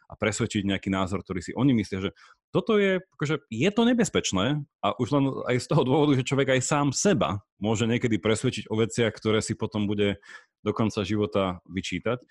a 0.10 0.14
presvedčiť 0.16 0.68
nejaký 0.68 0.90
názor, 0.92 1.24
ktorý 1.24 1.40
si 1.42 1.52
oni 1.56 1.72
myslia, 1.78 2.10
že 2.10 2.12
toto 2.54 2.78
je, 2.78 3.02
akože 3.18 3.50
je 3.50 3.70
to 3.74 3.82
nebezpečné 3.88 4.62
a 4.84 4.88
už 5.00 5.08
len 5.14 5.26
aj 5.50 5.58
z 5.64 5.68
toho 5.70 5.84
dôvodu, 5.84 6.14
že 6.20 6.28
človek 6.28 6.60
aj 6.60 6.62
sám 6.62 6.88
seba 6.94 7.42
môže 7.58 7.90
niekedy 7.90 8.22
presvedčiť 8.22 8.70
o 8.70 8.80
veciach, 8.80 9.14
ktoré 9.16 9.42
si 9.42 9.58
potom 9.58 9.90
bude 9.90 10.22
do 10.62 10.72
konca 10.72 11.02
života 11.04 11.60
vyčítať. 11.68 12.22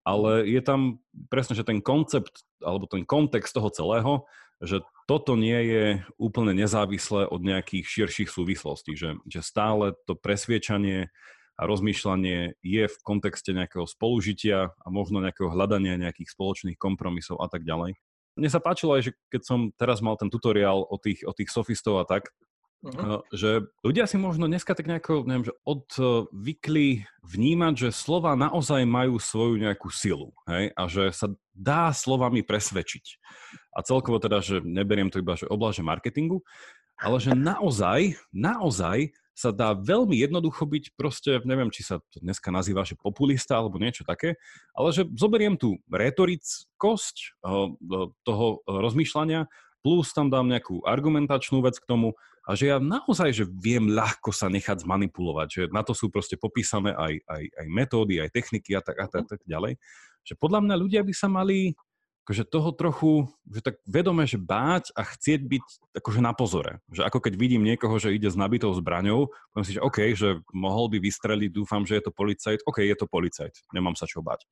Ale 0.00 0.48
je 0.48 0.60
tam 0.64 1.04
presne, 1.28 1.52
že 1.52 1.62
ten 1.62 1.84
koncept 1.84 2.42
alebo 2.64 2.88
ten 2.88 3.04
kontext 3.04 3.52
toho 3.52 3.68
celého, 3.68 4.24
že 4.60 4.84
toto 5.08 5.36
nie 5.36 5.56
je 5.56 5.84
úplne 6.20 6.52
nezávislé 6.52 7.24
od 7.28 7.40
nejakých 7.40 7.84
širších 7.88 8.28
súvislostí, 8.28 8.92
že, 8.96 9.16
že 9.24 9.40
stále 9.40 9.96
to 10.04 10.12
presviečanie 10.12 11.08
a 11.60 11.68
rozmýšľanie 11.68 12.56
je 12.64 12.84
v 12.88 12.96
kontexte 13.04 13.52
nejakého 13.52 13.84
spolužitia 13.84 14.72
a 14.72 14.86
možno 14.88 15.20
nejakého 15.20 15.52
hľadania 15.52 16.00
nejakých 16.00 16.32
spoločných 16.32 16.80
kompromisov 16.80 17.36
a 17.44 17.52
tak 17.52 17.68
ďalej. 17.68 18.00
Mne 18.40 18.48
sa 18.48 18.64
páčilo 18.64 18.96
aj, 18.96 19.12
že 19.12 19.12
keď 19.28 19.42
som 19.44 19.60
teraz 19.76 20.00
mal 20.00 20.16
ten 20.16 20.32
tutoriál 20.32 20.80
o 20.88 20.96
tých, 20.96 21.20
o 21.28 21.36
tých 21.36 21.52
sofistov 21.52 22.00
a 22.00 22.08
tak, 22.08 22.32
uh-huh. 22.80 23.20
že 23.28 23.68
ľudia 23.84 24.08
si 24.08 24.16
možno 24.16 24.48
dneska 24.48 24.72
tak 24.72 24.88
nejako, 24.88 25.28
neviem, 25.28 25.52
že 25.52 25.58
odvykli 25.68 27.04
vnímať, 27.20 27.74
že 27.76 27.88
slova 27.92 28.32
naozaj 28.40 28.88
majú 28.88 29.20
svoju 29.20 29.60
nejakú 29.60 29.92
silu 29.92 30.32
hej? 30.48 30.72
a 30.72 30.82
že 30.88 31.12
sa 31.12 31.28
dá 31.52 31.92
slovami 31.92 32.40
presvedčiť. 32.40 33.20
A 33.76 33.84
celkovo 33.84 34.16
teda, 34.16 34.40
že 34.40 34.64
neberiem 34.64 35.12
to 35.12 35.20
iba, 35.20 35.36
že 35.36 35.44
oblaže 35.44 35.84
marketingu, 35.84 36.40
ale 36.96 37.16
že 37.20 37.36
naozaj, 37.36 38.16
naozaj 38.32 39.12
sa 39.34 39.54
dá 39.54 39.72
veľmi 39.72 40.18
jednoducho 40.20 40.68
byť 40.68 40.84
proste, 40.98 41.40
neviem, 41.48 41.72
či 41.72 41.86
sa 41.86 42.02
to 42.12 42.20
dneska 42.20 42.52
nazýva, 42.52 42.84
že 42.84 42.98
populista 42.98 43.56
alebo 43.56 43.80
niečo 43.80 44.04
také, 44.04 44.36
ale 44.76 44.92
že 44.92 45.08
zoberiem 45.16 45.56
tú 45.56 45.80
retorickosť 45.88 47.16
eh, 47.16 48.08
toho 48.26 48.46
rozmýšľania, 48.68 49.48
plus 49.80 50.12
tam 50.12 50.28
dám 50.28 50.48
nejakú 50.48 50.84
argumentačnú 50.84 51.64
vec 51.64 51.80
k 51.80 51.88
tomu 51.88 52.12
a 52.44 52.56
že 52.56 52.72
ja 52.72 52.76
naozaj, 52.80 53.30
že 53.36 53.44
viem 53.46 53.92
ľahko 53.92 54.32
sa 54.32 54.48
nechať 54.48 54.84
zmanipulovať, 54.84 55.48
že 55.48 55.62
na 55.72 55.84
to 55.84 55.92
sú 55.92 56.08
proste 56.08 56.40
popísané 56.40 56.96
aj, 56.96 57.20
aj, 57.28 57.42
aj 57.46 57.66
metódy, 57.68 58.20
aj 58.20 58.32
techniky 58.32 58.74
a 58.76 58.80
tak, 58.80 58.96
a 58.96 59.06
tak, 59.08 59.28
tak 59.28 59.40
ďalej. 59.44 59.76
Že 60.24 60.34
podľa 60.40 60.60
mňa 60.64 60.74
ľudia 60.76 61.02
by 61.04 61.14
sa 61.16 61.28
mali 61.28 61.76
akože 62.30 62.46
toho 62.46 62.70
trochu, 62.70 63.26
že 63.50 63.58
tak 63.58 63.82
vedome, 63.82 64.22
že 64.22 64.38
báť 64.38 64.94
a 64.94 65.02
chcieť 65.02 65.42
byť 65.42 65.64
akože 65.98 66.22
na 66.22 66.30
pozore. 66.30 66.78
Že 66.94 67.10
ako 67.10 67.18
keď 67.26 67.34
vidím 67.34 67.66
niekoho, 67.66 67.98
že 67.98 68.14
ide 68.14 68.30
s 68.30 68.38
nabitou 68.38 68.70
zbraňou, 68.70 69.34
poviem 69.50 69.66
si, 69.66 69.74
že 69.74 69.82
OK, 69.82 70.14
že 70.14 70.38
mohol 70.54 70.86
by 70.94 71.02
vystreliť, 71.02 71.50
dúfam, 71.50 71.82
že 71.82 71.98
je 71.98 72.06
to 72.06 72.14
policajt. 72.14 72.62
OK, 72.70 72.86
je 72.86 72.94
to 72.94 73.10
policajt, 73.10 73.66
nemám 73.74 73.98
sa 73.98 74.06
čo 74.06 74.22
báť. 74.22 74.46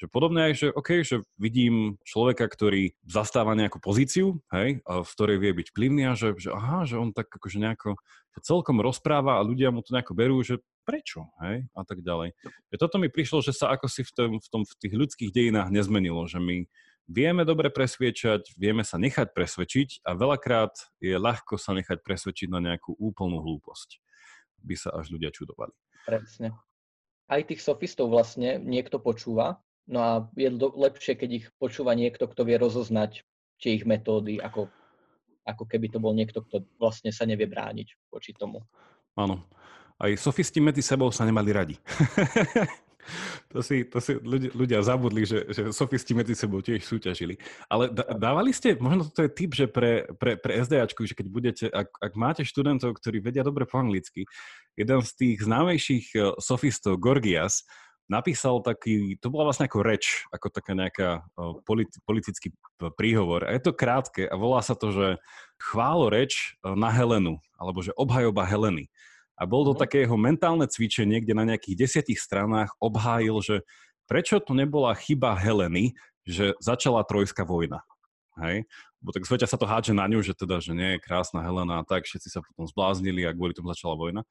Že 0.00 0.08
podobne 0.08 0.48
aj, 0.48 0.52
že 0.56 0.66
OK, 0.72 1.04
že 1.04 1.20
vidím 1.36 2.00
človeka, 2.08 2.48
ktorý 2.48 2.96
zastáva 3.04 3.52
nejakú 3.52 3.84
pozíciu, 3.84 4.40
hej, 4.48 4.80
v 4.80 5.10
ktorej 5.12 5.36
vie 5.44 5.52
byť 5.60 5.76
vplyvný 5.76 6.02
a 6.08 6.16
že, 6.16 6.32
že 6.40 6.56
aha, 6.56 6.88
že 6.88 6.96
on 6.96 7.12
tak 7.12 7.28
akože 7.28 7.60
nejako 7.60 8.00
že 8.30 8.46
celkom 8.46 8.78
rozpráva 8.80 9.36
a 9.36 9.44
ľudia 9.44 9.74
mu 9.74 9.82
to 9.82 9.92
nejako 9.92 10.14
berú, 10.14 10.38
že 10.40 10.62
prečo, 10.86 11.28
hej, 11.44 11.66
a 11.74 11.82
tak 11.84 12.00
ďalej. 12.00 12.32
Že 12.72 12.76
toto 12.78 12.96
mi 12.96 13.12
prišlo, 13.12 13.42
že 13.42 13.52
sa 13.52 13.74
ako 13.74 13.86
si 13.90 14.06
v, 14.06 14.12
tom, 14.14 14.30
v, 14.38 14.48
tom, 14.48 14.62
v 14.64 14.74
tých 14.80 14.94
ľudských 14.94 15.30
dejinách 15.34 15.68
nezmenilo, 15.68 16.24
že 16.30 16.40
my 16.40 16.64
vieme 17.10 17.42
dobre 17.42 17.74
presviečať, 17.74 18.54
vieme 18.54 18.86
sa 18.86 18.94
nechať 18.94 19.34
presvedčiť 19.34 20.06
a 20.06 20.14
veľakrát 20.14 20.94
je 21.02 21.18
ľahko 21.18 21.58
sa 21.58 21.74
nechať 21.74 22.06
presvedčiť 22.06 22.48
na 22.54 22.62
nejakú 22.62 22.94
úplnú 22.94 23.42
hlúposť. 23.42 23.98
By 24.62 24.74
sa 24.78 24.94
až 24.94 25.10
ľudia 25.10 25.34
čudovali. 25.34 25.74
Presne. 26.06 26.54
Aj 27.26 27.42
tých 27.42 27.58
sofistov 27.58 28.14
vlastne 28.14 28.62
niekto 28.62 29.02
počúva, 29.02 29.58
no 29.90 29.98
a 29.98 30.10
je 30.38 30.50
lepšie, 30.54 31.18
keď 31.18 31.30
ich 31.42 31.46
počúva 31.58 31.98
niekto, 31.98 32.30
kto 32.30 32.46
vie 32.46 32.56
rozoznať 32.58 33.26
tie 33.58 33.76
ich 33.76 33.84
metódy, 33.84 34.38
ako, 34.38 34.70
ako 35.42 35.64
keby 35.66 35.90
to 35.90 35.98
bol 35.98 36.14
niekto, 36.14 36.46
kto 36.46 36.62
vlastne 36.78 37.10
sa 37.10 37.26
nevie 37.26 37.50
brániť 37.50 38.10
voči 38.10 38.30
tomu. 38.34 38.62
Áno. 39.18 39.42
Aj 40.00 40.08
sofisti 40.16 40.64
medzi 40.64 40.80
sebou 40.80 41.12
sa 41.12 41.28
nemali 41.28 41.50
radi. 41.52 41.76
to 43.50 43.60
si, 43.60 43.84
to 43.86 43.98
si 43.98 44.18
ľudia, 44.18 44.50
ľudia 44.52 44.80
zabudli, 44.80 45.22
že, 45.26 45.48
že 45.50 45.62
sofisti 45.70 46.12
medzi 46.16 46.34
sebou 46.34 46.62
tiež 46.62 46.82
súťažili. 46.84 47.38
Ale 47.66 47.90
dávali 48.16 48.50
ste, 48.54 48.78
možno 48.78 49.08
to 49.10 49.26
je 49.26 49.30
typ, 49.30 49.50
že 49.54 49.66
pre, 49.66 50.08
pre, 50.18 50.38
pre 50.38 50.62
SDAčku, 50.62 51.06
že 51.06 51.14
keď 51.14 51.26
budete, 51.26 51.64
ak, 51.70 51.88
ak 51.98 52.12
máte 52.14 52.42
študentov, 52.46 52.96
ktorí 52.98 53.22
vedia 53.22 53.46
dobre 53.46 53.66
po 53.66 53.80
anglicky, 53.80 54.26
jeden 54.78 55.00
z 55.02 55.10
tých 55.16 55.36
známejších 55.44 56.06
e, 56.14 56.18
sofistov, 56.40 56.98
Gorgias, 57.02 57.66
napísal 58.10 58.58
taký, 58.66 59.14
to 59.22 59.30
bola 59.30 59.48
vlastne 59.48 59.70
ako 59.70 59.86
reč, 59.86 60.26
ako 60.34 60.50
taká 60.50 60.74
nejaká 60.74 61.08
e, 61.22 61.62
politi, 61.62 61.96
politický 62.02 62.48
príhovor. 62.98 63.46
A 63.46 63.54
je 63.54 63.62
to 63.62 63.72
krátke 63.72 64.26
a 64.26 64.34
volá 64.34 64.58
sa 64.66 64.74
to, 64.74 64.90
že 64.90 65.08
chválo 65.62 66.10
reč 66.10 66.58
e, 66.60 66.74
na 66.74 66.90
Helenu, 66.90 67.38
alebo 67.54 67.80
že 67.86 67.94
obhajoba 67.94 68.42
Heleny. 68.42 68.90
A 69.40 69.48
bol 69.48 69.64
to 69.64 69.72
mhm. 69.72 69.80
také 69.80 70.04
jeho 70.04 70.20
mentálne 70.20 70.68
cvičenie, 70.68 71.24
kde 71.24 71.32
na 71.32 71.48
nejakých 71.48 71.88
desiatich 71.88 72.20
stranách 72.20 72.76
obhájil, 72.76 73.40
že 73.40 73.56
prečo 74.04 74.36
to 74.42 74.52
nebola 74.52 74.92
chyba 74.92 75.32
Heleny, 75.38 75.96
že 76.28 76.52
začala 76.60 77.00
trojská 77.06 77.48
vojna. 77.48 77.80
Hej? 78.36 78.68
Bo 79.00 79.16
tak 79.16 79.24
zväčša 79.24 79.56
sa 79.56 79.58
to 79.58 79.64
hádže 79.64 79.96
na 79.96 80.04
ňu, 80.04 80.20
že 80.20 80.36
teda, 80.36 80.60
že 80.60 80.76
nie 80.76 80.96
je 80.96 81.04
krásna 81.04 81.40
Helena 81.40 81.80
a 81.80 81.86
tak, 81.86 82.04
všetci 82.04 82.28
sa 82.28 82.44
potom 82.44 82.68
zbláznili 82.68 83.24
a 83.24 83.32
kvôli 83.32 83.56
tomu 83.56 83.72
začala 83.72 83.96
vojna. 83.96 84.22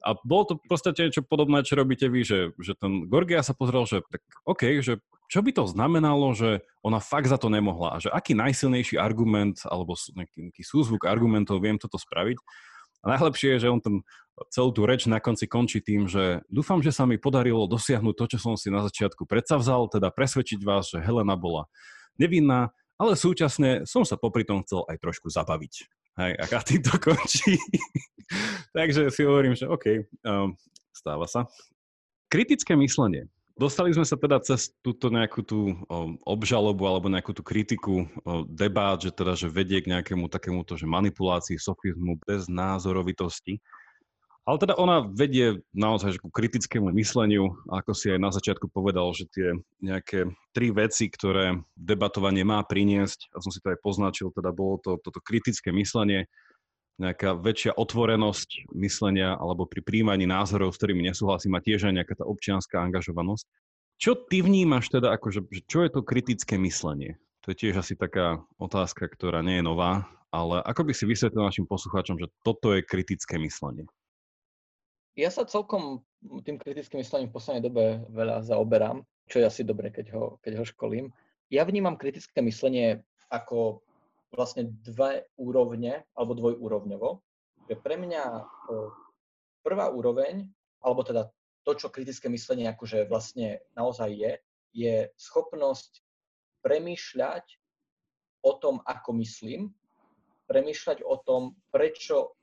A 0.00 0.16
bolo 0.24 0.48
to 0.48 0.54
proste 0.64 0.96
niečo 0.96 1.20
podobné, 1.20 1.60
čo 1.60 1.76
robíte 1.76 2.08
vy, 2.08 2.24
že, 2.24 2.56
že 2.56 2.72
ten 2.72 3.04
Gorgia 3.04 3.44
sa 3.44 3.52
pozrel, 3.52 3.84
že 3.84 4.00
tak 4.08 4.24
OK, 4.48 4.80
že 4.80 4.96
čo 5.28 5.44
by 5.44 5.52
to 5.52 5.68
znamenalo, 5.68 6.32
že 6.32 6.64
ona 6.80 6.98
fakt 6.98 7.28
za 7.28 7.36
to 7.36 7.52
nemohla 7.52 7.94
a 7.94 8.00
že 8.00 8.08
aký 8.08 8.32
najsilnejší 8.32 8.96
argument 8.96 9.60
alebo 9.68 9.92
nejaký, 10.16 10.48
nejaký 10.48 10.64
súzvuk 10.64 11.04
argumentov 11.04 11.60
viem 11.60 11.76
toto 11.76 12.00
spraviť. 12.00 12.40
A 13.00 13.16
najlepšie 13.16 13.56
je, 13.56 13.62
že 13.64 13.72
on 13.72 13.80
ten, 13.80 13.96
celú 14.52 14.72
tú 14.72 14.84
reč 14.84 15.04
na 15.08 15.20
konci 15.20 15.48
končí 15.48 15.80
tým, 15.80 16.08
že 16.08 16.44
dúfam, 16.48 16.80
že 16.80 16.92
sa 16.92 17.04
mi 17.04 17.20
podarilo 17.20 17.68
dosiahnuť 17.68 18.14
to, 18.16 18.24
čo 18.36 18.38
som 18.40 18.54
si 18.56 18.68
na 18.68 18.84
začiatku 18.84 19.24
predsavzal, 19.24 19.88
teda 19.92 20.12
presvedčiť 20.12 20.60
vás, 20.64 20.92
že 20.92 21.04
Helena 21.04 21.36
bola 21.36 21.68
nevinná, 22.20 22.72
ale 23.00 23.16
súčasne 23.16 23.88
som 23.88 24.04
sa 24.04 24.20
popri 24.20 24.44
tom 24.44 24.60
chcel 24.64 24.84
aj 24.88 25.00
trošku 25.00 25.32
zabaviť. 25.32 25.74
Hej, 26.20 26.32
a 26.36 26.60
tým 26.60 26.82
to 26.84 26.94
končí. 27.00 27.56
Takže 28.76 29.08
si 29.08 29.22
hovorím, 29.24 29.56
že 29.56 29.64
OK, 29.64 30.04
um, 30.28 30.52
stáva 30.92 31.24
sa. 31.24 31.48
Kritické 32.28 32.76
myslenie. 32.76 33.32
Dostali 33.58 33.92
sme 33.92 34.08
sa 34.08 34.16
teda 34.16 34.40
cez 34.40 34.72
túto 34.80 35.12
nejakú 35.12 35.44
tú 35.44 35.76
obžalobu 36.24 36.88
alebo 36.88 37.12
nejakú 37.12 37.36
tú 37.36 37.44
kritiku 37.44 38.08
debát, 38.48 38.96
že 39.00 39.12
teda, 39.12 39.36
že 39.36 39.52
vedie 39.52 39.84
k 39.84 39.90
nejakému 39.92 40.32
takémuto, 40.32 40.80
že 40.80 40.88
manipulácii, 40.88 41.60
sofizmu, 41.60 42.20
bez 42.24 42.48
názorovitosti. 42.48 43.60
Ale 44.48 44.56
teda 44.56 44.74
ona 44.80 45.04
vedie 45.04 45.60
naozaj 45.76 46.16
ku 46.18 46.32
kritickému 46.32 46.90
mysleniu, 46.96 47.52
ako 47.68 47.92
si 47.92 48.08
aj 48.08 48.18
na 48.18 48.32
začiatku 48.32 48.72
povedal, 48.72 49.12
že 49.12 49.28
tie 49.28 49.52
nejaké 49.84 50.32
tri 50.56 50.72
veci, 50.72 51.12
ktoré 51.12 51.60
debatovanie 51.76 52.42
má 52.42 52.64
priniesť, 52.64 53.30
a 53.36 53.44
som 53.44 53.52
si 53.52 53.60
to 53.60 53.70
aj 53.70 53.78
poznačil, 53.84 54.32
teda 54.32 54.50
bolo 54.50 54.80
to 54.80 54.96
toto 55.04 55.20
kritické 55.20 55.70
myslenie, 55.70 56.24
nejaká 57.00 57.32
väčšia 57.40 57.72
otvorenosť 57.74 58.70
myslenia 58.76 59.40
alebo 59.40 59.64
pri 59.64 59.80
príjmaní 59.80 60.28
názorov, 60.28 60.76
s 60.76 60.78
ktorými 60.78 61.08
nesúhlasím 61.08 61.56
a 61.56 61.64
tiež 61.64 61.88
aj 61.88 61.96
nejaká 61.96 62.14
tá 62.20 62.24
občianská 62.28 62.76
angažovanosť. 62.84 63.48
Čo 64.00 64.16
ty 64.28 64.44
vnímaš 64.44 64.92
teda, 64.92 65.12
akože, 65.16 65.48
že 65.48 65.62
čo 65.64 65.84
je 65.84 65.90
to 65.92 66.00
kritické 66.04 66.60
myslenie? 66.60 67.16
To 67.44 67.52
je 67.52 67.56
tiež 67.56 67.80
asi 67.80 67.96
taká 67.96 68.44
otázka, 68.60 69.08
ktorá 69.08 69.40
nie 69.40 69.60
je 69.60 69.64
nová, 69.64 70.04
ale 70.28 70.60
ako 70.62 70.88
by 70.88 70.92
si 70.92 71.04
vysvetlil 71.08 71.42
našim 71.42 71.64
poslucháčom, 71.64 72.20
že 72.20 72.28
toto 72.44 72.76
je 72.76 72.84
kritické 72.84 73.40
myslenie? 73.40 73.88
Ja 75.18 75.28
sa 75.32 75.44
celkom 75.44 76.06
tým 76.46 76.56
kritickým 76.60 77.02
myslením 77.02 77.28
v 77.32 77.36
poslednej 77.36 77.64
dobe 77.64 77.84
veľa 78.12 78.46
zaoberám, 78.46 79.02
čo 79.26 79.42
je 79.42 79.48
asi 79.48 79.62
dobre, 79.66 79.90
keď 79.90 80.12
ho, 80.16 80.24
keď 80.40 80.62
ho 80.62 80.64
školím. 80.64 81.12
Ja 81.50 81.66
vnímam 81.66 81.98
kritické 81.98 82.40
myslenie 82.44 83.02
ako 83.28 83.82
vlastne 84.30 84.70
dve 84.86 85.26
úrovne, 85.36 86.06
alebo 86.14 86.38
dvojúrovňovo. 86.38 87.08
Pre 87.70 87.96
mňa 87.98 88.22
prvá 89.62 89.86
úroveň, 89.90 90.46
alebo 90.82 91.02
teda 91.06 91.30
to, 91.62 91.76
čo 91.76 91.92
kritické 91.92 92.26
myslenie 92.32 92.66
akože 92.70 93.06
vlastne 93.06 93.60
naozaj 93.76 94.10
je, 94.10 94.32
je 94.72 94.94
schopnosť 95.18 96.02
premýšľať 96.62 97.44
o 98.46 98.52
tom, 98.56 98.80
ako 98.86 99.10
myslím, 99.20 99.70
premýšľať 100.48 101.04
o 101.04 101.16
tom, 101.22 101.54
prečo 101.70 102.34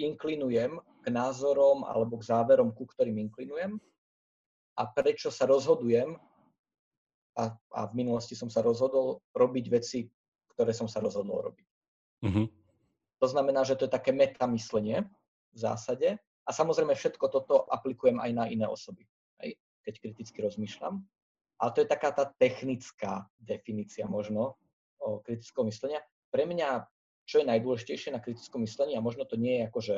inklinujem 0.00 0.80
k 1.04 1.06
názorom 1.12 1.84
alebo 1.84 2.18
k 2.18 2.26
záverom, 2.26 2.72
ku 2.72 2.88
ktorým 2.88 3.20
inklinujem 3.28 3.76
a 4.80 4.82
prečo 4.88 5.28
sa 5.28 5.44
rozhodujem 5.44 6.16
a, 7.36 7.44
a 7.52 7.80
v 7.86 7.92
minulosti 7.94 8.34
som 8.34 8.48
sa 8.48 8.64
rozhodol 8.64 9.20
robiť 9.36 9.66
veci, 9.68 10.08
ktoré 10.60 10.76
som 10.76 10.84
sa 10.92 11.00
rozhodol 11.00 11.48
robiť. 11.48 11.68
Mm-hmm. 12.20 12.46
To 13.24 13.26
znamená, 13.32 13.64
že 13.64 13.80
to 13.80 13.88
je 13.88 13.96
také 13.96 14.12
metamyslenie 14.12 15.08
v 15.56 15.56
zásade 15.56 16.20
a 16.20 16.50
samozrejme 16.52 16.92
všetko 16.92 17.32
toto 17.32 17.64
aplikujem 17.72 18.20
aj 18.20 18.30
na 18.36 18.44
iné 18.44 18.68
osoby, 18.68 19.08
hej, 19.40 19.56
keď 19.88 19.94
kriticky 20.04 20.44
rozmýšľam. 20.44 21.00
Ale 21.64 21.70
to 21.72 21.80
je 21.80 21.88
taká 21.88 22.12
tá 22.12 22.28
technická 22.36 23.24
definícia 23.40 24.04
možno 24.04 24.60
o 25.00 25.24
kritickom 25.24 25.72
myslenia. 25.72 26.04
Pre 26.28 26.44
mňa, 26.44 26.84
čo 27.24 27.40
je 27.40 27.48
najdôležitejšie 27.48 28.12
na 28.12 28.20
kritickom 28.20 28.60
myslení, 28.60 29.00
a 29.00 29.04
možno 29.04 29.24
to 29.24 29.40
nie 29.40 29.64
je 29.64 29.68
akože 29.72 29.96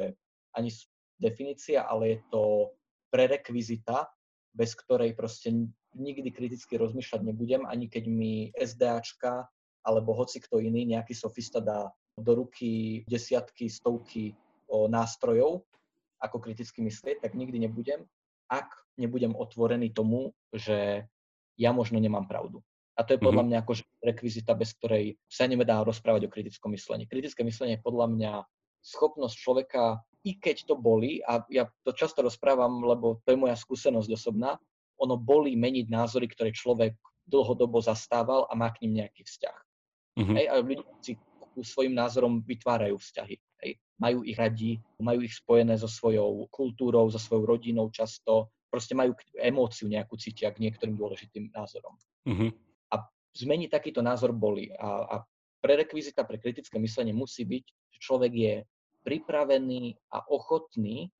ani 0.54 0.70
definícia, 1.18 1.82
ale 1.82 2.06
je 2.06 2.18
to 2.30 2.42
prerekvizita, 3.10 4.10
bez 4.54 4.78
ktorej 4.78 5.18
proste 5.18 5.50
nikdy 5.98 6.30
kriticky 6.30 6.78
rozmýšľať 6.78 7.20
nebudem, 7.34 7.66
ani 7.66 7.90
keď 7.90 8.04
mi 8.06 8.54
SDAčka 8.54 9.50
alebo 9.82 10.14
hoci 10.14 10.38
kto 10.38 10.62
iný, 10.62 10.86
nejaký 10.86 11.14
sofista 11.14 11.58
dá 11.58 11.90
do 12.18 12.32
ruky 12.44 13.02
desiatky, 13.10 13.66
stovky 13.66 14.34
nástrojov, 14.70 15.66
ako 16.22 16.36
kriticky 16.38 16.80
myslieť, 16.86 17.22
tak 17.26 17.34
nikdy 17.34 17.66
nebudem, 17.66 18.06
ak 18.46 18.70
nebudem 18.96 19.34
otvorený 19.34 19.90
tomu, 19.90 20.30
že 20.54 21.08
ja 21.58 21.70
možno 21.74 21.98
nemám 21.98 22.30
pravdu. 22.30 22.62
A 22.92 23.02
to 23.02 23.16
je 23.16 23.24
podľa 23.24 23.48
mm-hmm. 23.48 23.56
mňa 23.56 23.64
akože 23.64 23.84
rekvizita, 24.04 24.52
bez 24.52 24.76
ktorej 24.76 25.16
sa 25.24 25.48
nedá 25.48 25.80
rozprávať 25.80 26.28
o 26.28 26.32
kritickom 26.32 26.76
myslení. 26.76 27.08
Kritické 27.08 27.40
myslenie 27.40 27.80
je 27.80 27.86
podľa 27.88 28.06
mňa 28.12 28.32
schopnosť 28.84 29.36
človeka, 29.36 29.82
i 30.22 30.36
keď 30.38 30.70
to 30.70 30.74
boli, 30.76 31.24
a 31.24 31.42
ja 31.48 31.66
to 31.82 31.96
často 31.96 32.22
rozprávam, 32.22 32.84
lebo 32.84 33.18
to 33.24 33.32
je 33.32 33.40
moja 33.40 33.56
skúsenosť 33.56 34.12
osobná, 34.12 34.60
ono 35.00 35.16
boli 35.18 35.56
meniť 35.56 35.88
názory, 35.88 36.28
ktoré 36.30 36.52
človek 36.54 36.94
dlhodobo 37.26 37.80
zastával 37.82 38.46
a 38.46 38.54
má 38.54 38.70
k 38.70 38.86
ním 38.86 39.02
nejaký 39.02 39.24
vzťah. 39.24 39.56
Mm-hmm. 40.18 40.36
Hej, 40.36 40.46
a 40.48 40.54
ľudia 40.60 40.84
si 41.00 41.12
svojim 41.60 41.92
názorom 41.92 42.40
vytvárajú 42.44 42.96
vzťahy. 42.96 43.36
Hej. 43.64 43.72
Majú 44.00 44.18
ich 44.24 44.36
radi, 44.36 44.80
majú 45.00 45.20
ich 45.24 45.36
spojené 45.36 45.76
so 45.76 45.88
svojou 45.88 46.48
kultúrou, 46.48 47.08
so 47.12 47.20
svojou 47.20 47.56
rodinou 47.56 47.92
často, 47.92 48.52
proste 48.72 48.96
majú 48.96 49.12
emóciu 49.36 49.88
nejakú 49.88 50.16
cítia 50.16 50.48
k 50.48 50.64
niektorým 50.64 50.96
dôležitým 50.96 51.52
názorom. 51.52 51.92
Mm-hmm. 52.24 52.50
A 52.92 52.96
zmeniť 53.36 53.68
takýto 53.68 54.00
názor 54.00 54.32
boli. 54.32 54.72
A, 54.80 54.88
a 55.04 55.16
prerekvizita 55.60 56.24
pre 56.24 56.40
kritické 56.40 56.80
myslenie 56.80 57.12
musí 57.12 57.44
byť, 57.44 57.64
že 57.68 57.98
človek 58.00 58.32
je 58.32 58.54
pripravený 59.04 59.96
a 60.14 60.24
ochotný, 60.24 61.12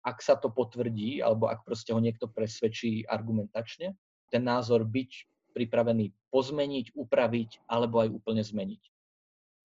ak 0.00 0.22
sa 0.24 0.38
to 0.38 0.48
potvrdí, 0.48 1.20
alebo 1.20 1.50
ak 1.50 1.66
proste 1.66 1.92
ho 1.92 2.00
niekto 2.00 2.30
presvedčí 2.30 3.04
argumentačne, 3.04 3.92
ten 4.32 4.42
názor 4.46 4.86
byť 4.86 5.10
pripravený 5.50 6.30
pozmeniť, 6.30 6.94
upraviť, 6.94 7.66
alebo 7.66 8.02
aj 8.02 8.08
úplne 8.10 8.42
zmeniť. 8.42 8.82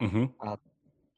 Uh-huh. 0.02 0.28
A 0.44 0.60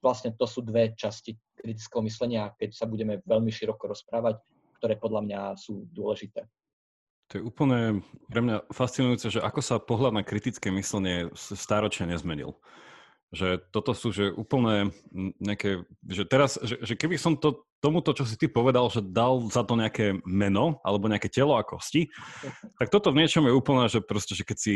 vlastne 0.03 0.31
to 0.35 0.45
sú 0.45 0.61
dve 0.61 0.93
časti 0.93 1.35
kritického 1.57 2.05
myslenia, 2.05 2.53
keď 2.55 2.69
sa 2.77 2.85
budeme 2.85 3.19
veľmi 3.25 3.49
široko 3.49 3.89
rozprávať, 3.89 4.37
ktoré 4.77 4.95
podľa 4.95 5.21
mňa 5.25 5.39
sú 5.57 5.89
dôležité. 5.89 6.45
To 7.27 7.33
je 7.35 7.43
úplne 7.43 8.07
pre 8.31 8.39
mňa 8.39 8.71
fascinujúce, 8.71 9.27
že 9.27 9.43
ako 9.43 9.59
sa 9.59 9.83
pohľad 9.83 10.15
na 10.15 10.23
kritické 10.23 10.71
myslenie 10.71 11.27
stáročne 11.35 12.07
nezmenil. 12.07 12.55
Že 13.35 13.59
toto 13.75 13.91
sú 13.91 14.15
že 14.15 14.31
úplne 14.31 14.95
nejaké, 15.43 15.83
že 16.07 16.23
teraz, 16.23 16.55
že, 16.63 16.79
že 16.79 16.95
keby 16.95 17.19
som 17.19 17.35
to 17.35 17.66
tomuto, 17.77 18.13
čo 18.13 18.25
si 18.25 18.35
ty 18.35 18.49
povedal, 18.49 18.89
že 18.89 19.05
dal 19.05 19.45
za 19.53 19.61
to 19.61 19.77
nejaké 19.77 20.17
meno 20.25 20.81
alebo 20.81 21.05
nejaké 21.05 21.29
telo 21.29 21.53
a 21.55 21.61
kosti, 21.61 22.09
tak 22.81 22.89
toto 22.89 23.13
v 23.13 23.21
niečom 23.21 23.45
je 23.45 23.53
úplne, 23.53 23.85
že 23.85 24.01
proste, 24.01 24.33
že 24.33 24.41
keď 24.41 24.57
si 24.57 24.73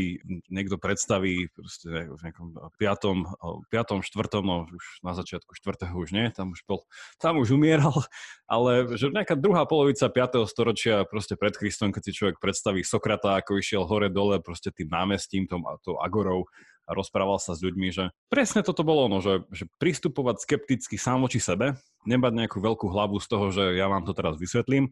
niekto 0.48 0.78
predstaví 0.78 1.50
proste 1.54 1.90
v 2.10 2.20
nejakom 2.22 2.48
piatom, 2.78 3.26
piatom, 3.74 4.06
štvrtom, 4.06 4.44
no 4.46 4.70
už 4.70 4.86
na 5.02 5.18
začiatku 5.18 5.58
štvrtého 5.58 5.96
už 5.98 6.14
nie, 6.14 6.30
tam 6.30 6.54
už 6.54 6.62
bol, 6.70 6.86
tam 7.18 7.42
už 7.42 7.58
umieral, 7.58 7.94
ale 8.52 8.94
že 8.94 9.10
nejaká 9.10 9.34
druhá 9.34 9.66
polovica 9.66 10.06
5. 10.06 10.46
storočia 10.46 11.04
proste 11.10 11.34
pred 11.34 11.58
Kristom, 11.58 11.90
keď 11.90 12.02
si 12.06 12.12
človek 12.14 12.38
predstaví 12.38 12.86
Sokrata, 12.86 13.38
ako 13.42 13.58
išiel 13.58 13.84
hore-dole 13.86 14.42
proste 14.46 14.70
tým 14.70 14.94
námestím, 14.94 15.50
tom, 15.50 15.66
to 15.82 15.98
agorou, 15.98 16.46
a 16.86 16.92
rozprával 16.98 17.38
sa 17.38 17.54
s 17.54 17.64
ľuďmi, 17.64 17.90
že 17.94 18.10
presne 18.28 18.66
toto 18.66 18.82
bolo 18.82 19.08
ono, 19.08 19.22
že, 19.22 19.46
že 19.54 19.66
pristupovať 19.78 20.44
skepticky 20.44 20.98
sám 20.98 21.24
voči 21.24 21.40
sebe, 21.40 21.78
nemať 22.04 22.34
nejakú 22.46 22.58
veľkú 22.58 22.88
hlavu 22.90 23.22
z 23.22 23.28
toho, 23.28 23.46
že 23.54 23.64
ja 23.78 23.88
vám 23.88 24.04
to 24.04 24.12
teraz 24.12 24.36
vysvetlím. 24.38 24.90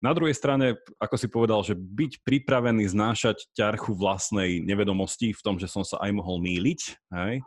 Na 0.00 0.16
druhej 0.16 0.32
strane, 0.32 0.80
ako 0.96 1.16
si 1.20 1.28
povedal, 1.28 1.60
že 1.60 1.76
byť 1.76 2.24
pripravený 2.24 2.88
znášať 2.88 3.52
ťarchu 3.52 3.92
vlastnej 3.92 4.64
nevedomosti 4.64 5.36
v 5.36 5.44
tom, 5.44 5.60
že 5.60 5.68
som 5.68 5.84
sa 5.84 6.00
aj 6.00 6.10
mohol 6.16 6.40
míliť, 6.40 6.80
hej, 7.12 7.44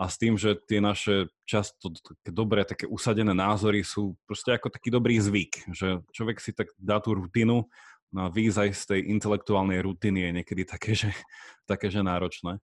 a 0.00 0.08
s 0.08 0.16
tým, 0.16 0.40
že 0.40 0.56
tie 0.64 0.80
naše 0.80 1.28
často 1.44 1.92
také 1.92 2.32
dobré, 2.32 2.64
také 2.64 2.88
usadené 2.88 3.36
názory 3.36 3.84
sú 3.84 4.16
proste 4.24 4.56
ako 4.56 4.72
taký 4.72 4.88
dobrý 4.88 5.20
zvyk, 5.20 5.76
že 5.76 6.00
človek 6.16 6.40
si 6.40 6.56
tak 6.56 6.72
dá 6.80 7.04
tú 7.04 7.12
rutinu, 7.12 7.68
no 8.10 8.26
a 8.26 8.32
výjsť 8.32 8.74
z 8.74 8.84
tej 8.86 9.00
intelektuálnej 9.10 9.78
rutiny 9.82 10.28
je 10.28 10.30
niekedy 10.42 10.62
také, 10.66 10.92
že, 10.94 11.10
také, 11.70 11.90
že 11.90 12.02
náročné. 12.02 12.58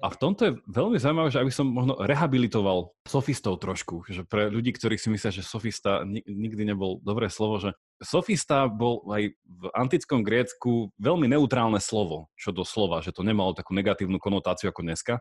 A 0.00 0.08
v 0.08 0.16
tomto 0.16 0.40
je 0.48 0.52
veľmi 0.72 0.96
zaujímavé, 0.96 1.28
že 1.28 1.44
aby 1.44 1.52
som 1.52 1.68
možno 1.68 2.00
rehabilitoval 2.00 2.96
sofistov 3.04 3.60
trošku, 3.60 4.08
že 4.08 4.24
pre 4.24 4.48
ľudí, 4.48 4.72
ktorí 4.72 4.96
si 4.96 5.12
myslia, 5.12 5.28
že 5.28 5.44
sofista 5.44 6.00
nikdy 6.08 6.64
nebol 6.64 6.96
dobré 7.04 7.28
slovo, 7.28 7.60
že 7.60 7.76
sofista 8.00 8.72
bol 8.72 9.04
aj 9.12 9.36
v 9.36 9.64
antickom 9.76 10.24
Grécku 10.24 10.96
veľmi 10.96 11.28
neutrálne 11.28 11.76
slovo, 11.76 12.32
čo 12.40 12.56
do 12.56 12.64
slova, 12.64 13.04
že 13.04 13.12
to 13.12 13.20
nemalo 13.20 13.52
takú 13.52 13.76
negatívnu 13.76 14.16
konotáciu 14.16 14.72
ako 14.72 14.80
dneska. 14.80 15.20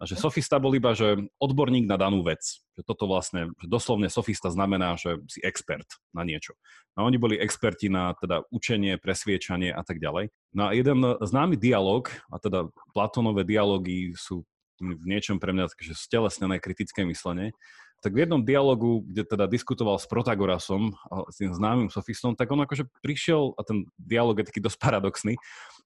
A 0.00 0.08
že 0.08 0.16
sofista 0.16 0.56
bol 0.56 0.72
iba, 0.72 0.96
že 0.96 1.28
odborník 1.36 1.84
na 1.84 2.00
danú 2.00 2.24
vec. 2.24 2.64
Že 2.80 2.82
toto 2.88 3.04
vlastne, 3.04 3.52
že 3.60 3.68
doslovne 3.68 4.08
sofista 4.08 4.48
znamená, 4.48 4.96
že 4.96 5.20
si 5.28 5.44
expert 5.44 5.84
na 6.16 6.24
niečo. 6.24 6.56
A 6.96 7.04
oni 7.04 7.20
boli 7.20 7.36
experti 7.36 7.92
na 7.92 8.16
teda 8.16 8.48
učenie, 8.48 8.96
presviečanie 8.96 9.68
a 9.68 9.84
tak 9.84 10.00
ďalej. 10.00 10.32
No 10.56 10.68
a 10.68 10.70
jeden 10.72 11.04
známy 11.20 11.60
dialog, 11.60 12.08
a 12.32 12.40
teda 12.40 12.72
Platónové 12.96 13.44
dialógy 13.44 14.16
sú 14.16 14.48
v 14.80 15.04
niečom 15.04 15.36
pre 15.36 15.52
mňa 15.52 15.68
takže 15.68 15.92
stelesnené 15.92 16.56
kritické 16.56 17.04
myslenie, 17.04 17.52
tak 18.00 18.16
v 18.16 18.24
jednom 18.24 18.40
dialogu, 18.40 19.04
kde 19.04 19.28
teda 19.28 19.44
diskutoval 19.44 20.00
s 20.00 20.08
Protagorasom, 20.08 20.96
s 21.28 21.36
tým 21.36 21.52
známym 21.52 21.92
sofistom, 21.92 22.32
tak 22.32 22.48
on 22.48 22.64
akože 22.64 22.88
prišiel, 23.04 23.52
a 23.60 23.62
ten 23.68 23.84
dialog 24.00 24.40
je 24.40 24.48
taký 24.48 24.64
dosť 24.64 24.80
paradoxný, 24.80 25.36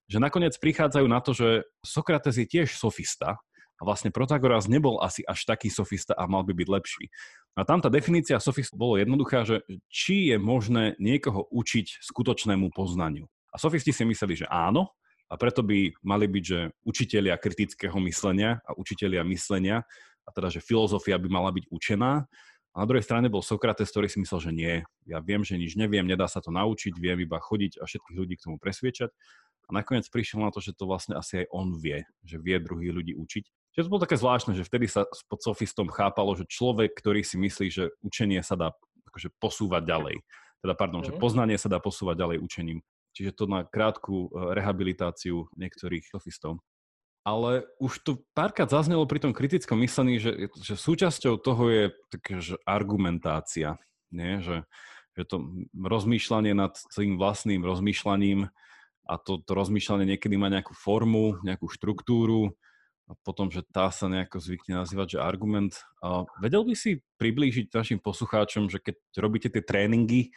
že 0.07 0.23
nakoniec 0.23 0.55
prichádzajú 0.55 1.07
na 1.11 1.19
to, 1.19 1.35
že 1.35 1.67
Sokrates 1.83 2.39
je 2.39 2.47
tiež 2.47 2.71
sofista, 2.71 3.35
a 3.75 3.81
vlastne 3.83 4.11
Protagoras 4.11 4.71
nebol 4.71 5.03
asi 5.03 5.21
až 5.27 5.43
taký 5.43 5.67
sofista 5.67 6.15
a 6.15 6.27
mal 6.31 6.47
by 6.47 6.55
byť 6.55 6.67
lepší. 6.67 7.05
A 7.55 7.67
tam 7.67 7.83
tá 7.83 7.91
definícia 7.91 8.39
sofista 8.39 8.75
bolo 8.75 8.95
jednoduchá, 8.99 9.43
že 9.43 9.63
či 9.91 10.31
je 10.31 10.37
možné 10.39 10.95
niekoho 10.99 11.47
učiť 11.51 12.03
skutočnému 12.03 12.71
poznaniu. 12.71 13.27
A 13.51 13.59
sofisti 13.59 13.95
si 13.95 14.03
mysleli, 14.03 14.43
že 14.43 14.47
áno, 14.51 14.91
a 15.25 15.33
preto 15.41 15.65
by 15.65 15.95
mali 16.05 16.29
byť, 16.29 16.43
že 16.43 16.59
učitelia 16.85 17.39
kritického 17.39 17.97
myslenia 18.05 18.61
a 18.61 18.77
učitelia 18.77 19.25
myslenia, 19.25 19.81
a 20.25 20.29
teda, 20.33 20.49
že 20.49 20.61
filozofia 20.61 21.17
by 21.21 21.29
mala 21.29 21.53
byť 21.53 21.69
učená. 21.69 22.25
A 22.75 22.75
na 22.75 22.85
druhej 22.85 23.07
strane 23.07 23.31
bol 23.31 23.39
Sokrates, 23.39 23.87
ktorý 23.87 24.11
si 24.11 24.19
myslel, 24.19 24.39
že 24.41 24.51
nie, 24.51 24.73
ja 25.07 25.23
viem, 25.23 25.45
že 25.47 25.55
nič 25.55 25.79
neviem, 25.79 26.03
nedá 26.03 26.27
sa 26.27 26.43
to 26.43 26.51
naučiť, 26.51 26.97
viem 26.99 27.23
iba 27.23 27.39
chodiť 27.39 27.79
a 27.79 27.87
všetkých 27.87 28.17
ľudí 28.19 28.35
k 28.35 28.43
tomu 28.49 28.57
presviečať. 28.59 29.09
A 29.65 29.69
nakoniec 29.73 30.05
prišiel 30.11 30.43
na 30.43 30.51
to, 30.51 30.59
že 30.61 30.75
to 30.75 30.85
vlastne 30.85 31.15
asi 31.17 31.45
aj 31.45 31.47
on 31.49 31.73
vie, 31.79 32.03
že 32.21 32.37
vie 32.37 32.59
druhých 32.59 32.93
ľudí 32.93 33.13
učiť. 33.15 33.45
Čiže 33.75 33.85
to 33.85 33.91
bolo 33.91 34.05
také 34.07 34.15
zvláštne, 34.15 34.55
že 34.55 34.63
vtedy 34.63 34.87
sa 34.87 35.03
pod 35.27 35.43
sofistom 35.43 35.91
chápalo, 35.91 36.31
že 36.39 36.47
človek, 36.47 36.95
ktorý 36.95 37.27
si 37.27 37.35
myslí, 37.35 37.67
že 37.67 37.91
učenie 37.99 38.39
sa 38.39 38.55
dá 38.55 38.71
akože 39.11 39.35
posúvať 39.35 39.83
ďalej. 39.83 40.15
Teda, 40.63 40.73
pardon, 40.79 41.03
mm. 41.03 41.07
že 41.11 41.13
mhm. 41.13 41.19
poznanie 41.19 41.57
sa 41.59 41.67
dá 41.67 41.83
posúvať 41.83 42.15
ďalej 42.15 42.37
učením. 42.39 42.79
Čiže 43.15 43.31
to 43.35 43.43
na 43.51 43.67
krátku 43.67 44.27
e, 44.27 44.55
rehabilitáciu 44.55 45.51
niektorých 45.59 46.07
sofistov. 46.07 46.63
Ale 47.27 47.65
už 47.81 48.05
to 48.05 48.11
párkrát 48.37 48.69
zaznelo 48.69 49.03
pri 49.09 49.17
tom 49.17 49.33
kritickom 49.33 49.81
myslení, 49.81 50.21
že, 50.21 50.51
že 50.61 50.77
súčasťou 50.77 51.41
toho 51.41 51.63
je 51.67 51.83
také, 52.13 52.37
že 52.39 52.55
argumentácia. 52.63 53.81
Nie? 54.13 54.39
Že, 54.39 54.67
že 55.19 55.23
to 55.25 55.35
rozmýšľanie 55.73 56.53
nad 56.53 56.77
svojím 56.91 57.17
vlastným 57.17 57.65
rozmýšľaním 57.65 58.47
a 59.09 59.13
to, 59.21 59.41
to 59.41 59.51
rozmýšľanie 59.51 60.15
niekedy 60.15 60.37
má 60.37 60.53
nejakú 60.53 60.77
formu, 60.77 61.41
nejakú 61.41 61.65
štruktúru, 61.65 62.53
a 63.05 63.13
potom, 63.21 63.53
že 63.53 63.61
tá 63.69 63.93
sa 63.93 64.09
nejako 64.09 64.41
zvykne 64.41 64.81
nazývať, 64.81 65.17
že 65.17 65.19
argument. 65.21 65.77
A 66.01 66.25
vedel 66.41 66.65
by 66.65 66.73
si 66.73 67.05
priblížiť 67.21 67.69
našim 67.69 68.01
poslucháčom, 68.01 68.65
že 68.65 68.81
keď 68.81 68.97
robíte 69.21 69.49
tie 69.53 69.61
tréningy 69.61 70.33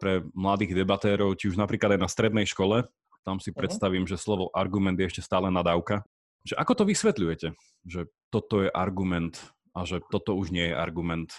pre 0.00 0.24
mladých 0.32 0.76
debatérov, 0.76 1.36
či 1.36 1.52
už 1.52 1.60
napríklad 1.60 1.96
aj 1.96 2.00
na 2.00 2.08
strednej 2.08 2.48
škole, 2.48 2.88
tam 3.20 3.36
si 3.36 3.52
uh-huh. 3.52 3.60
predstavím, 3.60 4.08
že 4.08 4.16
slovo 4.16 4.48
argument 4.56 4.96
je 4.96 5.08
ešte 5.12 5.24
stále 5.24 5.52
nadávka. 5.52 6.08
Že 6.46 6.56
ako 6.56 6.72
to 6.72 6.84
vysvetľujete? 6.88 7.48
Že 7.84 8.00
toto 8.32 8.64
je 8.64 8.70
argument 8.72 9.36
a 9.76 9.84
že 9.84 10.00
toto 10.08 10.32
už 10.32 10.54
nie 10.54 10.72
je 10.72 10.74
argument? 10.78 11.34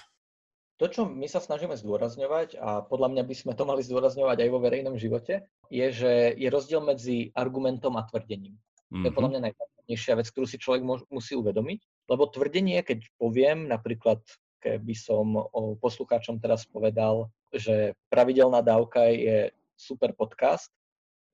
To, 0.77 0.85
čo 0.85 1.09
my 1.09 1.25
sa 1.25 1.41
snažíme 1.41 1.73
zdôrazňovať, 1.73 2.53
a 2.61 2.85
podľa 2.85 3.17
mňa 3.17 3.23
by 3.25 3.33
sme 3.33 3.53
to 3.57 3.65
mali 3.65 3.81
zdôrazňovať 3.81 4.45
aj 4.45 4.49
vo 4.53 4.61
verejnom 4.61 4.93
živote, 5.01 5.49
je, 5.73 5.85
že 5.89 6.37
je 6.37 6.47
rozdiel 6.53 6.85
medzi 6.85 7.33
argumentom 7.33 7.97
a 7.97 8.05
tvrdením. 8.05 8.61
Mm-hmm. 8.93 9.01
To 9.01 9.05
je 9.09 9.15
podľa 9.17 9.29
mhm. 9.33 9.41
mňa 9.41 9.41
najpodstatnejšia 9.87 10.19
vec, 10.19 10.27
ktorú 10.31 10.45
si 10.47 10.59
človek 10.59 10.83
musí 11.07 11.33
uvedomiť, 11.39 11.79
lebo 12.11 12.27
tvrdenie, 12.27 12.83
keď 12.83 13.07
poviem, 13.15 13.71
napríklad 13.71 14.19
keby 14.59 14.93
som 14.97 15.47
poslucháčom 15.79 16.43
teraz 16.43 16.67
povedal, 16.67 17.31
že 17.55 17.95
pravidelná 18.11 18.59
dávka 18.59 19.07
je 19.07 19.55
super 19.79 20.11
podcast, 20.11 20.73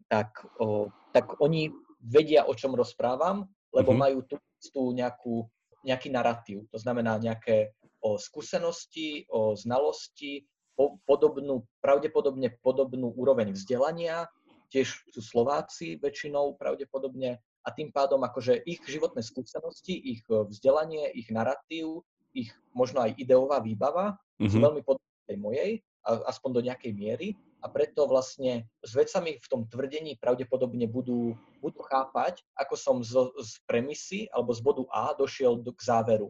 tak, 0.06 0.46
o, 0.62 0.92
tak 1.16 1.42
oni 1.42 1.74
vedia, 2.04 2.46
o 2.46 2.54
čom 2.54 2.78
rozprávam, 2.78 3.50
lebo 3.74 3.96
mm-hmm. 3.96 4.04
majú 4.06 4.18
tú, 4.28 4.36
tú 4.70 4.82
nejakú, 4.94 5.50
nejaký 5.82 6.14
narratív. 6.14 6.70
To 6.70 6.78
znamená 6.78 7.18
nejaké 7.18 7.74
o 8.04 8.20
skúsenosti, 8.20 9.26
o 9.32 9.56
znalosti, 9.56 10.46
po, 10.76 11.00
podobnú, 11.08 11.64
pravdepodobne 11.80 12.54
podobnú 12.62 13.16
úroveň 13.16 13.56
vzdelania, 13.56 14.28
tiež 14.70 15.08
sú 15.10 15.22
Slováci 15.24 15.98
väčšinou 15.98 16.60
pravdepodobne 16.60 17.40
a 17.64 17.70
tým 17.72 17.90
pádom 17.96 18.20
akože 18.22 18.64
ich 18.68 18.84
životné 18.84 19.24
skúsenosti, 19.24 19.96
ich 19.96 20.22
vzdelanie, 20.28 21.08
ich 21.16 21.32
narratív, 21.32 22.04
ich 22.36 22.52
možno 22.76 23.06
aj 23.06 23.16
ideová 23.16 23.64
výbava 23.64 24.20
mm-hmm. 24.42 24.52
sú 24.52 24.58
mhm. 24.60 24.66
veľmi 24.68 24.82
podobné 24.84 25.20
tej 25.24 25.38
mojej, 25.40 25.72
aspoň 26.04 26.50
do 26.52 26.62
nejakej 26.68 26.92
miery 26.92 27.28
a 27.64 27.72
preto 27.72 28.04
vlastne 28.12 28.68
s 28.84 28.92
vecami 28.92 29.40
v 29.40 29.48
tom 29.48 29.64
tvrdení 29.64 30.20
pravdepodobne 30.20 30.84
budú, 30.84 31.40
budú 31.64 31.80
chápať, 31.88 32.44
ako 32.60 32.76
som 32.76 32.98
z, 33.00 33.32
z 33.40 33.52
premisy 33.64 34.28
alebo 34.36 34.52
z 34.52 34.60
bodu 34.60 34.84
A 34.92 35.16
došiel 35.16 35.64
do, 35.64 35.72
k 35.72 35.80
záveru. 35.80 36.28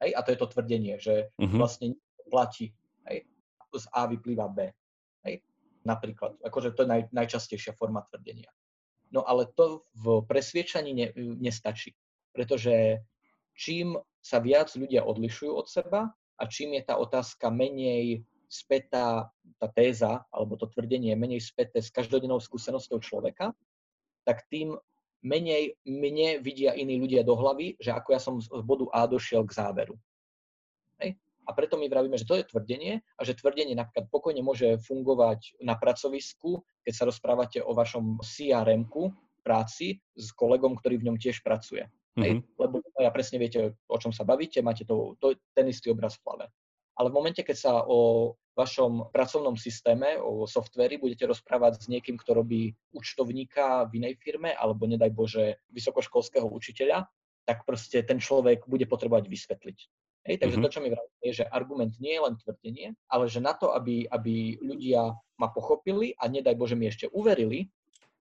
Hej? 0.00 0.16
A 0.16 0.24
to 0.24 0.32
je 0.32 0.40
to 0.40 0.48
tvrdenie, 0.48 0.96
že 0.96 1.28
uh-huh. 1.36 1.60
vlastne 1.60 1.92
platí. 2.32 2.72
Hej? 3.04 3.28
Z 3.76 3.84
A 3.92 4.08
vyplýva 4.08 4.48
B. 4.48 4.72
Hej? 5.28 5.44
Napríklad. 5.84 6.40
Akože 6.40 6.72
to 6.72 6.88
je 6.88 6.88
naj, 6.88 7.02
najčastejšia 7.12 7.76
forma 7.76 8.00
tvrdenia. 8.08 8.48
No 9.10 9.26
ale 9.26 9.50
to 9.54 9.82
v 9.94 10.22
presviečaní 10.26 10.94
ne, 10.94 11.06
nestačí. 11.16 11.94
Pretože 12.30 13.02
čím 13.58 13.98
sa 14.22 14.38
viac 14.38 14.70
ľudia 14.78 15.02
odlišujú 15.02 15.52
od 15.52 15.66
seba 15.66 16.14
a 16.38 16.42
čím 16.46 16.78
je 16.78 16.82
tá 16.86 16.94
otázka 16.96 17.50
menej 17.50 18.22
spätá, 18.50 19.30
tá 19.58 19.68
téza 19.70 20.26
alebo 20.30 20.58
to 20.58 20.66
tvrdenie 20.70 21.14
je 21.14 21.18
menej 21.18 21.40
späté 21.42 21.78
s 21.82 21.90
každodennou 21.90 22.42
skúsenosťou 22.42 22.98
človeka, 22.98 23.54
tak 24.26 24.46
tým 24.50 24.74
menej 25.22 25.76
mne 25.84 26.40
vidia 26.40 26.72
iní 26.72 26.96
ľudia 26.96 27.22
do 27.22 27.36
hlavy, 27.36 27.76
že 27.76 27.92
ako 27.92 28.08
ja 28.10 28.20
som 28.20 28.34
z 28.40 28.48
bodu 28.64 28.88
A 28.90 29.04
došiel 29.04 29.44
k 29.44 29.52
záveru. 29.52 29.94
A 31.50 31.56
preto 31.58 31.74
my 31.74 31.90
vravíme, 31.90 32.14
že 32.14 32.30
to 32.30 32.38
je 32.38 32.46
tvrdenie 32.46 33.02
a 33.18 33.20
že 33.26 33.34
tvrdenie 33.34 33.74
napríklad 33.74 34.06
pokojne 34.06 34.38
môže 34.38 34.78
fungovať 34.86 35.58
na 35.58 35.74
pracovisku, 35.74 36.62
keď 36.86 36.92
sa 36.94 37.04
rozprávate 37.10 37.58
o 37.58 37.74
vašom 37.74 38.22
CRM-ku 38.22 39.10
práci 39.42 39.98
s 40.14 40.30
kolegom, 40.30 40.78
ktorý 40.78 41.02
v 41.02 41.06
ňom 41.10 41.18
tiež 41.18 41.42
pracuje. 41.42 41.90
Mm-hmm. 41.90 42.22
Hej? 42.22 42.32
Mhm. 42.38 42.42
Lebo 42.54 42.74
ja 43.02 43.10
presne 43.10 43.42
viete, 43.42 43.74
o 43.90 43.96
čom 43.98 44.14
sa 44.14 44.22
bavíte, 44.22 44.62
máte 44.62 44.86
to, 44.86 45.18
to, 45.18 45.34
ten 45.50 45.66
istý 45.66 45.90
obraz 45.90 46.14
v 46.22 46.30
hlave. 46.30 46.46
Ale 46.94 47.10
v 47.10 47.16
momente, 47.18 47.42
keď 47.42 47.56
sa 47.56 47.72
o 47.82 48.34
vašom 48.54 49.08
pracovnom 49.08 49.56
systéme, 49.56 50.20
o 50.20 50.44
softveri 50.44 51.00
budete 51.00 51.24
rozprávať 51.24 51.80
s 51.80 51.86
niekým, 51.88 52.20
kto 52.20 52.36
robí 52.36 52.76
účtovníka 52.92 53.88
v 53.88 54.04
inej 54.04 54.20
firme, 54.20 54.52
alebo 54.52 54.84
nedaj 54.84 55.08
Bože 55.08 55.64
vysokoškolského 55.72 56.44
učiteľa, 56.44 57.08
tak 57.48 57.64
proste 57.64 58.04
ten 58.04 58.20
človek 58.20 58.68
bude 58.68 58.84
potrebovať 58.84 59.32
vysvetliť. 59.32 59.78
Hej, 60.28 60.36
takže 60.36 60.60
mm-hmm. 60.60 60.68
to, 60.68 60.74
čo 60.76 60.80
mi 60.84 60.92
vravím, 60.92 61.16
je, 61.24 61.32
že 61.40 61.48
argument 61.48 61.94
nie 61.96 62.12
je 62.12 62.24
len 62.28 62.34
tvrdenie, 62.36 62.86
ale 63.08 63.24
že 63.24 63.40
na 63.40 63.56
to, 63.56 63.72
aby, 63.72 64.04
aby 64.04 64.60
ľudia 64.60 65.16
ma 65.40 65.48
pochopili 65.48 66.12
a 66.20 66.28
nedaj 66.28 66.60
Bože 66.60 66.76
mi 66.76 66.92
ešte 66.92 67.08
uverili, 67.08 67.72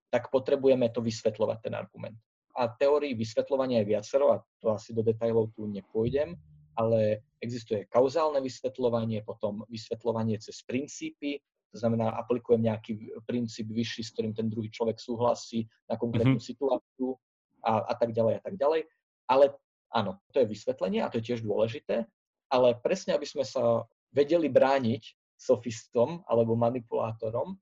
tak 0.08 0.32
potrebujeme 0.32 0.88
to 0.96 1.04
vysvetľovať, 1.04 1.58
ten 1.60 1.76
argument. 1.76 2.16
A 2.56 2.72
teórií 2.72 3.14
vysvetľovania 3.14 3.84
je 3.84 3.92
viacero, 3.94 4.26
a 4.32 4.42
to 4.64 4.72
asi 4.74 4.96
do 4.96 5.04
detajlov 5.04 5.52
tu 5.54 5.68
nepôjdem, 5.68 6.40
ale 6.80 7.28
existuje 7.44 7.84
kauzálne 7.92 8.40
vysvetľovanie, 8.40 9.28
potom 9.28 9.68
vysvetľovanie 9.68 10.40
cez 10.40 10.64
princípy, 10.64 11.44
to 11.70 11.78
znamená, 11.78 12.16
aplikujem 12.18 12.66
nejaký 12.66 13.14
princíp 13.30 13.70
vyšší, 13.70 14.02
s 14.02 14.12
ktorým 14.18 14.34
ten 14.34 14.50
druhý 14.50 14.74
človek 14.74 14.98
súhlasí 14.98 15.70
na 15.86 16.00
konkrétnu 16.00 16.42
mm-hmm. 16.42 16.50
situáciu 16.50 17.14
a, 17.62 17.86
a 17.86 17.94
tak 17.94 18.16
ďalej 18.16 18.34
a 18.40 18.42
tak 18.42 18.56
ďalej. 18.58 18.82
Ale 19.30 19.54
áno, 19.94 20.22
to 20.34 20.42
je 20.44 20.52
vysvetlenie 20.52 21.02
a 21.04 21.10
to 21.10 21.22
je 21.22 21.34
tiež 21.34 21.42
dôležité, 21.46 22.06
ale 22.50 22.78
presne, 22.82 23.14
aby 23.14 23.26
sme 23.26 23.46
sa 23.46 23.86
vedeli 24.10 24.50
brániť 24.50 25.38
sofistom 25.38 26.26
alebo 26.26 26.58
manipulátorom, 26.58 27.56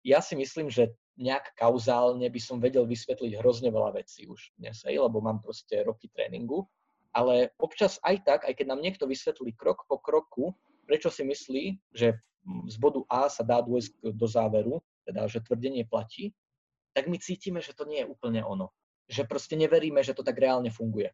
ja 0.00 0.24
si 0.24 0.34
myslím, 0.34 0.72
že 0.72 0.96
nejak 1.20 1.52
kauzálne 1.52 2.24
by 2.24 2.40
som 2.40 2.56
vedel 2.58 2.88
vysvetliť 2.88 3.36
hrozne 3.38 3.68
veľa 3.68 4.00
vecí 4.00 4.24
už 4.24 4.56
dnes, 4.56 4.80
lebo 4.88 5.20
mám 5.20 5.44
proste 5.44 5.84
roky 5.84 6.08
tréningu 6.08 6.64
ale 7.10 7.50
občas 7.58 7.98
aj 8.06 8.22
tak, 8.22 8.40
aj 8.46 8.54
keď 8.54 8.66
nám 8.70 8.80
niekto 8.82 9.04
vysvetlí 9.06 9.54
krok 9.58 9.86
po 9.90 9.98
kroku, 9.98 10.54
prečo 10.86 11.10
si 11.10 11.26
myslí, 11.26 11.64
že 11.94 12.18
z 12.66 12.76
bodu 12.78 13.02
A 13.10 13.26
sa 13.28 13.42
dá 13.42 13.60
dôjsť 13.60 14.14
do 14.14 14.26
záveru, 14.26 14.80
teda 15.06 15.26
že 15.26 15.42
tvrdenie 15.42 15.86
platí, 15.86 16.32
tak 16.94 17.06
my 17.06 17.18
cítime, 17.18 17.58
že 17.62 17.74
to 17.74 17.86
nie 17.86 18.02
je 18.02 18.10
úplne 18.10 18.42
ono. 18.42 18.70
Že 19.10 19.26
proste 19.26 19.54
neveríme, 19.58 20.02
že 20.02 20.14
to 20.14 20.22
tak 20.22 20.38
reálne 20.38 20.70
funguje. 20.70 21.10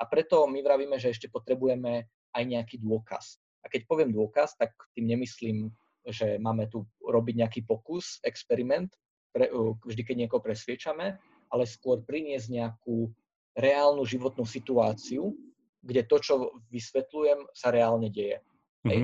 A 0.00 0.08
preto 0.08 0.48
my 0.48 0.64
vravíme, 0.64 0.96
že 0.96 1.12
ešte 1.12 1.28
potrebujeme 1.28 2.08
aj 2.32 2.42
nejaký 2.48 2.80
dôkaz. 2.80 3.36
A 3.60 3.68
keď 3.68 3.84
poviem 3.84 4.16
dôkaz, 4.16 4.56
tak 4.56 4.72
tým 4.96 5.12
nemyslím, 5.12 5.68
že 6.08 6.40
máme 6.40 6.64
tu 6.72 6.88
robiť 7.04 7.44
nejaký 7.44 7.60
pokus, 7.68 8.16
experiment, 8.24 8.88
pre, 9.30 9.52
vždy 9.84 10.02
keď 10.02 10.16
niekoho 10.26 10.40
presviečame, 10.40 11.20
ale 11.52 11.64
skôr 11.68 12.00
priniesť 12.00 12.48
nejakú 12.48 13.12
reálnu 13.54 14.02
životnú 14.08 14.48
situáciu, 14.48 15.36
kde 15.84 16.02
to, 16.08 16.16
čo 16.20 16.34
vysvetľujem, 16.72 17.52
sa 17.52 17.68
reálne 17.68 18.08
deje. 18.08 18.40
Mm-hmm. 18.86 18.90
Hej? 18.90 19.00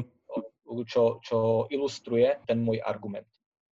Čo, 0.88 1.22
čo 1.22 1.38
ilustruje 1.70 2.42
ten 2.48 2.58
môj 2.60 2.82
argument. 2.82 3.26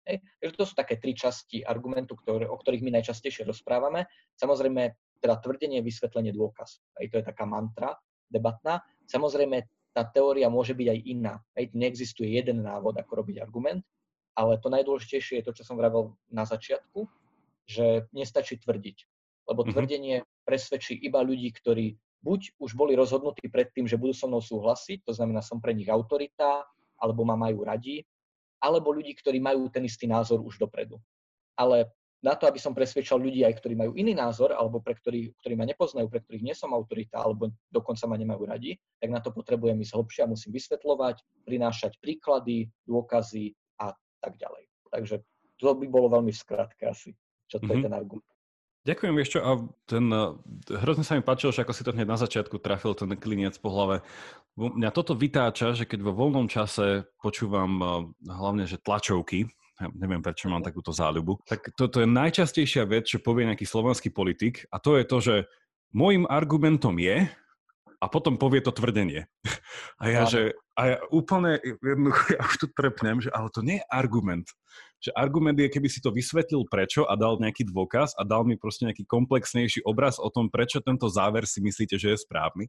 Hej? 0.09 0.25
Takže 0.41 0.57
to 0.57 0.64
sú 0.64 0.75
také 0.75 0.97
tri 0.97 1.12
časti 1.12 1.61
argumentu, 1.62 2.16
ktoré, 2.16 2.49
o 2.49 2.57
ktorých 2.57 2.85
my 2.85 2.99
najčastejšie 3.01 3.45
rozprávame. 3.45 4.09
Samozrejme, 4.41 4.95
teda 5.19 5.39
tvrdenie, 5.43 5.83
vysvetlenie, 5.83 6.31
dôkaz. 6.35 6.83
Hej? 6.99 7.11
To 7.12 7.16
je 7.21 7.25
taká 7.27 7.45
mantra 7.45 7.99
debatná. 8.31 8.83
Samozrejme, 9.09 9.66
tá 9.97 10.07
teória 10.07 10.47
môže 10.53 10.77
byť 10.77 10.89
aj 10.95 10.99
iná. 11.09 11.35
Hej? 11.59 11.75
Neexistuje 11.75 12.39
jeden 12.39 12.62
návod, 12.62 12.95
ako 12.99 13.25
robiť 13.25 13.43
argument, 13.43 13.83
ale 14.39 14.62
to 14.62 14.71
najdôležitejšie 14.71 15.43
je 15.43 15.47
to, 15.51 15.53
čo 15.59 15.66
som 15.66 15.75
vravel 15.75 16.14
na 16.31 16.47
začiatku, 16.47 17.11
že 17.66 18.07
nestačí 18.14 18.62
tvrdiť. 18.62 18.97
Lebo 19.51 19.64
mm-hmm. 19.64 19.75
tvrdenie 19.75 20.16
presvedčí 20.47 20.95
iba 20.95 21.25
ľudí, 21.25 21.51
ktorí 21.51 21.99
buď 22.23 22.59
už 22.59 22.75
boli 22.79 22.95
rozhodnutí 22.95 23.51
predtým, 23.51 23.91
že 23.91 23.99
budú 23.99 24.14
so 24.14 24.27
mnou 24.31 24.43
súhlasiť, 24.43 25.03
to 25.07 25.12
znamená, 25.14 25.43
som 25.43 25.59
pre 25.59 25.75
nich 25.75 25.91
autorita, 25.91 26.66
alebo 26.99 27.23
ma 27.23 27.39
majú 27.39 27.66
radi, 27.66 28.03
alebo 28.59 28.91
ľudí, 28.91 29.14
ktorí 29.14 29.39
majú 29.39 29.71
ten 29.71 29.87
istý 29.87 30.11
názor 30.11 30.43
už 30.43 30.59
dopredu. 30.59 30.99
Ale 31.55 31.91
na 32.19 32.35
to, 32.35 32.51
aby 32.51 32.59
som 32.59 32.75
presvedčal 32.75 33.23
ľudí 33.23 33.47
aj, 33.47 33.62
ktorí 33.62 33.79
majú 33.79 33.95
iný 33.95 34.11
názor, 34.11 34.51
alebo 34.51 34.83
pre 34.83 34.99
ktorých, 34.99 35.39
ktorí 35.39 35.55
ma 35.55 35.62
nepoznajú, 35.71 36.11
pre 36.11 36.19
ktorých 36.19 36.43
nie 36.43 36.57
som 36.57 36.75
autorita, 36.75 37.23
alebo 37.23 37.55
dokonca 37.71 38.11
ma 38.11 38.19
nemajú 38.19 38.43
radi, 38.43 38.75
tak 38.99 39.14
na 39.14 39.23
to 39.23 39.31
potrebujem 39.31 39.79
ísť 39.79 39.95
hlbšie 39.95 40.21
a 40.27 40.31
musím 40.31 40.51
vysvetľovať, 40.51 41.23
prinášať 41.47 41.93
príklady, 42.03 42.75
dôkazy 42.91 43.55
a 43.79 43.95
tak 44.19 44.35
ďalej. 44.35 44.66
Takže 44.91 45.16
to 45.62 45.71
by 45.79 45.87
bolo 45.87 46.11
veľmi 46.11 46.35
v 46.35 46.43
skratke 46.43 46.91
asi, 46.91 47.14
čo 47.47 47.62
to 47.62 47.71
mm-hmm. 47.71 47.71
je 47.71 47.79
mhm. 47.79 47.87
ten 47.87 47.95
argument. 47.95 48.39
Ďakujem, 48.89 49.14
čo, 49.29 49.39
a 49.45 49.51
ten, 49.85 50.05
eh, 50.09 50.33
hrozne 50.81 51.05
sa 51.05 51.12
mi 51.12 51.21
páčilo, 51.21 51.53
že 51.53 51.61
ako 51.61 51.77
si 51.77 51.85
to 51.85 51.93
hneď 51.93 52.09
na 52.09 52.16
začiatku 52.16 52.57
trafil 52.57 52.97
ten 52.97 53.12
kliniec 53.21 53.59
po 53.61 53.69
hlave. 53.69 54.01
Mňa 54.57 54.91
toto 54.97 55.12
vytáča, 55.12 55.77
že 55.77 55.85
keď 55.85 56.09
vo 56.09 56.16
voľnom 56.16 56.49
čase 56.49 57.05
počúvam 57.21 57.73
eh, 57.79 57.89
hlavne, 58.33 58.64
že 58.64 58.81
tlačovky, 58.81 59.51
ja 59.79 59.87
neviem, 59.95 60.22
prečo 60.22 60.51
mám 60.51 60.61
mhm. 60.62 60.68
takúto 60.70 60.91
záľubu, 60.91 61.43
tak 61.47 61.70
toto 61.79 62.03
je 62.03 62.09
najčastejšia 62.11 62.85
vec, 62.87 63.07
čo 63.07 63.22
povie 63.22 63.47
nejaký 63.47 63.64
slovenský 63.64 64.11
politik 64.11 64.66
a 64.74 64.83
to 64.83 64.99
je 64.99 65.05
to, 65.07 65.18
že 65.22 65.35
môjim 65.95 66.29
argumentom 66.29 66.99
je, 66.99 67.31
a 67.99 68.07
potom 68.07 68.39
povie 68.39 68.62
to 68.62 68.70
tvrdenie. 68.70 69.26
A 69.99 70.07
ja, 70.07 70.22
že, 70.31 70.55
a 70.79 70.83
ja 70.95 70.97
úplne 71.11 71.59
ja 72.31 72.43
už 72.47 72.55
tu 72.62 72.66
trepnem, 72.70 73.18
že 73.18 73.35
ale 73.35 73.51
to 73.51 73.66
nie 73.66 73.83
je 73.83 73.89
argument. 73.91 74.47
Že 74.99 75.11
argument 75.14 75.55
je, 75.55 75.70
keby 75.70 75.86
si 75.86 76.03
to 76.03 76.11
vysvetlil 76.11 76.66
prečo 76.66 77.07
a 77.07 77.14
dal 77.14 77.38
nejaký 77.38 77.70
dôkaz 77.70 78.18
a 78.18 78.26
dal 78.26 78.42
mi 78.42 78.59
proste 78.59 78.90
nejaký 78.90 79.07
komplexnejší 79.07 79.86
obraz 79.86 80.18
o 80.18 80.26
tom, 80.26 80.51
prečo 80.51 80.82
tento 80.82 81.07
záver 81.07 81.46
si 81.46 81.62
myslíte, 81.62 81.94
že 81.94 82.14
je 82.14 82.18
správny. 82.18 82.66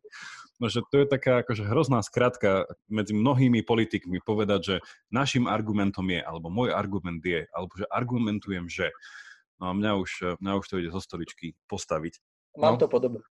No, 0.61 0.69
že 0.69 0.85
to 0.93 1.01
je 1.01 1.07
taká 1.09 1.41
akože 1.41 1.65
hrozná 1.65 2.05
skratka 2.05 2.69
medzi 2.85 3.17
mnohými 3.17 3.65
politikmi 3.65 4.21
povedať, 4.21 4.61
že 4.61 4.75
našim 5.09 5.49
argumentom 5.49 6.05
je, 6.05 6.21
alebo 6.21 6.53
môj 6.53 6.69
argument 6.69 7.23
je, 7.25 7.49
alebo 7.49 7.73
že 7.73 7.85
argumentujem, 7.89 8.69
že 8.69 8.93
No 9.59 9.65
a 9.69 9.73
mňa 9.75 9.91
už, 9.99 10.11
mňa 10.39 10.53
už 10.55 10.65
to 10.71 10.79
ide 10.79 10.89
zo 10.89 11.03
stoličky 11.03 11.51
postaviť. 11.67 12.15
Mám 12.57 12.79
no. 12.79 12.81
to 12.81 12.87
podobne. 12.87 13.21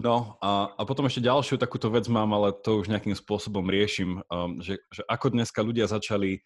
No 0.00 0.40
a, 0.40 0.72
a 0.72 0.82
potom 0.88 1.04
ešte 1.04 1.20
ďalšiu 1.20 1.60
takúto 1.60 1.92
vec 1.92 2.08
mám, 2.08 2.32
ale 2.32 2.56
to 2.64 2.80
už 2.80 2.88
nejakým 2.88 3.12
spôsobom 3.12 3.68
riešim, 3.68 4.24
um, 4.32 4.56
že, 4.56 4.80
že 4.88 5.04
ako 5.04 5.36
dneska 5.36 5.60
ľudia 5.60 5.84
začali 5.84 6.40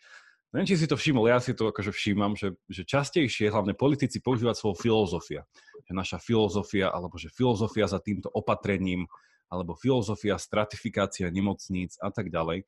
Neviem, 0.51 0.67
či 0.67 0.83
si 0.83 0.91
to 0.91 0.99
všimol, 0.99 1.31
ja 1.31 1.39
si 1.39 1.55
to 1.55 1.71
akože 1.71 1.95
všímam, 1.95 2.35
že, 2.35 2.59
že 2.67 2.83
častejšie 2.83 3.55
hlavne 3.55 3.71
politici 3.71 4.19
používať 4.19 4.59
slovo 4.59 4.75
filozofia. 4.75 5.47
Že 5.87 5.93
naša 5.95 6.19
filozofia, 6.19 6.91
alebo 6.91 7.15
že 7.23 7.31
filozofia 7.31 7.87
za 7.87 8.03
týmto 8.03 8.27
opatrením, 8.35 9.07
alebo 9.47 9.79
filozofia 9.79 10.35
stratifikácia 10.43 11.31
nemocníc 11.31 11.95
a 12.03 12.11
tak 12.11 12.35
ďalej 12.35 12.67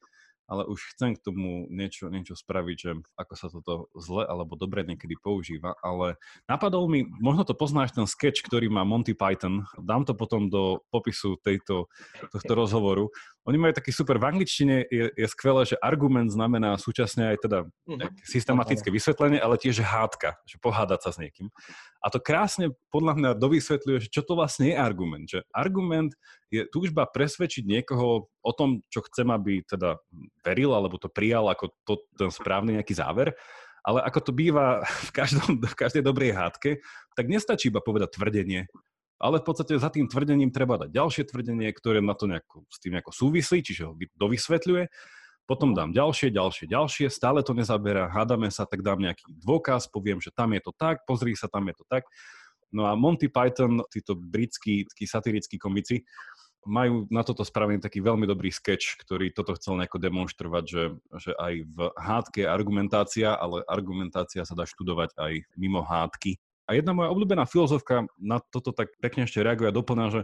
ale 0.52 0.68
už 0.68 0.92
chcem 0.92 1.16
k 1.16 1.22
tomu 1.24 1.64
niečo, 1.72 2.12
niečo 2.12 2.36
spraviť, 2.36 2.76
že 2.76 2.90
ako 3.16 3.34
sa 3.40 3.48
toto 3.48 3.88
zle 3.96 4.28
alebo 4.28 4.58
dobre 4.58 4.84
niekedy 4.84 5.16
používa, 5.16 5.72
ale 5.80 6.20
napadol 6.44 6.92
mi, 6.92 7.08
možno 7.24 7.48
to 7.48 7.56
poznáš 7.56 7.96
ten 7.96 8.04
sketch, 8.04 8.44
ktorý 8.44 8.68
má 8.68 8.84
Monty 8.84 9.16
Python, 9.16 9.64
dám 9.80 10.04
to 10.04 10.12
potom 10.12 10.52
do 10.52 10.84
popisu 10.92 11.40
tejto, 11.40 11.88
tohto 12.28 12.52
rozhovoru. 12.52 13.08
Oni 13.42 13.58
majú 13.58 13.74
taký 13.74 13.90
super, 13.90 14.22
v 14.22 14.30
angličtine 14.30 14.86
je, 14.86 15.10
je 15.18 15.26
skvelé, 15.26 15.66
že 15.66 15.74
argument 15.82 16.30
znamená 16.30 16.78
súčasne 16.78 17.34
aj 17.34 17.36
teda 17.42 17.58
mhm. 17.90 18.14
systematické 18.22 18.86
vysvetlenie, 18.86 19.42
ale 19.42 19.58
tiež 19.58 19.82
hádka, 19.82 20.38
že 20.46 20.62
pohádať 20.62 21.00
sa 21.02 21.10
s 21.10 21.18
niekým. 21.18 21.50
A 21.98 22.06
to 22.10 22.22
krásne 22.22 22.70
podľa 22.94 23.18
mňa 23.18 23.30
dovysvetľuje, 23.42 24.06
že 24.06 24.12
čo 24.14 24.22
to 24.22 24.38
vlastne 24.38 24.70
je 24.70 24.76
argument. 24.78 25.26
Že 25.26 25.42
argument 25.50 26.14
je 26.54 26.62
túžba 26.70 27.02
presvedčiť 27.10 27.66
niekoho 27.66 28.30
o 28.30 28.52
tom, 28.54 28.86
čo 28.86 29.02
chcem, 29.10 29.26
aby 29.26 29.66
teda 29.66 29.98
veril, 30.46 30.70
alebo 30.74 30.98
to 31.02 31.10
prijal 31.10 31.50
ako 31.50 31.74
to, 31.82 31.98
ten 32.14 32.30
správny 32.30 32.78
nejaký 32.78 32.94
záver. 32.94 33.34
Ale 33.82 33.98
ako 34.06 34.30
to 34.30 34.32
býva 34.34 34.86
v, 35.06 35.10
každom, 35.10 35.58
v 35.58 35.74
každej 35.74 36.06
dobrej 36.06 36.38
hádke, 36.38 36.78
tak 37.18 37.26
nestačí 37.26 37.74
iba 37.74 37.82
povedať 37.82 38.14
tvrdenie, 38.14 38.70
ale 39.22 39.38
v 39.38 39.46
podstate 39.46 39.78
za 39.78 39.88
tým 39.88 40.10
tvrdením 40.10 40.50
treba 40.50 40.74
dať 40.82 40.90
ďalšie 40.90 41.30
tvrdenie, 41.30 41.70
ktoré 41.70 42.02
na 42.02 42.18
to 42.18 42.26
nejako, 42.26 42.66
s 42.66 42.82
tým 42.82 42.98
nejako 42.98 43.14
súvislí, 43.14 43.62
čiže 43.62 43.86
ho 43.86 43.94
dovysvetľuje 44.18 44.90
potom 45.42 45.74
dám 45.74 45.90
ďalšie, 45.90 46.30
ďalšie, 46.30 46.70
ďalšie, 46.70 47.06
stále 47.10 47.42
to 47.42 47.52
nezaberá, 47.52 48.06
hádame 48.06 48.48
sa, 48.48 48.62
tak 48.62 48.80
dám 48.80 49.02
nejaký 49.02 49.26
dôkaz, 49.42 49.90
poviem, 49.90 50.22
že 50.22 50.30
tam 50.30 50.54
je 50.54 50.62
to 50.62 50.72
tak, 50.72 51.02
pozri 51.02 51.34
sa, 51.34 51.50
tam 51.50 51.66
je 51.66 51.74
to 51.76 51.84
tak. 51.90 52.06
No 52.72 52.88
a 52.88 52.96
Monty 52.96 53.28
Python, 53.28 53.84
títo 53.90 54.16
britskí 54.16 54.88
satirickí 55.04 55.60
komici, 55.60 56.06
majú 56.62 57.10
na 57.10 57.26
toto 57.26 57.42
spravený 57.42 57.82
taký 57.82 57.98
veľmi 57.98 58.22
dobrý 58.22 58.54
sketch, 58.54 59.02
ktorý 59.02 59.34
toto 59.34 59.58
chcel 59.58 59.82
nejako 59.82 59.98
demonstrovať, 59.98 60.64
že, 60.64 60.84
že 61.18 61.32
aj 61.34 61.52
v 61.66 61.78
hádke 61.98 62.46
je 62.46 62.48
argumentácia, 62.48 63.34
ale 63.34 63.66
argumentácia 63.66 64.46
sa 64.46 64.54
dá 64.54 64.62
študovať 64.62 65.18
aj 65.18 65.32
mimo 65.58 65.82
hádky. 65.82 66.38
A 66.66 66.78
jedna 66.78 66.94
moja 66.94 67.10
obľúbená 67.10 67.44
filozofka 67.44 68.06
na 68.18 68.38
toto 68.38 68.70
tak 68.70 68.94
pekne 69.02 69.26
ešte 69.26 69.42
reaguje 69.42 69.68
a 69.70 69.76
doplňa, 69.76 70.06
že 70.14 70.22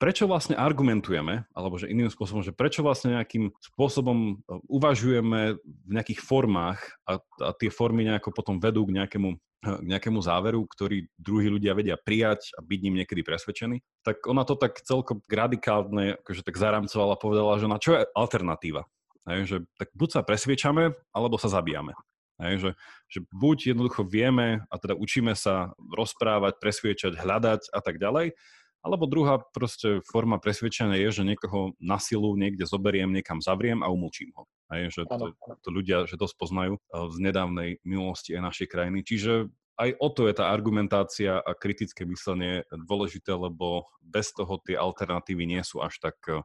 prečo 0.00 0.24
vlastne 0.24 0.56
argumentujeme, 0.56 1.44
alebo 1.52 1.76
že 1.76 1.92
iným 1.92 2.08
spôsobom, 2.08 2.40
že 2.40 2.56
prečo 2.56 2.80
vlastne 2.80 3.20
nejakým 3.20 3.52
spôsobom 3.60 4.18
e, 4.32 4.34
uvažujeme 4.72 5.60
v 5.60 5.90
nejakých 5.92 6.24
formách 6.24 6.80
a, 7.04 7.20
a 7.20 7.52
tie 7.52 7.68
formy 7.68 8.08
nejako 8.08 8.32
potom 8.32 8.56
vedú 8.56 8.88
k 8.88 8.96
nejakému, 8.96 9.30
e, 9.36 9.70
k 9.76 9.86
nejakému 9.92 10.24
záveru, 10.24 10.64
ktorý 10.64 11.04
druhí 11.20 11.52
ľudia 11.52 11.76
vedia 11.76 12.00
prijať 12.00 12.48
a 12.56 12.64
byť 12.64 12.80
ním 12.80 13.04
niekedy 13.04 13.20
presvedčení, 13.20 13.84
tak 14.00 14.24
ona 14.24 14.48
to 14.48 14.56
tak 14.56 14.80
celkom 14.80 15.20
radikálne 15.28 16.16
akože 16.24 16.48
tak 16.48 16.56
zaramcovala 16.56 17.20
a 17.20 17.20
povedala, 17.20 17.60
že 17.60 17.68
na 17.68 17.76
čo 17.76 18.00
je 18.00 18.08
alternatíva. 18.16 18.88
Hej, 19.28 19.40
že 19.44 19.56
tak 19.76 19.92
buď 19.92 20.08
sa 20.16 20.20
presviečame, 20.24 20.96
alebo 21.12 21.36
sa 21.36 21.52
zabíjame. 21.52 21.92
Hej, 22.40 22.54
že, 22.56 22.70
že 23.12 23.18
buď 23.28 23.76
jednoducho 23.76 24.00
vieme 24.08 24.64
a 24.72 24.74
teda 24.80 24.96
učíme 24.96 25.36
sa 25.36 25.76
rozprávať, 25.76 26.56
presviečať, 26.56 27.12
hľadať 27.20 27.68
a 27.68 27.80
tak 27.84 28.00
ďalej, 28.00 28.32
alebo 28.80 29.04
druhá 29.04 29.36
proste 29.52 30.00
forma 30.08 30.40
presvedčenia 30.40 30.96
je, 30.96 31.20
že 31.20 31.28
niekoho 31.28 31.76
na 31.76 32.00
silu 32.00 32.32
niekde 32.32 32.64
zoberiem, 32.64 33.12
niekam 33.12 33.44
zavriem 33.44 33.84
a 33.84 33.92
umlčím 33.92 34.32
ho. 34.32 34.48
Hej, 34.72 34.96
že 34.96 35.02
to, 35.04 35.36
to 35.60 35.68
ľudia 35.68 36.08
že 36.08 36.16
dosť 36.16 36.34
poznajú 36.40 36.74
eh, 36.76 36.82
z 37.12 37.16
nedávnej 37.20 37.70
minulosti 37.84 38.32
aj 38.32 38.42
našej 38.48 38.68
krajiny. 38.72 39.04
Čiže 39.04 39.52
aj 39.80 39.96
o 39.96 40.08
to 40.12 40.28
je 40.28 40.34
tá 40.36 40.52
argumentácia 40.52 41.40
a 41.40 41.52
kritické 41.56 42.04
myslenie 42.04 42.68
dôležité, 42.72 43.32
lebo 43.32 43.88
bez 44.00 44.32
toho 44.32 44.60
tie 44.60 44.76
alternatívy 44.76 45.44
nie 45.44 45.62
sú 45.64 45.84
až 45.84 46.00
tak, 46.00 46.16
eh, 46.32 46.40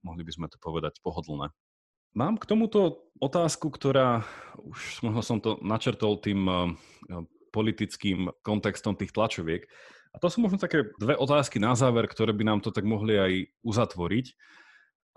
mohli 0.00 0.24
by 0.24 0.32
sme 0.32 0.46
to 0.48 0.56
povedať, 0.64 1.04
pohodlné. 1.04 1.52
Mám 2.14 2.38
k 2.38 2.46
tomuto 2.46 3.10
otázku, 3.18 3.74
ktorá 3.74 4.22
už 4.54 5.02
možno 5.02 5.22
som 5.26 5.38
to 5.42 5.58
načrtol 5.66 6.22
tým 6.22 6.46
eh, 6.46 6.56
politickým 7.50 8.30
kontextom 8.46 8.94
tých 8.94 9.10
tlačoviek. 9.10 9.66
A 10.14 10.22
to 10.22 10.30
sú 10.30 10.38
možno 10.38 10.62
také 10.62 10.94
dve 10.98 11.18
otázky 11.18 11.58
na 11.58 11.74
záver, 11.74 12.06
ktoré 12.06 12.30
by 12.30 12.46
nám 12.46 12.60
to 12.62 12.70
tak 12.70 12.86
mohli 12.86 13.18
aj 13.18 13.32
uzatvoriť. 13.66 14.26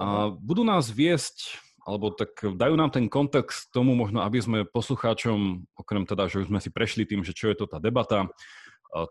A 0.01 0.33
budú 0.33 0.65
nás 0.65 0.89
viesť, 0.89 1.57
alebo 1.85 2.13
tak 2.13 2.33
dajú 2.41 2.73
nám 2.77 2.93
ten 2.93 3.05
kontext 3.09 3.69
tomu 3.69 3.93
možno, 3.93 4.25
aby 4.25 4.41
sme 4.41 4.65
poslucháčom, 4.65 5.69
okrem 5.77 6.05
teda, 6.05 6.29
že 6.29 6.45
už 6.45 6.49
sme 6.49 6.61
si 6.61 6.69
prešli 6.73 7.05
tým, 7.05 7.21
že 7.21 7.33
čo 7.33 7.49
je 7.49 7.57
to 7.61 7.65
tá 7.69 7.77
debata, 7.77 8.29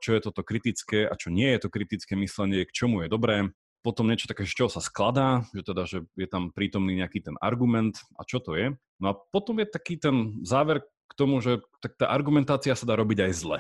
čo 0.03 0.15
je 0.15 0.21
toto 0.27 0.43
kritické 0.43 1.07
a 1.07 1.15
čo 1.15 1.31
nie 1.31 1.51
je 1.55 1.67
to 1.67 1.69
kritické 1.71 2.19
myslenie, 2.19 2.67
k 2.67 2.75
čomu 2.75 3.07
je 3.07 3.09
dobré, 3.11 3.51
potom 3.85 4.09
niečo 4.09 4.27
také, 4.27 4.43
z 4.47 4.55
čoho 4.55 4.71
sa 4.71 4.83
skladá, 4.83 5.47
že 5.55 5.63
teda, 5.63 5.83
že 5.87 5.99
je 6.19 6.29
tam 6.29 6.51
prítomný 6.51 6.99
nejaký 6.99 7.23
ten 7.23 7.37
argument 7.39 7.99
a 8.19 8.27
čo 8.27 8.43
to 8.43 8.59
je. 8.59 8.75
No 8.99 9.07
a 9.11 9.15
potom 9.15 9.61
je 9.63 9.67
taký 9.69 10.01
ten 10.01 10.43
záver 10.43 10.83
k 11.07 11.13
tomu, 11.15 11.39
že 11.39 11.63
tak 11.79 11.95
tá 11.95 12.11
argumentácia 12.11 12.75
sa 12.75 12.89
dá 12.89 12.99
robiť 12.99 13.31
aj 13.31 13.33
zle. 13.37 13.59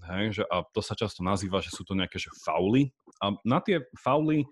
Hej, 0.00 0.40
že, 0.40 0.42
a 0.48 0.64
to 0.64 0.80
sa 0.80 0.96
často 0.96 1.20
nazýva, 1.20 1.60
že 1.60 1.68
sú 1.74 1.84
to 1.84 1.92
nejaké 1.92 2.16
že 2.16 2.32
fauly. 2.40 2.88
A 3.20 3.36
na 3.44 3.60
tie 3.60 3.84
fauly, 4.00 4.48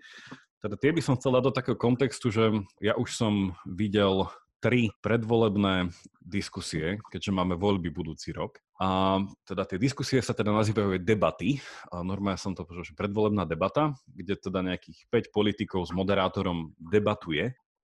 teda 0.61 0.77
tie 0.77 0.93
by 0.93 1.01
som 1.01 1.17
chcel 1.17 1.33
dať 1.39 1.43
do 1.49 1.55
takého 1.55 1.77
kontextu, 1.79 2.29
že 2.29 2.53
ja 2.77 2.93
už 2.93 3.09
som 3.09 3.57
videl 3.65 4.29
tri 4.59 4.91
predvolebné 5.01 5.89
diskusie, 6.21 6.99
keďže 7.09 7.31
máme 7.33 7.55
voľby 7.55 7.89
budúci 7.89 8.35
rok. 8.35 8.59
A 8.79 9.19
teda 9.43 9.67
tie 9.67 9.75
diskusie 9.75 10.23
sa 10.23 10.31
teda 10.31 10.55
nazývajú 10.55 10.95
aj 10.95 11.03
debaty. 11.03 11.59
A 11.91 11.99
normálne 11.99 12.39
som 12.39 12.55
to 12.55 12.63
povedal, 12.63 12.87
že 12.87 12.95
predvolebná 12.95 13.43
debata, 13.43 13.91
kde 14.07 14.39
teda 14.39 14.63
nejakých 14.63 15.03
5 15.11 15.35
politikov 15.35 15.83
s 15.83 15.91
moderátorom 15.91 16.71
debatuje 16.79 17.51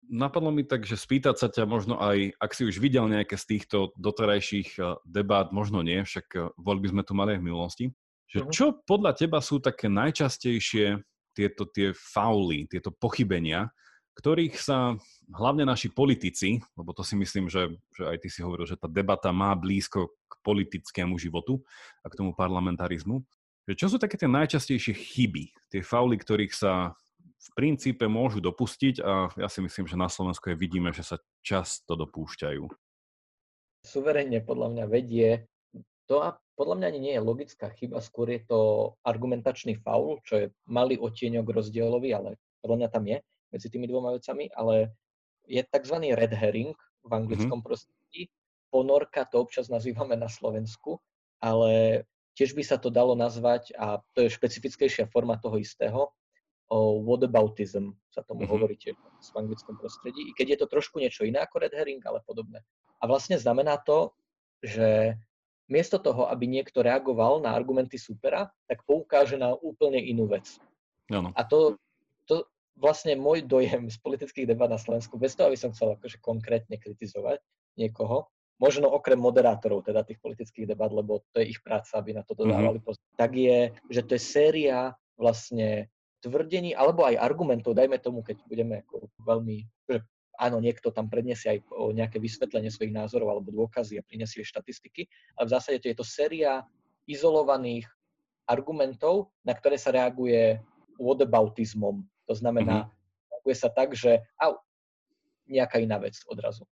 napadlo 0.08 0.54
mi 0.54 0.62
tak, 0.62 0.86
že 0.86 0.94
spýtať 0.94 1.34
sa 1.36 1.48
ťa 1.50 1.66
možno 1.66 1.98
aj, 1.98 2.38
ak 2.38 2.50
si 2.54 2.62
už 2.66 2.78
videl 2.78 3.10
nejaké 3.10 3.34
z 3.34 3.56
týchto 3.56 3.90
doterajších 3.98 4.78
eh, 4.78 4.94
debát, 5.02 5.50
možno 5.50 5.82
nie, 5.82 6.02
však 6.02 6.26
eh, 6.34 6.42
voľby 6.58 6.94
sme 6.94 7.02
tu 7.02 7.12
mali 7.18 7.36
aj 7.36 7.40
v 7.42 7.46
minulosti, 7.46 7.84
že 8.30 8.46
mhm. 8.46 8.50
čo 8.50 8.66
podľa 8.86 9.12
teba 9.18 9.38
sú 9.42 9.58
také 9.58 9.90
najčastejšie 9.90 11.02
tieto 11.36 11.68
tie 11.68 11.92
fauly, 11.92 12.64
tieto 12.64 12.88
pochybenia, 12.96 13.68
ktorých 14.16 14.56
sa 14.56 14.96
hlavne 15.28 15.68
naši 15.68 15.92
politici, 15.92 16.64
lebo 16.72 16.96
to 16.96 17.04
si 17.04 17.14
myslím, 17.20 17.52
že, 17.52 17.68
že 17.92 18.08
aj 18.08 18.18
ty 18.24 18.28
si 18.32 18.40
hovoril, 18.40 18.64
že 18.64 18.80
tá 18.80 18.88
debata 18.88 19.28
má 19.28 19.52
blízko 19.52 20.08
k 20.24 20.32
politickému 20.40 21.20
životu 21.20 21.60
a 22.00 22.08
k 22.08 22.16
tomu 22.16 22.32
parlamentarizmu, 22.32 23.20
že 23.68 23.74
čo 23.76 23.86
sú 23.92 23.96
také 24.00 24.16
tie 24.16 24.30
najčastejšie 24.30 24.94
chyby, 24.96 25.44
tie 25.68 25.80
fauly, 25.84 26.16
ktorých 26.16 26.54
sa 26.56 26.96
v 27.36 27.48
princípe 27.52 28.08
môžu 28.08 28.40
dopustiť 28.40 29.04
a 29.04 29.28
ja 29.36 29.48
si 29.52 29.60
myslím, 29.60 29.84
že 29.84 30.00
na 30.00 30.08
Slovensku 30.08 30.48
je 30.50 30.56
vidíme, 30.56 30.90
že 30.96 31.04
sa 31.04 31.20
často 31.44 31.94
dopúšťajú. 31.94 32.64
Suverenne 33.86 34.40
podľa 34.42 34.68
mňa 34.72 34.84
vedie, 34.88 35.46
to 36.08 36.24
a 36.24 36.34
podľa 36.56 36.74
mňa 36.80 36.86
ani 36.88 37.00
nie 37.02 37.14
je 37.14 37.22
logická 37.22 37.68
chyba, 37.76 38.00
skôr 38.00 38.32
je 38.32 38.40
to 38.48 38.60
argumentačný 39.04 39.76
faul, 39.78 40.18
čo 40.24 40.34
je 40.40 40.46
malý 40.64 40.96
otieňok 40.96 41.46
rozdielový, 41.46 42.16
ale 42.16 42.40
podľa 42.64 42.76
mňa 42.80 42.88
tam 42.90 43.04
je 43.06 43.18
medzi 43.50 43.68
tými 43.70 43.86
dvoma 43.86 44.14
vecami, 44.14 44.50
ale 44.54 44.94
je 45.46 45.62
tzv. 45.62 45.96
red 46.14 46.32
herring 46.34 46.74
v 47.06 47.10
anglickom 47.14 47.62
mm-hmm. 47.62 47.66
prostredí. 47.66 48.28
Ponorka 48.70 49.24
to 49.26 49.42
občas 49.42 49.70
nazývame 49.70 50.18
na 50.18 50.26
Slovensku, 50.26 50.98
ale 51.38 52.02
tiež 52.34 52.52
by 52.52 52.62
sa 52.66 52.76
to 52.76 52.90
dalo 52.90 53.14
nazvať, 53.14 53.72
a 53.78 54.02
to 54.12 54.26
je 54.26 54.34
špecifickejšia 54.34 55.08
forma 55.08 55.38
toho 55.38 55.56
istého, 55.56 56.12
o 56.66 56.98
whataboutism, 56.98 57.94
sa 58.10 58.26
tomu 58.26 58.42
mm-hmm. 58.42 58.52
hovorí 58.58 58.74
tiež 58.74 58.98
v 58.98 59.36
anglickom 59.38 59.78
prostredí, 59.78 60.26
i 60.26 60.32
keď 60.34 60.46
je 60.54 60.58
to 60.58 60.66
trošku 60.66 60.98
niečo 60.98 61.22
iné 61.22 61.38
ako 61.38 61.62
red 61.62 61.70
herring, 61.70 62.02
ale 62.02 62.18
podobné. 62.26 62.66
A 62.98 63.06
vlastne 63.06 63.38
znamená 63.38 63.78
to, 63.78 64.10
že 64.66 65.14
miesto 65.70 66.02
toho, 66.02 66.26
aby 66.26 66.50
niekto 66.50 66.82
reagoval 66.82 67.38
na 67.38 67.54
argumenty 67.54 67.98
supera, 67.98 68.50
tak 68.66 68.82
poukáže 68.82 69.38
na 69.38 69.54
úplne 69.54 70.02
inú 70.02 70.26
vec. 70.26 70.58
Ano. 71.06 71.30
A 71.38 71.46
to, 71.46 71.78
to 72.26 72.50
vlastne 72.76 73.16
môj 73.16 73.44
dojem 73.44 73.88
z 73.88 73.96
politických 74.00 74.46
debat 74.46 74.68
na 74.68 74.76
Slovensku, 74.76 75.16
bez 75.16 75.32
toho, 75.32 75.48
aby 75.48 75.58
som 75.58 75.72
chcel 75.72 75.96
akože 75.96 76.20
konkrétne 76.20 76.76
kritizovať 76.76 77.40
niekoho, 77.80 78.28
možno 78.56 78.88
okrem 78.88 79.20
moderátorov 79.20 79.84
teda 79.84 80.04
tých 80.04 80.20
politických 80.20 80.68
debat, 80.68 80.88
lebo 80.88 81.24
to 81.32 81.40
je 81.40 81.56
ich 81.56 81.60
práca, 81.60 82.00
aby 82.00 82.16
na 82.16 82.24
to 82.24 82.32
dodávali 82.32 82.80
mm-hmm. 82.80 82.88
pozor, 82.88 83.04
tak 83.16 83.36
je, 83.36 83.72
že 83.92 84.00
to 84.04 84.16
je 84.16 84.22
séria 84.22 84.96
vlastne 85.16 85.88
tvrdení 86.24 86.72
alebo 86.72 87.04
aj 87.04 87.20
argumentov, 87.20 87.76
dajme 87.76 88.00
tomu, 88.00 88.24
keď 88.24 88.40
budeme 88.48 88.80
ako 88.84 89.12
veľmi, 89.24 89.56
že 89.88 90.00
áno, 90.40 90.60
niekto 90.60 90.92
tam 90.92 91.08
predniesie 91.08 91.56
aj 91.56 91.58
nejaké 91.96 92.16
vysvetlenie 92.20 92.72
svojich 92.72 92.92
názorov 92.92 93.32
alebo 93.32 93.52
dôkazy 93.52 94.00
a 94.00 94.04
prinesie 94.04 94.44
štatistiky, 94.44 95.08
ale 95.36 95.44
v 95.48 95.52
zásade 95.52 95.80
to 95.80 95.88
je 95.92 95.96
to 95.96 96.04
séria 96.04 96.64
izolovaných 97.08 97.88
argumentov, 98.48 99.32
na 99.44 99.52
ktoré 99.52 99.76
sa 99.76 99.92
reaguje 99.92 100.60
whataboutismom. 100.96 102.04
To 102.26 102.34
znamená, 102.34 102.86
mm-hmm. 102.86 103.30
reaguje 103.30 103.56
sa 103.56 103.70
tak, 103.70 103.94
že 103.94 104.22
au, 104.38 104.58
nejaká 105.46 105.78
iná 105.78 105.98
vec 106.02 106.18
odrazu. 106.26 106.66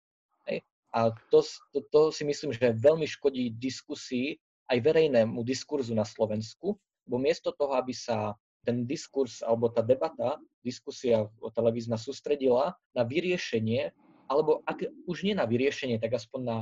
Hej. 0.50 0.66
A 0.90 1.14
to, 1.30 1.42
to, 1.70 1.78
to 1.90 2.00
si 2.10 2.26
myslím, 2.26 2.50
že 2.54 2.74
veľmi 2.74 3.06
škodí 3.06 3.54
diskusii 3.54 4.38
aj 4.70 4.78
verejnému 4.80 5.44
diskurzu 5.46 5.94
na 5.94 6.06
Slovensku, 6.06 6.78
bo 7.04 7.16
miesto 7.20 7.52
toho, 7.52 7.76
aby 7.78 7.92
sa 7.92 8.34
ten 8.64 8.88
diskurs 8.88 9.44
alebo 9.44 9.68
tá 9.68 9.84
debata, 9.84 10.40
diskusia 10.64 11.28
televízna 11.52 12.00
sústredila 12.00 12.72
na 12.96 13.02
vyriešenie, 13.04 13.92
alebo 14.24 14.64
ak 14.64 14.88
už 15.04 15.28
nie 15.28 15.36
na 15.36 15.44
vyriešenie, 15.44 16.00
tak 16.00 16.16
aspoň 16.16 16.40
na 16.40 16.58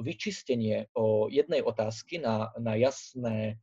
vyčistenie 0.00 0.92
o 0.96 1.28
jednej 1.32 1.64
otázky, 1.64 2.20
na, 2.20 2.52
na 2.60 2.76
jasné 2.76 3.56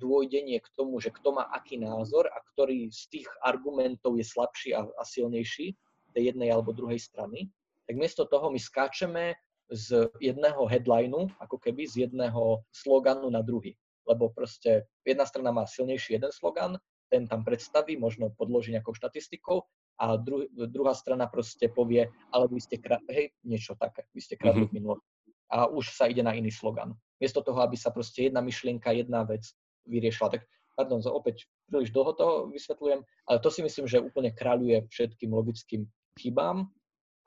dôjdenie 0.00 0.60
k 0.60 0.68
tomu, 0.76 1.00
že 1.00 1.12
kto 1.12 1.36
má 1.36 1.44
aký 1.52 1.76
názor 1.80 2.28
a 2.28 2.38
ktorý 2.52 2.88
z 2.88 3.02
tých 3.12 3.28
argumentov 3.44 4.16
je 4.16 4.24
slabší 4.24 4.72
a, 4.76 4.84
a 4.84 5.02
silnejší 5.04 5.76
tej 6.16 6.22
jednej 6.34 6.48
alebo 6.52 6.72
druhej 6.72 6.98
strany, 6.98 7.52
tak 7.84 7.96
miesto 7.96 8.24
toho 8.24 8.48
my 8.52 8.60
skáčeme 8.60 9.36
z 9.68 10.08
jedného 10.20 10.64
headlineu, 10.64 11.28
ako 11.40 11.60
keby 11.60 11.84
z 11.84 12.08
jedného 12.08 12.64
sloganu 12.72 13.28
na 13.28 13.44
druhý. 13.44 13.76
Lebo 14.08 14.32
proste 14.32 14.88
jedna 15.04 15.28
strana 15.28 15.52
má 15.52 15.68
silnejší 15.68 16.16
jeden 16.16 16.32
slogan, 16.32 16.80
ten 17.12 17.28
tam 17.28 17.44
predstaví, 17.44 17.96
možno 17.96 18.32
podloží 18.32 18.72
nejakou 18.72 18.96
štatistikou 18.96 19.64
a 20.00 20.16
dru, 20.16 20.48
druhá 20.52 20.92
strana 20.92 21.28
proste 21.28 21.68
povie, 21.68 22.08
ale 22.32 22.44
vy 22.48 22.60
ste, 22.60 22.76
kra- 22.80 23.00
hej, 23.08 23.32
niečo 23.44 23.76
také, 23.76 24.04
vy 24.12 24.20
ste 24.20 24.36
kradli 24.36 24.64
mm-hmm. 24.64 24.72
v 24.72 24.76
minulosti. 24.76 25.17
A 25.48 25.68
už 25.68 25.96
sa 25.96 26.08
ide 26.08 26.20
na 26.20 26.36
iný 26.36 26.52
slogan. 26.52 26.92
Miesto 27.18 27.40
toho, 27.40 27.58
aby 27.64 27.74
sa 27.74 27.88
proste 27.90 28.28
jedna 28.28 28.44
myšlienka, 28.44 28.92
jedna 28.92 29.24
vec 29.24 29.44
vyriešila. 29.88 30.38
Tak, 30.38 30.42
pardon, 30.76 31.00
opäť 31.08 31.48
príliš 31.66 31.90
dlho 31.90 32.12
to 32.14 32.28
vysvetľujem, 32.52 33.00
ale 33.02 33.38
to 33.40 33.48
si 33.48 33.60
myslím, 33.64 33.84
že 33.88 34.04
úplne 34.04 34.30
kráľuje 34.32 34.88
všetkým 34.88 35.32
logickým 35.32 35.88
chybám 36.20 36.68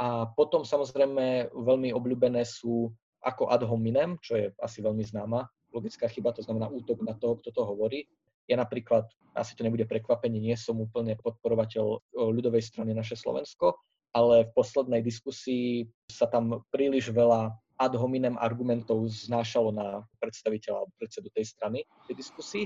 a 0.02 0.26
potom 0.34 0.66
samozrejme 0.66 1.54
veľmi 1.54 1.94
obľúbené 1.94 2.42
sú 2.42 2.90
ako 3.22 3.54
ad 3.54 3.62
hominem, 3.66 4.18
čo 4.18 4.34
je 4.34 4.46
asi 4.58 4.82
veľmi 4.82 5.06
známa 5.06 5.46
logická 5.72 6.08
chyba, 6.12 6.36
to 6.36 6.44
znamená 6.44 6.68
útok 6.68 7.00
na 7.02 7.16
toho, 7.16 7.40
kto 7.40 7.50
to 7.52 7.64
hovorí. 7.64 8.06
Ja 8.50 8.60
napríklad, 8.60 9.08
asi 9.32 9.56
to 9.56 9.64
nebude 9.64 9.88
prekvapenie, 9.88 10.44
nie 10.44 10.58
som 10.60 10.84
úplne 10.84 11.16
podporovateľ 11.16 12.04
ľudovej 12.12 12.60
strany 12.60 12.92
naše 12.92 13.16
Slovensko, 13.16 13.80
ale 14.12 14.52
v 14.52 14.56
poslednej 14.58 15.00
diskusii 15.00 15.88
sa 16.12 16.28
tam 16.28 16.68
príliš 16.68 17.16
veľa 17.16 17.56
ad 17.82 17.98
hominem 17.98 18.38
argumentov 18.38 19.10
znášalo 19.10 19.74
na 19.74 20.06
predstaviteľa 20.22 20.86
alebo 20.86 20.94
predsedu 21.02 21.34
tej 21.34 21.50
strany, 21.50 21.82
tej 22.06 22.16
diskusii, 22.22 22.66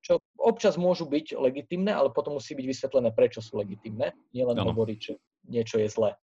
čo 0.00 0.16
občas 0.40 0.80
môžu 0.80 1.04
byť 1.04 1.36
legitimné, 1.36 1.92
ale 1.92 2.08
potom 2.08 2.40
musí 2.40 2.56
byť 2.56 2.64
vysvetlené, 2.64 3.12
prečo 3.12 3.44
sú 3.44 3.60
legitimné, 3.60 4.16
nielen 4.32 4.56
hovoriť, 4.56 4.98
že 4.98 5.12
niečo 5.52 5.76
je 5.76 5.88
zlé 5.92 6.16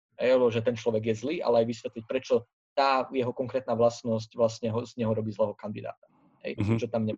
že 0.50 0.62
ten 0.62 0.76
človek 0.76 1.04
je 1.10 1.16
zlý, 1.16 1.36
ale 1.42 1.64
aj 1.64 1.68
vysvetliť, 1.74 2.04
prečo 2.06 2.46
tá 2.74 3.06
jeho 3.14 3.34
konkrétna 3.34 3.78
vlastnosť 3.78 4.34
vlastne 4.34 4.70
ho, 4.74 4.82
z 4.86 4.98
neho 4.98 5.14
robí 5.14 5.30
zlého 5.30 5.54
kandidáta. 5.54 6.10
Hej, 6.42 6.58
mm-hmm. 6.58 6.80
čo 6.82 6.88
tam 6.90 7.06
ne... 7.06 7.14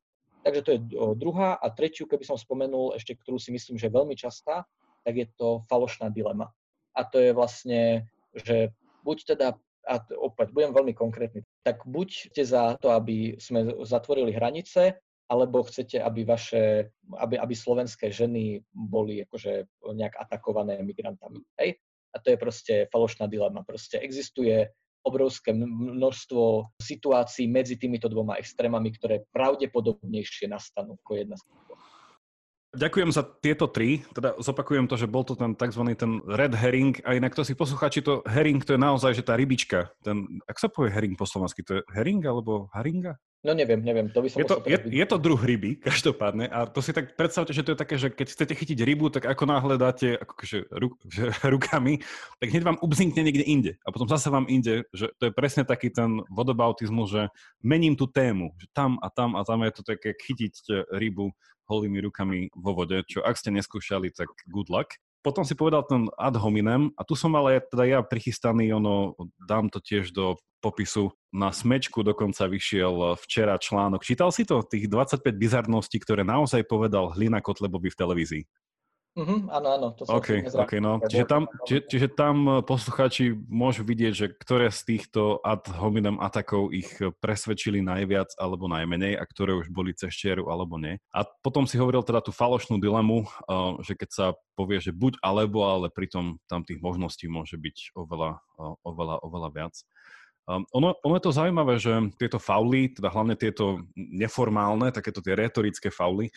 Takže 0.45 0.61
to 0.61 0.71
je 0.77 0.79
druhá. 1.17 1.57
A 1.57 1.73
tretiu, 1.73 2.05
keby 2.05 2.21
som 2.27 2.37
spomenul, 2.37 2.93
ešte 2.93 3.17
ktorú 3.17 3.41
si 3.41 3.49
myslím, 3.49 3.79
že 3.79 3.87
je 3.89 3.97
veľmi 3.97 4.13
častá, 4.13 4.67
tak 5.01 5.15
je 5.17 5.27
to 5.39 5.63
falošná 5.65 6.11
dilema. 6.13 6.51
A 6.93 7.01
to 7.07 7.17
je 7.17 7.31
vlastne, 7.33 8.05
že 8.35 8.69
buď 9.01 9.17
teda, 9.35 9.47
a 9.85 10.01
opäť 10.17 10.49
budem 10.51 10.73
veľmi 10.73 10.93
konkrétny, 10.97 11.45
tak 11.61 11.85
buďte 11.85 12.41
za 12.41 12.75
to, 12.81 12.89
aby 12.91 13.37
sme 13.37 13.69
zatvorili 13.85 14.33
hranice, 14.33 14.97
alebo 15.25 15.65
chcete, 15.65 15.97
aby 16.01 16.21
vaše, 16.25 16.89
aby, 17.17 17.37
aby 17.37 17.53
slovenské 17.57 18.13
ženy 18.13 18.61
boli 18.69 19.25
akože 19.25 19.65
nejak 19.93 20.17
atakované 20.21 20.77
migrantami. 20.85 21.41
Hej? 21.57 21.81
a 22.15 22.17
to 22.23 22.31
je 22.31 22.37
proste 22.39 22.73
falošná 22.87 23.27
dilema. 23.27 23.67
Proste 23.67 23.99
existuje 23.99 24.71
obrovské 25.05 25.53
množstvo 25.53 26.73
situácií 26.81 27.45
medzi 27.45 27.77
týmito 27.77 28.09
dvoma 28.09 28.39
extrémami, 28.39 28.89
ktoré 28.95 29.27
pravdepodobnejšie 29.35 30.49
nastanú 30.49 30.97
ako 31.03 31.11
jedna 31.19 31.35
z 31.37 31.45
tých 31.45 31.61
Ďakujem 32.75 33.09
za 33.15 33.23
tieto 33.23 33.71
tri. 33.71 34.03
Teda 34.11 34.35
zopakujem 34.35 34.85
to, 34.91 34.99
že 34.99 35.07
bol 35.07 35.23
to 35.23 35.39
ten 35.39 35.55
tzv. 35.55 35.81
ten 35.95 36.19
red 36.27 36.51
herring. 36.51 36.99
A 37.07 37.15
inak 37.15 37.31
to 37.31 37.47
si 37.47 37.55
poslucháči, 37.55 38.03
to 38.03 38.19
herring 38.27 38.59
to 38.59 38.75
je 38.75 38.81
naozaj, 38.81 39.15
že 39.15 39.23
tá 39.23 39.39
rybička. 39.39 39.89
Ten, 40.03 40.27
ak 40.43 40.59
sa 40.59 40.67
povie 40.67 40.91
herring 40.91 41.15
po 41.15 41.23
slovensky, 41.23 41.63
to 41.63 41.79
je 41.79 41.81
herring 41.95 42.21
alebo 42.27 42.67
haringa? 42.75 43.15
No 43.45 43.53
neviem, 43.53 43.77
neviem, 43.85 44.09
to 44.09 44.25
by 44.25 44.27
som 44.33 44.41
je 44.41 44.49
to, 44.49 44.57
je, 44.65 44.77
je 44.89 45.05
to 45.05 45.21
druh 45.21 45.37
ryby, 45.37 45.77
každopádne, 45.85 46.49
a 46.49 46.65
to 46.65 46.81
si 46.81 46.89
tak 46.97 47.13
predstavte, 47.13 47.53
že 47.53 47.61
to 47.61 47.77
je 47.77 47.77
také, 47.77 47.95
že 48.01 48.09
keď 48.09 48.27
chcete 48.33 48.53
chytiť 48.57 48.79
rybu, 48.81 49.13
tak 49.13 49.29
ako 49.29 49.45
náhle 49.45 49.77
dáte 49.77 50.17
akože, 50.17 50.65
ruk, 50.73 50.97
že, 51.05 51.29
rukami, 51.53 52.01
tak 52.41 52.49
hneď 52.49 52.65
vám 52.65 52.81
ubzinkne 52.81 53.21
niekde 53.21 53.45
inde. 53.45 53.71
A 53.85 53.93
potom 53.93 54.09
zase 54.09 54.33
vám 54.33 54.49
inde, 54.49 54.89
že 54.97 55.13
to 55.21 55.29
je 55.29 55.31
presne 55.37 55.61
taký 55.61 55.93
ten 55.93 56.25
vodobautizmus, 56.33 57.13
že 57.13 57.23
mením 57.61 57.93
tú 57.93 58.09
tému, 58.09 58.49
že 58.57 58.65
tam 58.73 58.97
a 58.97 59.13
tam 59.13 59.37
a 59.37 59.45
tam 59.45 59.61
je 59.61 59.71
to 59.77 59.81
také 59.85 60.17
chytiť 60.17 60.89
rybu 60.97 61.29
holými 61.65 62.01
rukami 62.05 62.49
vo 62.53 62.77
vode, 62.77 63.01
čo 63.09 63.21
ak 63.25 63.37
ste 63.37 63.53
neskúšali, 63.53 64.13
tak 64.13 64.29
good 64.49 64.69
luck 64.69 64.97
potom 65.25 65.41
si 65.41 65.57
povedal 65.57 65.81
ten 65.89 66.05
ad 66.21 66.37
hominem 66.37 66.93
a 66.93 67.01
tu 67.01 67.17
som 67.17 67.33
ale 67.33 67.57
teda 67.57 67.81
ja 67.89 67.99
prichystaný, 68.05 68.69
ono, 68.77 69.17
dám 69.41 69.73
to 69.73 69.81
tiež 69.81 70.13
do 70.13 70.37
popisu. 70.61 71.09
Na 71.33 71.49
smečku 71.49 72.05
dokonca 72.05 72.45
vyšiel 72.45 73.17
včera 73.25 73.57
článok. 73.57 74.05
Čítal 74.05 74.29
si 74.29 74.45
to? 74.45 74.61
Tých 74.61 74.85
25 74.85 75.33
bizarností, 75.33 75.97
ktoré 75.97 76.21
naozaj 76.21 76.69
povedal 76.69 77.09
Hlina 77.17 77.41
Kotlebovi 77.41 77.89
v 77.89 77.97
televízii. 77.97 78.43
Uh-huh, 79.15 79.47
áno, 79.47 79.67
áno. 79.79 79.87
To 79.95 80.03
som 80.03 80.19
OK, 80.19 80.43
okay 80.43 80.83
no. 80.83 80.99
Čiže 80.99 81.23
tam, 81.23 81.47
čiže, 81.63 81.81
čiže 81.87 82.07
tam 82.11 82.35
eh, 82.51 82.53
posluchači 82.67 83.31
môžu 83.47 83.87
vidieť, 83.87 84.11
že 84.11 84.27
ktoré 84.35 84.67
z 84.67 84.81
týchto 84.91 85.39
ad 85.39 85.63
hominem 85.71 86.19
atakov 86.19 86.75
ich 86.75 86.91
presvedčili 87.23 87.79
najviac 87.79 88.35
alebo 88.35 88.67
najmenej 88.67 89.15
a 89.15 89.23
ktoré 89.23 89.55
už 89.55 89.71
boli 89.71 89.95
cez 89.95 90.11
čieru 90.11 90.51
alebo 90.51 90.75
nie. 90.75 90.99
A 91.15 91.23
potom 91.39 91.63
si 91.63 91.79
hovoril 91.79 92.03
teda 92.03 92.19
tú 92.19 92.35
falošnú 92.35 92.75
dilemu, 92.75 93.23
eh, 93.23 93.71
že 93.87 93.95
keď 93.95 94.09
sa 94.11 94.25
povie, 94.59 94.83
že 94.83 94.91
buď 94.91 95.23
alebo, 95.23 95.63
ale 95.63 95.87
pritom 95.87 96.35
tam 96.51 96.67
tých 96.67 96.83
možností 96.83 97.31
môže 97.31 97.55
byť 97.55 97.95
oveľa, 97.95 98.43
oveľa, 98.83 99.15
oveľa 99.23 99.49
viac. 99.55 99.75
Um, 100.45 100.61
ono, 100.77 100.93
ono 101.01 101.17
je 101.17 101.25
to 101.25 101.33
zaujímavé, 101.33 101.73
že 101.81 101.89
tieto 102.21 102.37
fauly, 102.37 102.93
teda 102.93 103.09
hlavne 103.09 103.33
tieto 103.33 103.81
neformálne, 103.97 104.93
takéto 104.93 105.17
tie 105.17 105.33
retorické 105.33 105.89
fauly, 105.89 106.29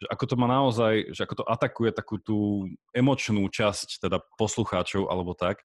že 0.00 0.06
ako 0.10 0.24
to 0.26 0.34
má 0.34 0.46
naozaj, 0.50 1.14
že 1.14 1.20
ako 1.22 1.42
to 1.42 1.44
atakuje 1.46 1.90
takú 1.94 2.18
tú 2.18 2.68
emočnú 2.90 3.46
časť 3.46 4.02
teda 4.02 4.18
poslucháčov 4.36 5.06
alebo 5.06 5.32
tak. 5.36 5.62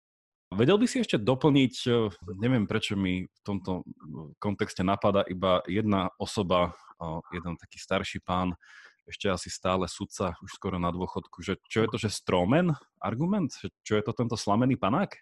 Vedel 0.49 0.81
by 0.81 0.89
si 0.89 0.97
ešte 1.05 1.21
doplniť, 1.21 1.73
eh, 1.85 2.09
neviem 2.41 2.65
prečo 2.65 2.97
mi 2.97 3.29
v 3.29 3.41
tomto 3.45 3.85
kontexte 4.41 4.81
napadá 4.81 5.21
iba 5.29 5.61
jedna 5.69 6.09
osoba, 6.17 6.73
eh, 6.97 7.21
jeden 7.37 7.53
taký 7.57 7.77
starší 7.77 8.25
pán, 8.25 8.57
ešte 9.09 9.25
asi 9.25 9.49
stále 9.49 9.89
sudca, 9.89 10.37
už 10.45 10.53
skoro 10.53 10.77
na 10.77 10.93
dôchodku, 10.93 11.41
že 11.41 11.57
čo 11.65 11.81
je 11.81 11.87
to, 11.89 11.97
že 11.97 12.13
stromen 12.13 12.77
argument? 13.01 13.49
Čo 13.81 13.97
je 13.97 14.03
to 14.05 14.13
tento 14.13 14.37
slamený 14.37 14.77
panák? 14.77 15.17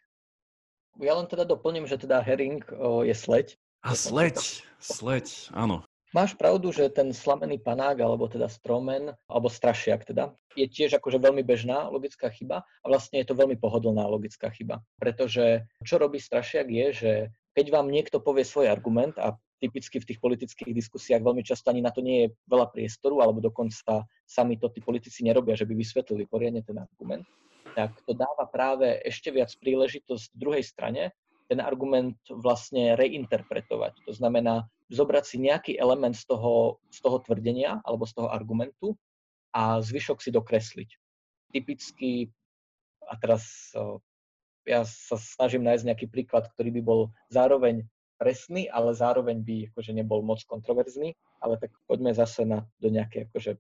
Ja 0.99 1.15
len 1.15 1.31
teda 1.31 1.47
doplním, 1.47 1.87
že 1.87 1.95
teda 1.95 2.19
herring 2.19 2.67
je 3.07 3.15
sleď. 3.15 3.55
A 3.85 3.95
sleď, 3.95 4.67
sleď, 4.83 5.55
áno. 5.55 5.86
Máš 6.15 6.39
pravdu, 6.39 6.71
že 6.71 6.87
ten 6.87 7.11
slamený 7.11 7.59
panák, 7.59 7.99
alebo 7.99 8.31
teda 8.31 8.47
stromen, 8.47 9.11
alebo 9.27 9.51
strašiak 9.51 10.07
teda, 10.07 10.31
je 10.55 10.63
tiež 10.63 10.95
akože 10.95 11.19
veľmi 11.19 11.43
bežná 11.43 11.91
logická 11.91 12.31
chyba 12.31 12.63
a 12.63 12.85
vlastne 12.87 13.19
je 13.19 13.27
to 13.27 13.35
veľmi 13.35 13.59
pohodlná 13.59 14.07
logická 14.07 14.47
chyba. 14.55 14.79
Pretože 14.95 15.67
čo 15.83 15.99
robí 15.99 16.17
strašiak 16.17 16.67
je, 16.71 16.87
že 16.95 17.11
keď 17.59 17.65
vám 17.75 17.91
niekto 17.91 18.23
povie 18.23 18.47
svoj 18.47 18.71
argument 18.71 19.19
a 19.19 19.35
typicky 19.59 19.99
v 19.99 20.07
tých 20.13 20.19
politických 20.23 20.71
diskusiách 20.71 21.25
veľmi 21.25 21.43
často 21.43 21.73
ani 21.73 21.83
na 21.83 21.91
to 21.91 21.99
nie 21.99 22.23
je 22.23 22.33
veľa 22.47 22.71
priestoru, 22.71 23.19
alebo 23.19 23.43
dokonca 23.43 24.07
sami 24.23 24.55
to 24.55 24.71
tí 24.71 24.79
politici 24.79 25.27
nerobia, 25.27 25.59
že 25.59 25.67
by 25.67 25.75
vysvetlili 25.75 26.23
poriadne 26.29 26.63
ten 26.63 26.77
argument, 26.79 27.27
tak 27.75 27.99
to 28.07 28.15
dáva 28.15 28.47
práve 28.47 28.95
ešte 29.03 29.33
viac 29.33 29.51
príležitosť 29.59 30.33
druhej 30.33 30.63
strane 30.63 31.11
ten 31.47 31.59
argument 31.63 32.19
vlastne 32.27 32.95
reinterpretovať. 32.99 34.03
To 34.07 34.11
znamená 34.11 34.67
zobrať 34.91 35.23
si 35.25 35.37
nejaký 35.43 35.73
element 35.75 36.15
z 36.15 36.25
toho, 36.27 36.79
z 36.91 36.99
toho 37.03 37.17
tvrdenia 37.23 37.83
alebo 37.83 38.07
z 38.07 38.13
toho 38.15 38.29
argumentu 38.31 38.95
a 39.51 39.79
zvyšok 39.83 40.23
si 40.23 40.29
dokresliť. 40.31 40.89
Typicky, 41.51 42.31
a 43.07 43.13
teraz 43.19 43.71
ja 44.67 44.83
sa 44.83 45.15
snažím 45.15 45.63
nájsť 45.63 45.87
nejaký 45.87 46.07
príklad, 46.11 46.51
ktorý 46.55 46.75
by 46.79 46.81
bol 46.83 47.01
zároveň 47.31 47.87
presný, 48.17 48.67
ale 48.67 48.97
zároveň 48.97 49.45
by 49.45 49.55
akože 49.71 49.93
nebol 49.93 50.25
moc 50.25 50.41
kontroverzný, 50.49 51.13
ale 51.39 51.55
tak 51.61 51.71
poďme 51.85 52.11
zase 52.17 52.43
na, 52.43 52.65
do 52.81 52.89
nejakej 52.89 53.29
akože 53.29 53.51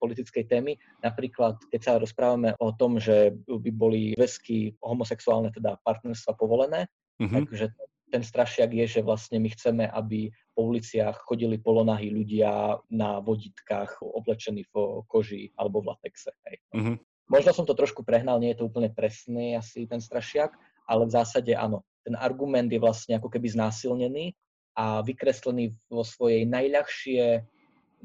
politickej 0.00 0.48
témy. 0.48 0.80
Napríklad, 1.04 1.60
keď 1.70 1.80
sa 1.84 2.00
rozprávame 2.00 2.56
o 2.58 2.72
tom, 2.74 2.98
že 2.98 3.36
by 3.46 3.70
boli 3.70 4.16
väzky 4.16 4.74
homosexuálne, 4.80 5.52
teda 5.52 5.78
partnerstva 5.84 6.32
povolené, 6.34 6.88
Mm-hmm. 7.16 7.36
Takže 7.48 7.66
ten 8.10 8.22
strašiak 8.22 8.70
je, 8.70 8.86
že 8.98 9.00
vlastne 9.02 9.42
my 9.42 9.48
chceme, 9.50 9.84
aby 9.90 10.30
po 10.54 10.70
uliciach 10.70 11.26
chodili 11.26 11.58
polonahí 11.58 12.08
ľudia 12.10 12.80
na 12.88 13.18
vodítkach 13.20 14.00
oblečení 14.00 14.64
v 14.70 15.02
koži 15.10 15.50
alebo 15.58 15.82
v 15.82 15.94
latexe. 15.94 16.30
Hej. 16.46 16.56
Mm-hmm. 16.72 16.96
Možno 17.26 17.50
som 17.50 17.66
to 17.66 17.74
trošku 17.74 18.06
prehnal, 18.06 18.38
nie 18.38 18.54
je 18.54 18.62
to 18.62 18.70
úplne 18.70 18.86
presný 18.94 19.58
asi 19.58 19.90
ten 19.90 19.98
strašiak, 19.98 20.54
ale 20.86 21.10
v 21.10 21.14
zásade 21.14 21.52
áno. 21.58 21.82
Ten 22.06 22.14
argument 22.14 22.70
je 22.70 22.78
vlastne 22.78 23.18
ako 23.18 23.26
keby 23.26 23.50
znásilnený 23.50 24.38
a 24.78 25.02
vykreslený 25.02 25.74
vo 25.90 26.06
svojej 26.06 26.46
najľahšie 26.46 27.42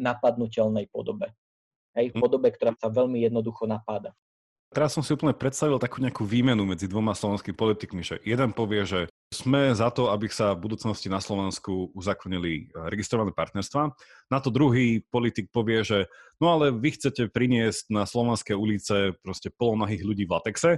napadnutelnej 0.02 0.90
podobe. 0.90 1.30
Hej, 1.94 2.16
v 2.16 2.18
hm. 2.18 2.22
podobe, 2.24 2.48
ktorá 2.50 2.74
sa 2.80 2.90
veľmi 2.90 3.22
jednoducho 3.22 3.70
napáda. 3.70 4.16
Teraz 4.72 4.96
som 4.96 5.04
si 5.04 5.12
úplne 5.12 5.36
predstavil 5.36 5.76
takú 5.84 6.00
nejakú 6.00 6.24
výmenu 6.24 6.64
medzi 6.64 6.88
dvoma 6.88 7.12
slovenskými 7.12 7.52
politikmi, 7.52 8.08
že 8.08 8.24
jeden 8.24 8.56
povie, 8.56 8.88
že 8.88 9.11
sme 9.32 9.72
za 9.72 9.88
to, 9.96 10.12
aby 10.12 10.28
sa 10.28 10.52
v 10.54 10.68
budúcnosti 10.68 11.08
na 11.08 11.24
Slovensku 11.24 11.96
uzakonili 11.96 12.68
eh, 12.68 12.92
registrované 12.92 13.32
partnerstva. 13.32 13.96
Na 14.28 14.40
to 14.44 14.52
druhý 14.52 15.02
politik 15.08 15.50
povie, 15.50 15.82
že 15.88 16.12
no 16.44 16.52
ale 16.52 16.76
vy 16.76 16.94
chcete 17.00 17.32
priniesť 17.32 17.90
na 17.90 18.04
slovenské 18.04 18.52
ulice 18.54 19.16
proste 19.24 19.48
polonahých 19.50 20.04
ľudí 20.04 20.24
v 20.28 20.36
latexe. 20.36 20.72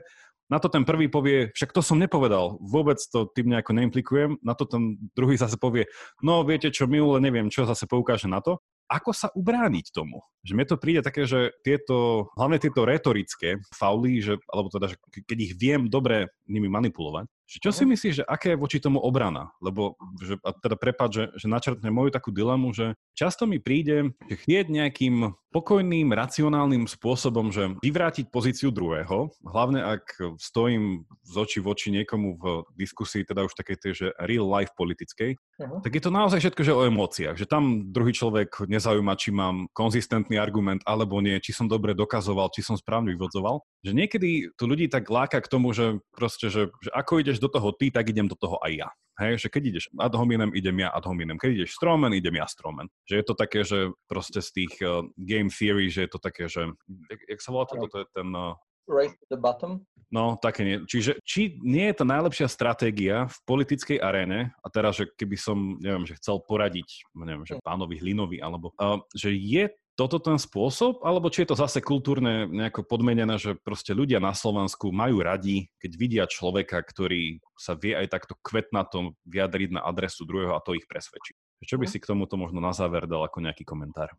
Na 0.51 0.61
to 0.61 0.69
ten 0.69 0.85
prvý 0.85 1.09
povie, 1.09 1.49
však 1.55 1.73
to 1.73 1.81
som 1.81 1.97
nepovedal, 1.97 2.61
vôbec 2.61 2.99
to 2.99 3.25
tým 3.31 3.57
nejako 3.57 3.73
neimplikujem. 3.73 4.37
Na 4.45 4.53
to 4.53 4.69
ten 4.69 5.01
druhý 5.17 5.39
zase 5.39 5.57
povie, 5.57 5.89
no 6.21 6.45
viete 6.45 6.69
čo, 6.69 6.85
minule 6.85 7.17
neviem, 7.23 7.49
čo 7.49 7.65
zase 7.65 7.89
poukáže 7.89 8.29
na 8.29 8.43
to 8.43 8.61
ako 8.93 9.11
sa 9.15 9.27
ubrániť 9.33 9.89
tomu? 9.89 10.21
Že 10.45 10.53
mne 10.53 10.67
to 10.69 10.77
príde 10.77 11.01
také, 11.01 11.25
že 11.25 11.55
tieto, 11.65 12.29
hlavne 12.37 12.59
tieto 12.59 12.85
retorické 12.85 13.57
fauly, 13.73 14.21
že, 14.21 14.37
alebo 14.51 14.69
teda, 14.69 14.93
že 14.93 14.97
keď 15.25 15.37
ich 15.39 15.53
viem 15.57 15.89
dobre 15.89 16.29
nimi 16.45 16.67
manipulovať, 16.67 17.25
čo 17.59 17.69
si 17.75 17.83
myslíš, 17.85 18.13
že 18.21 18.23
aké 18.25 18.53
je 18.53 18.61
voči 18.61 18.77
tomu 18.81 18.97
obrana? 18.97 19.53
Lebo, 19.59 19.99
že, 20.23 20.39
a 20.41 20.55
teda 20.55 20.79
prepad, 20.79 21.09
že, 21.13 21.23
že 21.37 21.45
načrtne 21.51 21.89
moju 21.93 22.09
takú 22.09 22.33
dilemu, 22.33 22.73
že 22.73 22.97
často 23.13 23.45
mi 23.45 23.61
príde, 23.61 24.15
že 24.25 24.35
chieť 24.39 24.71
nejakým 24.71 25.35
pokojným, 25.53 26.09
racionálnym 26.09 26.89
spôsobom, 26.89 27.53
že 27.53 27.77
vyvrátiť 27.85 28.33
pozíciu 28.33 28.73
druhého, 28.73 29.29
hlavne 29.45 29.85
ak 29.85 30.17
stojím 30.41 31.05
z 31.21 31.35
oči 31.37 31.61
v 31.61 31.69
oči 31.69 31.87
niekomu 31.93 32.41
v 32.41 32.45
diskusii, 32.73 33.21
teda 33.21 33.45
už 33.45 33.53
takej 33.53 33.77
tej, 33.77 33.91
že 33.93 34.07
real 34.25 34.49
life 34.49 34.73
politickej, 34.73 35.37
uh-huh. 35.37 35.79
tak 35.85 35.93
je 35.93 36.01
to 36.01 36.09
naozaj 36.09 36.41
všetko, 36.41 36.61
že 36.65 36.73
o 36.73 36.89
emóciách, 36.89 37.37
že 37.37 37.45
tam 37.45 37.93
druhý 37.93 38.11
človek 38.17 38.65
nezaujíma, 38.65 39.13
či 39.13 39.29
mám 39.29 39.69
konzistentný 39.77 40.41
argument 40.41 40.81
alebo 40.89 41.21
nie, 41.21 41.37
či 41.37 41.53
som 41.53 41.69
dobre 41.69 41.93
dokazoval, 41.93 42.49
či 42.49 42.65
som 42.65 42.73
správne 42.73 43.13
vyvodzoval. 43.13 43.61
Že 43.85 43.91
niekedy 43.93 44.29
tu 44.57 44.65
ľudí 44.65 44.89
tak 44.89 45.05
láka 45.13 45.37
k 45.37 45.51
tomu, 45.51 45.69
že 45.77 46.01
proste, 46.17 46.49
že, 46.49 46.73
že 46.81 46.89
ako 46.89 47.21
ideš 47.21 47.37
do 47.37 47.51
toho 47.51 47.69
ty, 47.77 47.93
tak 47.93 48.09
idem 48.09 48.25
do 48.25 48.33
toho 48.33 48.57
aj 48.65 48.73
ja. 48.73 48.89
Hej, 49.21 49.45
že 49.45 49.47
keď 49.53 49.63
ideš 49.77 49.85
ad 49.93 50.17
hominem, 50.17 50.49
idem 50.57 50.81
ja 50.81 50.89
ad 50.89 51.05
hominem. 51.05 51.37
Keď 51.37 51.49
ideš 51.61 51.77
stromen, 51.77 52.17
idem 52.17 52.33
ja 52.33 52.49
stromen. 52.49 52.89
Že 53.05 53.15
je 53.21 53.25
to 53.25 53.35
také, 53.37 53.59
že 53.61 53.79
proste 54.09 54.41
z 54.41 54.49
tých 54.49 54.73
uh, 54.81 55.05
game 55.13 55.53
theory, 55.53 55.93
že 55.93 56.09
je 56.09 56.11
to 56.11 56.19
také, 56.19 56.49
že... 56.49 56.65
Jak, 57.13 57.21
jak 57.29 57.39
sa 57.41 57.49
volá 57.53 57.65
toto? 57.69 57.85
To 57.93 57.97
je 58.01 58.07
ten... 58.09 58.29
Uh, 58.33 58.57
Race 58.89 59.15
to 59.15 59.25
the 59.31 59.39
bottom? 59.39 59.87
No, 60.13 60.37
také 60.37 60.61
nie. 60.61 60.77
Čiže 60.85 61.17
či 61.25 61.57
nie 61.65 61.89
je 61.89 61.97
to 61.97 62.05
najlepšia 62.05 62.45
stratégia 62.45 63.25
v 63.25 63.37
politickej 63.49 63.97
aréne, 63.97 64.53
a 64.61 64.67
teraz, 64.69 65.01
že 65.01 65.09
keby 65.09 65.37
som, 65.39 65.81
neviem, 65.81 66.05
že 66.05 66.17
chcel 66.21 66.37
poradiť, 66.45 67.09
neviem, 67.17 67.45
že 67.49 67.57
hm. 67.57 67.65
pánovi 67.65 67.97
Hlinovi, 67.97 68.37
alebo 68.41 68.73
uh, 68.77 69.01
že 69.13 69.33
je 69.33 69.73
toto 69.93 70.17
ten 70.17 70.41
spôsob, 70.41 71.05
alebo 71.05 71.29
či 71.29 71.45
je 71.45 71.53
to 71.53 71.57
zase 71.61 71.77
kultúrne 71.85 72.49
nejako 72.49 72.81
podmenené, 72.81 73.37
že 73.37 73.53
proste 73.61 73.93
ľudia 73.93 74.17
na 74.17 74.33
Slovensku 74.33 74.89
majú 74.89 75.21
radi, 75.21 75.69
keď 75.77 75.91
vidia 75.93 76.25
človeka, 76.25 76.81
ktorý 76.81 77.37
sa 77.53 77.77
vie 77.77 77.93
aj 77.93 78.09
takto 78.09 78.33
kvetnatom 78.41 79.13
vyjadriť 79.29 79.77
na 79.77 79.85
adresu 79.85 80.25
druhého 80.25 80.57
a 80.57 80.63
to 80.65 80.73
ich 80.73 80.89
presvedčí. 80.89 81.37
Čo 81.63 81.77
by 81.77 81.85
mhm. 81.87 81.91
si 81.93 81.97
k 82.01 82.09
tomuto 82.09 82.35
možno 82.35 82.57
na 82.57 82.73
záver 82.73 83.05
dal 83.05 83.21
ako 83.21 83.45
nejaký 83.45 83.63
komentár? 83.63 84.09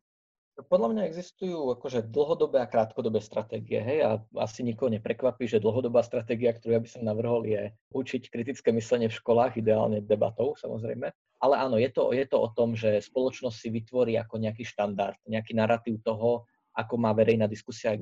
Podľa 0.54 0.94
mňa 0.94 1.02
existujú 1.10 1.74
akože 1.74 2.14
dlhodobé 2.14 2.62
a 2.62 2.70
krátkodobé 2.70 3.18
stratégie, 3.18 3.82
hej, 3.82 4.06
a 4.06 4.10
asi 4.38 4.62
nikoho 4.62 4.86
neprekvapí, 4.86 5.50
že 5.50 5.58
dlhodobá 5.58 6.06
stratégia, 6.06 6.54
ktorú 6.54 6.78
ja 6.78 6.82
by 6.82 6.88
som 6.94 7.02
navrhol, 7.02 7.42
je 7.42 7.74
učiť 7.90 8.30
kritické 8.30 8.70
myslenie 8.70 9.10
v 9.10 9.18
školách, 9.18 9.58
ideálne 9.58 9.98
debatou, 9.98 10.54
samozrejme. 10.54 11.10
Ale 11.42 11.54
áno, 11.58 11.74
je 11.74 11.90
to, 11.90 12.14
je 12.14 12.22
to 12.30 12.38
o 12.38 12.48
tom, 12.54 12.78
že 12.78 13.02
spoločnosť 13.02 13.56
si 13.58 13.68
vytvorí 13.74 14.14
ako 14.14 14.38
nejaký 14.38 14.62
štandard, 14.62 15.18
nejaký 15.26 15.58
narratív 15.58 15.98
toho, 16.06 16.46
ako 16.74 16.94
má 17.02 17.10
verejná 17.14 17.50
diskusia 17.50 17.94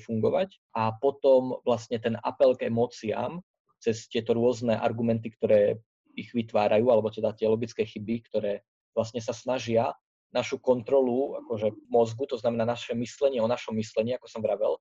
fungovať 0.00 0.56
a 0.76 0.92
potom 0.96 1.60
vlastne 1.68 2.00
ten 2.00 2.16
apel 2.20 2.56
k 2.56 2.72
emóciám 2.72 3.44
cez 3.80 4.08
tieto 4.08 4.36
rôzne 4.36 4.76
argumenty, 4.76 5.32
ktoré 5.32 5.80
ich 6.16 6.32
vytvárajú, 6.32 6.88
alebo 6.92 7.08
teda 7.08 7.32
tie 7.32 7.48
logické 7.48 7.84
chyby, 7.84 8.28
ktoré 8.28 8.60
vlastne 8.92 9.24
sa 9.24 9.32
snažia 9.32 9.96
našu 10.30 10.62
kontrolu 10.62 11.38
akože 11.46 11.74
mozgu, 11.90 12.26
to 12.26 12.38
znamená 12.38 12.62
naše 12.62 12.94
myslenie 12.94 13.42
o 13.42 13.50
našom 13.50 13.74
myslení, 13.74 14.14
ako 14.14 14.26
som 14.30 14.42
vravel, 14.42 14.78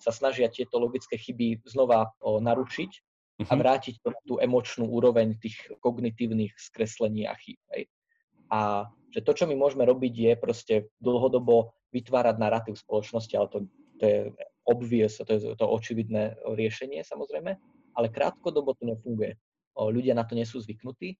sa 0.00 0.12
snažia 0.12 0.48
tieto 0.48 0.80
logické 0.80 1.20
chyby 1.20 1.60
znova 1.68 2.12
o, 2.20 2.40
naručiť 2.40 2.90
a 3.48 3.52
mhm. 3.56 3.60
vrátiť 3.60 3.94
to 4.00 4.08
na 4.12 4.20
tú 4.24 4.34
emočnú 4.40 4.88
úroveň 4.88 5.36
tých 5.40 5.56
kognitívnych 5.80 6.56
skreslení 6.56 7.28
a 7.28 7.36
chýb. 7.36 7.60
Hej. 7.72 7.88
A 8.50 8.88
že 9.10 9.20
to, 9.26 9.32
čo 9.34 9.44
my 9.48 9.56
môžeme 9.58 9.82
robiť, 9.84 10.14
je 10.14 10.32
proste 10.38 10.74
dlhodobo 11.02 11.74
vytvárať 11.90 12.36
narratív 12.38 12.78
spoločnosti, 12.78 13.34
ale 13.34 13.48
to, 13.50 13.58
to 13.98 14.04
je 14.06 14.18
obvious, 14.68 15.18
to 15.18 15.26
je 15.26 15.40
to 15.58 15.66
očividné 15.66 16.38
riešenie 16.46 17.02
samozrejme, 17.02 17.58
ale 17.96 18.06
krátkodobo 18.12 18.78
to 18.78 18.86
nefunguje. 18.86 19.34
O, 19.74 19.90
ľudia 19.90 20.14
na 20.14 20.22
to 20.22 20.38
nie 20.38 20.46
sú 20.46 20.62
zvyknutí. 20.62 21.18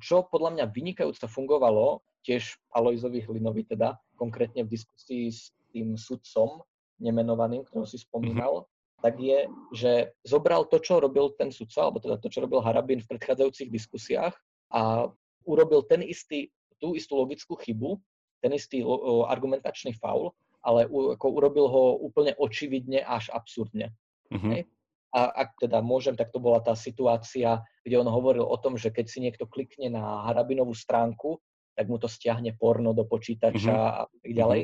Čo 0.00 0.26
podľa 0.26 0.56
mňa 0.56 0.64
vynikajúco 0.72 1.28
fungovalo, 1.28 2.00
tiež 2.24 2.56
Alojzovi 2.72 3.24
Hlinovi 3.24 3.64
teda, 3.68 3.96
konkrétne 4.16 4.64
v 4.64 4.72
diskusii 4.72 5.32
s 5.32 5.52
tým 5.72 5.96
sudcom 5.96 6.64
nemenovaným, 7.00 7.64
ktorého 7.64 7.88
si 7.88 7.96
spomínal, 7.96 8.64
mm-hmm. 8.64 9.00
tak 9.00 9.14
je, 9.16 9.38
že 9.72 9.92
zobral 10.28 10.68
to, 10.68 10.76
čo 10.80 11.00
robil 11.00 11.32
ten 11.40 11.48
sudca, 11.48 11.88
alebo 11.88 12.00
teda 12.00 12.20
to, 12.20 12.28
čo 12.28 12.44
robil 12.44 12.60
Harabin 12.60 13.00
v 13.00 13.08
predchádzajúcich 13.08 13.72
diskusiách 13.72 14.36
a 14.68 15.08
urobil 15.48 15.80
ten 15.88 16.04
istý, 16.04 16.52
tú 16.76 16.92
istú 16.92 17.16
logickú 17.16 17.56
chybu, 17.56 17.96
ten 18.44 18.52
istý 18.52 18.84
argumentačný 19.28 19.96
faul, 19.96 20.32
ale 20.60 20.84
u, 20.92 21.16
ako 21.16 21.26
urobil 21.40 21.66
ho 21.68 21.84
úplne 22.04 22.36
očividne 22.36 23.00
až 23.00 23.32
absurdne. 23.32 23.96
Mm-hmm. 24.28 24.68
A 25.10 25.26
ak 25.46 25.58
teda 25.58 25.82
môžem, 25.82 26.14
tak 26.14 26.30
to 26.30 26.38
bola 26.38 26.62
tá 26.62 26.78
situácia, 26.78 27.58
kde 27.82 27.98
on 27.98 28.06
hovoril 28.06 28.46
o 28.46 28.56
tom, 28.58 28.78
že 28.78 28.94
keď 28.94 29.06
si 29.10 29.18
niekto 29.18 29.50
klikne 29.50 29.90
na 29.90 30.30
Harabinovú 30.30 30.70
stránku, 30.70 31.42
tak 31.74 31.90
mu 31.90 31.98
to 31.98 32.06
stiahne 32.06 32.54
porno 32.54 32.94
do 32.94 33.02
počítača 33.02 33.74
mm-hmm. 33.74 33.98
a 34.06 34.06
tak 34.06 34.32
ďalej. 34.36 34.60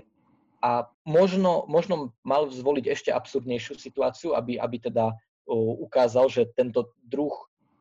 A 0.63 0.87
možno, 1.07 1.67
možno 1.67 2.15
mal 2.23 2.49
zvoliť 2.51 2.87
ešte 2.91 3.11
absurdnejšiu 3.11 3.75
situáciu, 3.79 4.39
aby, 4.39 4.59
aby 4.59 4.77
teda 4.79 5.15
uh, 5.15 5.75
ukázal, 5.83 6.31
že 6.31 6.51
tento 6.55 6.95
druh 7.03 7.35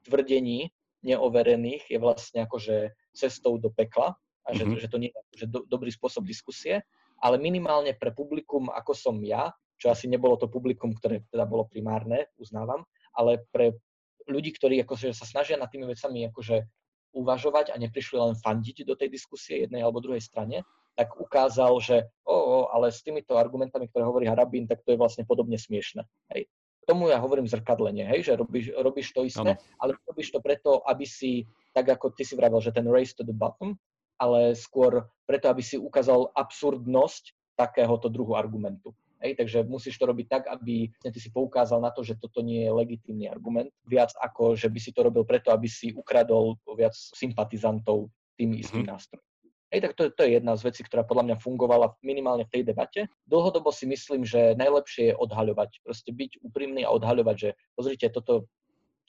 tvrdení 0.05 0.73
neoverených 1.05 1.85
je 1.89 1.99
vlastne 2.01 2.45
akože 2.45 2.93
cestou 3.13 3.61
do 3.61 3.69
pekla 3.69 4.17
a 4.45 4.49
že, 4.53 4.65
mm-hmm. 4.65 4.81
že 4.81 4.87
to 4.89 4.97
nie 4.97 5.09
je 5.13 5.21
že 5.43 5.45
do, 5.49 5.65
dobrý 5.69 5.93
spôsob 5.93 6.25
diskusie, 6.25 6.81
ale 7.21 7.41
minimálne 7.41 7.93
pre 7.93 8.13
publikum, 8.13 8.69
ako 8.73 8.93
som 8.93 9.15
ja, 9.21 9.53
čo 9.85 9.93
asi 9.93 10.09
nebolo 10.09 10.33
to 10.33 10.49
publikum, 10.49 10.97
ktoré 10.97 11.21
teda 11.29 11.45
bolo 11.45 11.69
primárne, 11.69 12.25
uznávam, 12.41 12.89
ale 13.13 13.45
pre 13.53 13.77
ľudí, 14.25 14.49
ktorí 14.57 14.81
akože 14.81 15.13
sa 15.13 15.29
snažia 15.29 15.61
nad 15.61 15.69
tými 15.69 15.85
vecami 15.85 16.25
akože 16.33 16.65
uvažovať 17.13 17.69
a 17.69 17.77
neprišli 17.77 18.17
len 18.17 18.33
fandiť 18.33 18.81
do 18.81 18.97
tej 18.97 19.13
diskusie 19.13 19.69
jednej 19.69 19.85
alebo 19.85 20.01
druhej 20.01 20.25
strane, 20.25 20.65
tak 20.97 21.13
ukázal, 21.21 21.77
že 21.77 22.09
o, 22.25 22.33
o, 22.33 22.57
ale 22.73 22.89
s 22.89 23.05
týmito 23.05 23.37
argumentami, 23.37 23.85
ktoré 23.85 24.09
hovorí 24.09 24.25
Harabín, 24.25 24.65
tak 24.65 24.81
to 24.81 24.97
je 24.97 24.97
vlastne 24.97 25.21
podobne 25.21 25.61
smiešne. 25.61 26.01
Hej. 26.33 26.49
Tomu 26.89 27.13
ja 27.13 27.21
hovorím 27.21 27.45
zrkadlenie, 27.45 28.09
hej, 28.09 28.29
že 28.29 28.33
robíš, 28.33 28.73
robíš 28.73 29.13
to 29.13 29.21
isté, 29.21 29.53
ano. 29.53 29.61
ale 29.77 29.97
robíš 30.09 30.33
to 30.33 30.41
preto, 30.41 30.81
aby 30.85 31.05
si, 31.05 31.45
tak 31.77 31.93
ako 31.93 32.13
ty 32.13 32.25
si 32.25 32.33
vravel, 32.33 32.57
že 32.57 32.73
ten 32.73 32.89
race 32.89 33.13
to 33.13 33.21
the 33.21 33.33
bottom, 33.33 33.77
ale 34.17 34.57
skôr 34.57 35.05
preto, 35.29 35.49
aby 35.49 35.61
si 35.61 35.77
ukázal 35.77 36.33
absurdnosť 36.33 37.33
takéhoto 37.53 38.09
druhu 38.09 38.33
argumentu. 38.33 38.93
Hej, 39.25 39.41
takže 39.41 39.65
musíš 39.65 39.97
to 39.97 40.05
robiť 40.05 40.27
tak, 40.29 40.43
aby 40.53 40.93
ty 41.01 41.17
si 41.17 41.33
poukázal 41.33 41.81
na 41.81 41.89
to, 41.89 42.05
že 42.05 42.13
toto 42.21 42.45
nie 42.45 42.61
je 42.61 42.69
legitímny 42.69 43.25
argument, 43.25 43.73
viac 43.89 44.13
ako, 44.21 44.53
že 44.53 44.69
by 44.69 44.77
si 44.77 44.93
to 44.93 45.01
robil 45.01 45.25
preto, 45.25 45.49
aby 45.49 45.65
si 45.65 45.89
ukradol 45.97 46.61
viac 46.77 46.93
sympatizantov 46.93 48.13
tým 48.37 48.53
istým 48.53 48.85
mm-hmm. 48.85 48.93
nástrojom. 48.93 49.25
Hej, 49.73 49.81
tak 49.81 49.93
to, 49.97 50.13
to 50.13 50.21
je 50.29 50.37
jedna 50.37 50.53
z 50.53 50.61
vecí, 50.69 50.85
ktorá 50.85 51.01
podľa 51.01 51.33
mňa 51.33 51.37
fungovala 51.41 51.97
minimálne 52.05 52.45
v 52.45 52.53
tej 52.53 52.63
debate. 52.69 53.09
Dlhodobo 53.25 53.73
si 53.73 53.89
myslím, 53.89 54.21
že 54.21 54.53
najlepšie 54.61 55.09
je 55.09 55.17
odhaľovať, 55.17 55.81
proste 55.81 56.13
byť 56.13 56.45
úprimný 56.45 56.85
a 56.85 56.93
odhaľovať, 56.93 57.35
že 57.35 57.49
pozrite, 57.73 58.13
toto, 58.13 58.45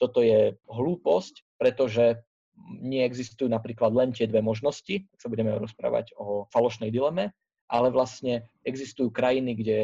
toto 0.01 0.25
je 0.25 0.57
hlúposť, 0.65 1.45
pretože 1.61 2.25
neexistujú 2.81 3.53
napríklad 3.53 3.93
len 3.93 4.17
tie 4.17 4.25
dve 4.25 4.41
možnosti, 4.41 5.05
ak 5.13 5.19
sa 5.21 5.29
budeme 5.29 5.53
rozprávať 5.61 6.17
o 6.17 6.49
falošnej 6.49 6.89
dileme, 6.89 7.29
ale 7.67 7.91
vlastne 7.91 8.47
existujú 8.63 9.11
krajiny, 9.11 9.55
kde 9.59 9.77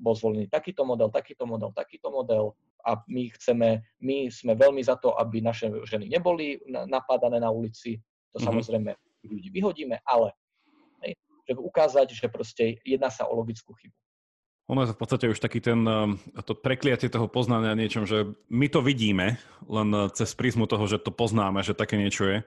bol 0.00 0.14
zvolený 0.16 0.52
takýto 0.52 0.84
model, 0.84 1.08
takýto 1.08 1.48
model, 1.48 1.72
takýto 1.72 2.12
model 2.12 2.52
a 2.84 3.00
my 3.08 3.32
chceme, 3.38 3.80
my 4.04 4.28
sme 4.28 4.52
veľmi 4.52 4.84
za 4.84 5.00
to, 5.00 5.16
aby 5.16 5.40
naše 5.40 5.72
ženy 5.88 6.12
neboli 6.12 6.60
napádané 6.68 7.40
na 7.40 7.48
ulici, 7.48 7.96
to 8.32 8.36
mm-hmm. 8.36 8.46
samozrejme 8.48 8.90
ľudí 9.24 9.48
vyhodíme, 9.54 10.02
ale 10.02 10.34
hej, 11.06 11.14
že 11.46 11.52
ukázať, 11.56 12.08
že 12.12 12.26
proste 12.28 12.64
jedná 12.82 13.08
sa 13.08 13.30
o 13.30 13.38
logickú 13.38 13.72
chybu. 13.78 13.96
Ono 14.70 14.86
je 14.86 14.94
v 14.94 14.98
podstate 14.98 15.26
už 15.26 15.42
taký 15.42 15.58
ten, 15.58 15.82
eh, 15.84 16.42
to 16.46 16.54
prekliatie 16.54 17.10
toho 17.10 17.26
poznania 17.26 17.74
niečom, 17.74 18.06
že 18.06 18.30
my 18.48 18.66
to 18.70 18.80
vidíme 18.80 19.36
len 19.66 19.88
eh, 19.90 20.08
cez 20.14 20.32
prízmu 20.38 20.70
toho, 20.70 20.86
že 20.86 21.02
to 21.02 21.10
poznáme, 21.10 21.60
že 21.66 21.74
také 21.74 21.98
niečo 21.98 22.24
je. 22.24 22.38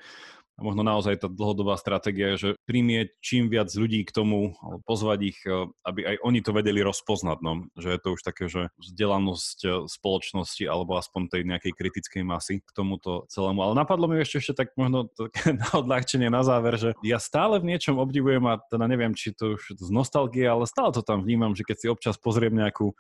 A 0.56 0.64
možno 0.64 0.88
naozaj 0.88 1.20
tá 1.20 1.28
dlhodobá 1.28 1.76
stratégia 1.76 2.36
je, 2.36 2.38
že 2.40 2.50
príjmie 2.64 3.12
čím 3.20 3.52
viac 3.52 3.68
ľudí 3.76 4.08
k 4.08 4.16
tomu, 4.16 4.56
pozvať 4.88 5.20
ich, 5.36 5.40
e, 5.44 5.68
aby 5.84 6.16
aj 6.16 6.16
oni 6.24 6.40
to 6.40 6.56
vedeli 6.56 6.80
rozpoznať. 6.80 7.44
No. 7.44 7.68
Že 7.76 7.90
je 7.92 8.00
to 8.00 8.10
už 8.16 8.22
také, 8.24 8.44
že 8.48 8.72
vzdelanosť 8.80 9.58
e, 9.68 9.70
spoločnosti 9.92 10.64
alebo 10.64 10.96
aspoň 10.96 11.22
tej 11.28 11.42
nejakej 11.44 11.74
kritickej 11.76 12.24
masy 12.24 12.64
k 12.64 12.70
tomuto 12.72 13.28
celému. 13.28 13.68
Ale 13.68 13.76
napadlo 13.76 14.08
mi 14.08 14.16
ešte, 14.24 14.40
ešte 14.40 14.64
tak 14.64 14.72
možno 14.80 15.12
také 15.12 15.52
na 15.60 15.68
odľahčenie 15.76 16.32
na 16.32 16.48
záver, 16.48 16.80
že 16.80 16.96
ja 17.04 17.20
stále 17.20 17.60
v 17.60 17.76
niečom 17.76 18.00
obdivujem 18.00 18.48
a 18.48 18.64
teda 18.72 18.88
neviem, 18.88 19.12
či 19.12 19.36
to 19.36 19.60
už 19.60 19.76
z 19.76 19.90
nostalgie, 19.92 20.48
ale 20.48 20.64
stále 20.72 20.96
to 20.96 21.04
tam 21.04 21.20
vnímam, 21.20 21.52
že 21.52 21.68
keď 21.68 21.78
si 21.84 21.88
občas 21.92 22.16
pozriem 22.16 22.56
nejakú 22.56 22.96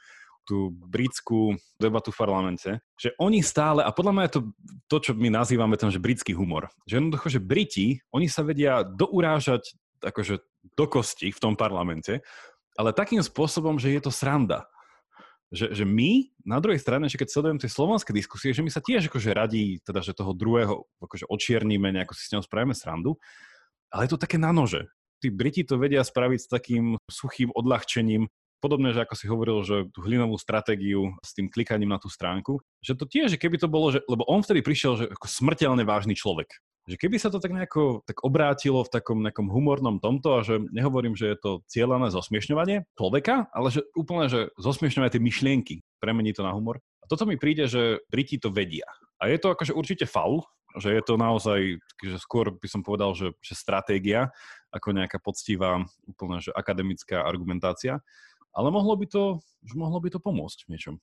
tú 0.46 0.70
britskú 0.72 1.58
debatu 1.82 2.14
v 2.14 2.20
parlamente, 2.22 2.72
že 2.96 3.12
oni 3.18 3.42
stále, 3.42 3.82
a 3.82 3.90
podľa 3.90 4.14
mňa 4.14 4.24
je 4.30 4.34
to 4.34 4.42
to, 4.88 4.98
čo 5.02 5.12
my 5.18 5.34
nazývame 5.34 5.76
ten, 5.76 5.90
že 5.90 6.00
britský 6.00 6.38
humor, 6.38 6.70
že 6.86 7.02
jednoducho, 7.02 7.28
že 7.34 7.42
Briti, 7.42 8.00
oni 8.14 8.30
sa 8.30 8.46
vedia 8.46 8.86
dourážať 8.86 9.74
akože 10.06 10.46
do 10.78 10.86
kosti 10.86 11.34
v 11.34 11.42
tom 11.42 11.58
parlamente, 11.58 12.22
ale 12.78 12.94
takým 12.94 13.26
spôsobom, 13.26 13.82
že 13.82 13.92
je 13.92 14.02
to 14.06 14.14
sranda. 14.14 14.70
Že, 15.54 15.78
že 15.78 15.86
my, 15.86 16.34
na 16.42 16.58
druhej 16.58 16.82
strane, 16.82 17.06
že 17.06 17.22
keď 17.22 17.30
sledujem 17.30 17.60
tie 17.62 17.70
slovanské 17.70 18.12
diskusie, 18.12 18.52
že 18.52 18.66
my 18.66 18.70
sa 18.74 18.82
tiež 18.82 19.08
akože 19.08 19.30
radí, 19.32 19.80
teda, 19.86 20.02
že 20.02 20.18
toho 20.18 20.34
druhého 20.34 20.84
akože 21.00 21.30
očierníme, 21.30 21.94
nejako 21.94 22.18
si 22.18 22.28
s 22.28 22.34
ňou 22.34 22.44
spravíme 22.44 22.74
srandu, 22.74 23.16
ale 23.94 24.10
je 24.10 24.18
to 24.18 24.22
také 24.22 24.42
na 24.42 24.50
nože. 24.50 24.90
Tí 25.22 25.32
Briti 25.32 25.64
to 25.64 25.80
vedia 25.80 26.04
spraviť 26.04 26.40
s 26.42 26.52
takým 26.52 27.00
suchým 27.08 27.54
odľahčením, 27.56 28.28
podobné, 28.60 28.96
že 28.96 29.04
ako 29.04 29.16
si 29.16 29.26
hovoril, 29.30 29.58
že 29.64 29.76
tú 29.92 30.04
hlinovú 30.06 30.36
stratégiu 30.40 31.14
s 31.22 31.32
tým 31.36 31.52
klikaním 31.52 31.92
na 31.92 32.00
tú 32.02 32.08
stránku, 32.08 32.60
že 32.80 32.98
to 32.98 33.06
tiež, 33.08 33.36
že 33.36 33.42
keby 33.42 33.60
to 33.60 33.70
bolo, 33.70 33.94
že, 33.94 34.04
lebo 34.08 34.26
on 34.26 34.42
vtedy 34.42 34.66
prišiel, 34.66 34.94
že 35.00 35.06
ako 35.12 35.28
smrteľne 35.28 35.84
vážny 35.84 36.18
človek. 36.18 36.50
Že 36.86 37.02
keby 37.02 37.18
sa 37.18 37.34
to 37.34 37.42
tak 37.42 37.50
nejako 37.50 38.06
tak 38.06 38.22
obrátilo 38.22 38.86
v 38.86 38.94
takom 38.94 39.26
nejakom 39.26 39.50
humornom 39.50 39.98
tomto 39.98 40.38
a 40.38 40.46
že 40.46 40.62
nehovorím, 40.70 41.18
že 41.18 41.34
je 41.34 41.38
to 41.42 41.52
cieľané 41.66 42.14
zosmiešňovanie 42.14 42.86
človeka, 42.94 43.50
ale 43.50 43.74
že 43.74 43.82
úplne, 43.98 44.30
že 44.30 44.54
zosmiešňovanie 44.62 45.10
tie 45.10 45.24
myšlienky, 45.24 45.76
premení 45.98 46.30
to 46.38 46.46
na 46.46 46.54
humor. 46.54 46.78
A 47.02 47.10
toto 47.10 47.26
mi 47.26 47.42
príde, 47.42 47.66
že 47.66 48.06
Briti 48.10 48.38
to 48.38 48.54
vedia. 48.54 48.86
A 49.18 49.34
je 49.34 49.42
to 49.42 49.50
akože 49.50 49.74
určite 49.74 50.06
faul, 50.06 50.46
že 50.76 50.92
je 50.92 51.02
to 51.02 51.16
naozaj, 51.16 51.80
že 52.04 52.18
skôr 52.20 52.52
by 52.52 52.68
som 52.68 52.84
povedal, 52.84 53.16
že, 53.16 53.32
že 53.40 53.56
stratégia, 53.56 54.30
ako 54.76 54.92
nejaká 54.92 55.18
poctivá, 55.24 55.80
úplne 56.04 56.44
že 56.44 56.52
akademická 56.52 57.24
argumentácia. 57.24 58.04
Ale 58.56 58.72
mohlo 58.72 58.96
by 58.96 59.06
to, 59.06 59.24
mohlo 59.76 60.00
by 60.00 60.10
to 60.10 60.20
pomôcť 60.24 60.66
v 60.66 60.72
niečom. 60.72 60.96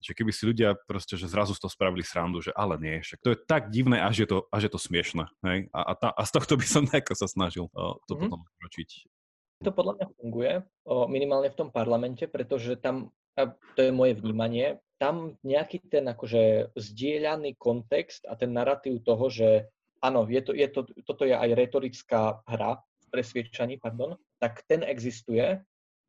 Že 0.00 0.12
keby 0.20 0.32
si 0.32 0.42
ľudia 0.48 0.76
proste, 0.88 1.16
že 1.20 1.28
zrazu 1.28 1.52
z 1.52 1.60
toho 1.64 1.72
spravili 1.72 2.04
srandu, 2.04 2.40
že 2.40 2.52
ale 2.56 2.80
nie, 2.80 3.00
však 3.00 3.20
to 3.20 3.32
je 3.36 3.38
tak 3.44 3.68
divné, 3.68 4.00
až 4.00 4.24
je 4.24 4.28
to, 4.28 4.38
až 4.48 4.68
je 4.68 4.72
to 4.72 4.80
smiešne. 4.80 5.24
Hej? 5.44 5.68
A, 5.72 5.80
a, 5.80 5.92
ta, 5.96 6.08
a 6.12 6.22
z 6.24 6.30
tohto 6.32 6.56
by 6.56 6.66
som 6.66 6.82
nejako 6.90 7.14
sa 7.16 7.28
snažil 7.28 7.68
uh, 7.72 7.96
to 8.08 8.16
mm-hmm. 8.16 8.28
potom 8.28 8.40
ukročiť. 8.40 8.90
To 9.64 9.70
podľa 9.72 9.92
mňa 9.96 10.06
funguje, 10.18 10.52
o, 10.84 11.08
minimálne 11.08 11.48
v 11.48 11.56
tom 11.56 11.70
parlamente, 11.72 12.28
pretože 12.28 12.76
tam, 12.76 13.14
a 13.38 13.54
to 13.78 13.80
je 13.80 13.92
moje 13.94 14.18
vnímanie, 14.18 14.82
tam 15.00 15.40
nejaký 15.40 15.88
ten 15.88 16.04
akože 16.04 16.74
zdieľaný 16.76 17.56
kontext 17.56 18.28
a 18.28 18.36
ten 18.36 18.52
narratív 18.52 19.00
toho, 19.00 19.30
že 19.32 19.70
áno, 20.04 20.28
je 20.28 20.42
to, 20.44 20.52
je 20.52 20.68
to, 20.68 20.80
toto 21.08 21.24
je 21.24 21.32
aj 21.32 21.50
retorická 21.56 22.44
hra 22.44 22.82
v 22.82 23.06
presviečaní, 23.08 23.80
pardon, 23.80 24.20
tak 24.36 24.60
ten 24.68 24.84
existuje 24.84 25.64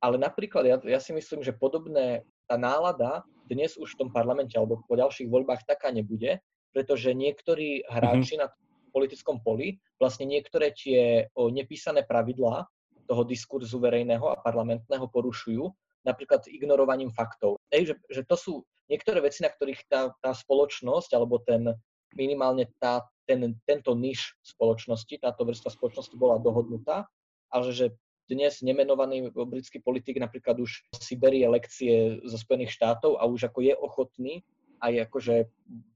ale 0.05 0.21
napríklad 0.21 0.63
ja, 0.69 0.77
ja 0.85 1.01
si 1.01 1.09
myslím, 1.17 1.41
že 1.41 1.57
podobné 1.57 2.21
tá 2.45 2.61
nálada 2.61 3.25
dnes 3.49 3.73
už 3.73 3.97
v 3.97 4.05
tom 4.05 4.09
parlamente 4.13 4.53
alebo 4.53 4.85
po 4.85 4.93
ďalších 4.93 5.25
voľbách 5.25 5.65
taká 5.65 5.89
nebude, 5.89 6.37
pretože 6.69 7.09
niektorí 7.17 7.81
hráči 7.89 8.37
mm-hmm. 8.37 8.45
na 8.45 8.53
politickom 8.93 9.41
poli 9.41 9.81
vlastne 9.97 10.29
niektoré 10.29 10.69
tie 10.77 11.25
o, 11.33 11.49
nepísané 11.49 12.05
pravidlá 12.05 12.69
toho 13.09 13.21
diskurzu 13.25 13.81
verejného 13.81 14.29
a 14.29 14.41
parlamentného 14.45 15.09
porušujú, 15.09 15.65
napríklad 16.05 16.45
ignorovaním 16.49 17.09
faktov. 17.09 17.57
Ej, 17.73 17.93
že, 17.93 18.21
že 18.21 18.21
to 18.29 18.37
sú 18.37 18.53
niektoré 18.89 19.25
veci, 19.25 19.41
na 19.41 19.49
ktorých 19.49 19.81
tá, 19.89 20.13
tá 20.21 20.31
spoločnosť 20.33 21.09
alebo 21.17 21.41
ten 21.41 21.73
minimálne 22.13 22.69
tá, 22.79 23.03
ten, 23.27 23.57
tento 23.67 23.91
niž 23.97 24.37
spoločnosti, 24.41 25.19
táto 25.19 25.43
vrstva 25.43 25.73
spoločnosti 25.73 26.15
bola 26.15 26.39
dohodnutá, 26.39 27.09
ale 27.51 27.75
že 27.75 27.91
dnes 28.25 28.61
nemenovaný 28.65 29.29
britský 29.31 29.81
politik 29.81 30.17
napríklad 30.17 30.57
už 30.61 30.85
si 30.97 31.13
berie 31.15 31.45
lekcie 31.45 32.21
zo 32.25 32.37
Spojených 32.37 32.73
štátov 32.73 33.21
a 33.21 33.25
už 33.25 33.49
ako 33.49 33.59
je 33.61 33.73
ochotný 33.77 34.33
aj 34.81 35.09
akože 35.09 35.35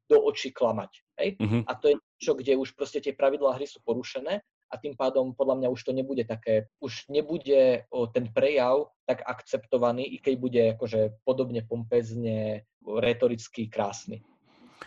do 0.09 0.17
očí 0.25 0.49
klamať. 0.49 0.91
Hej? 1.21 1.29
Uh-huh. 1.37 1.61
A 1.69 1.77
to 1.77 1.93
je 1.93 1.95
niečo, 2.01 2.33
kde 2.33 2.57
už 2.57 2.73
proste 2.73 2.97
tie 2.97 3.13
pravidlá 3.13 3.61
hry 3.61 3.69
sú 3.69 3.77
porušené 3.85 4.41
a 4.69 4.75
tým 4.77 4.93
pádom 4.97 5.33
podľa 5.33 5.55
mňa 5.61 5.67
už 5.69 5.81
to 5.85 5.91
nebude 5.93 6.25
také, 6.25 6.69
už 6.81 7.09
nebude 7.09 7.85
o, 7.89 8.05
ten 8.05 8.29
prejav 8.29 8.89
tak 9.05 9.25
akceptovaný, 9.25 10.05
i 10.05 10.17
keď 10.21 10.33
bude 10.37 10.61
akože 10.77 11.25
podobne 11.25 11.65
pompezne, 11.65 12.65
retoricky 12.85 13.69
krásny. 13.69 14.21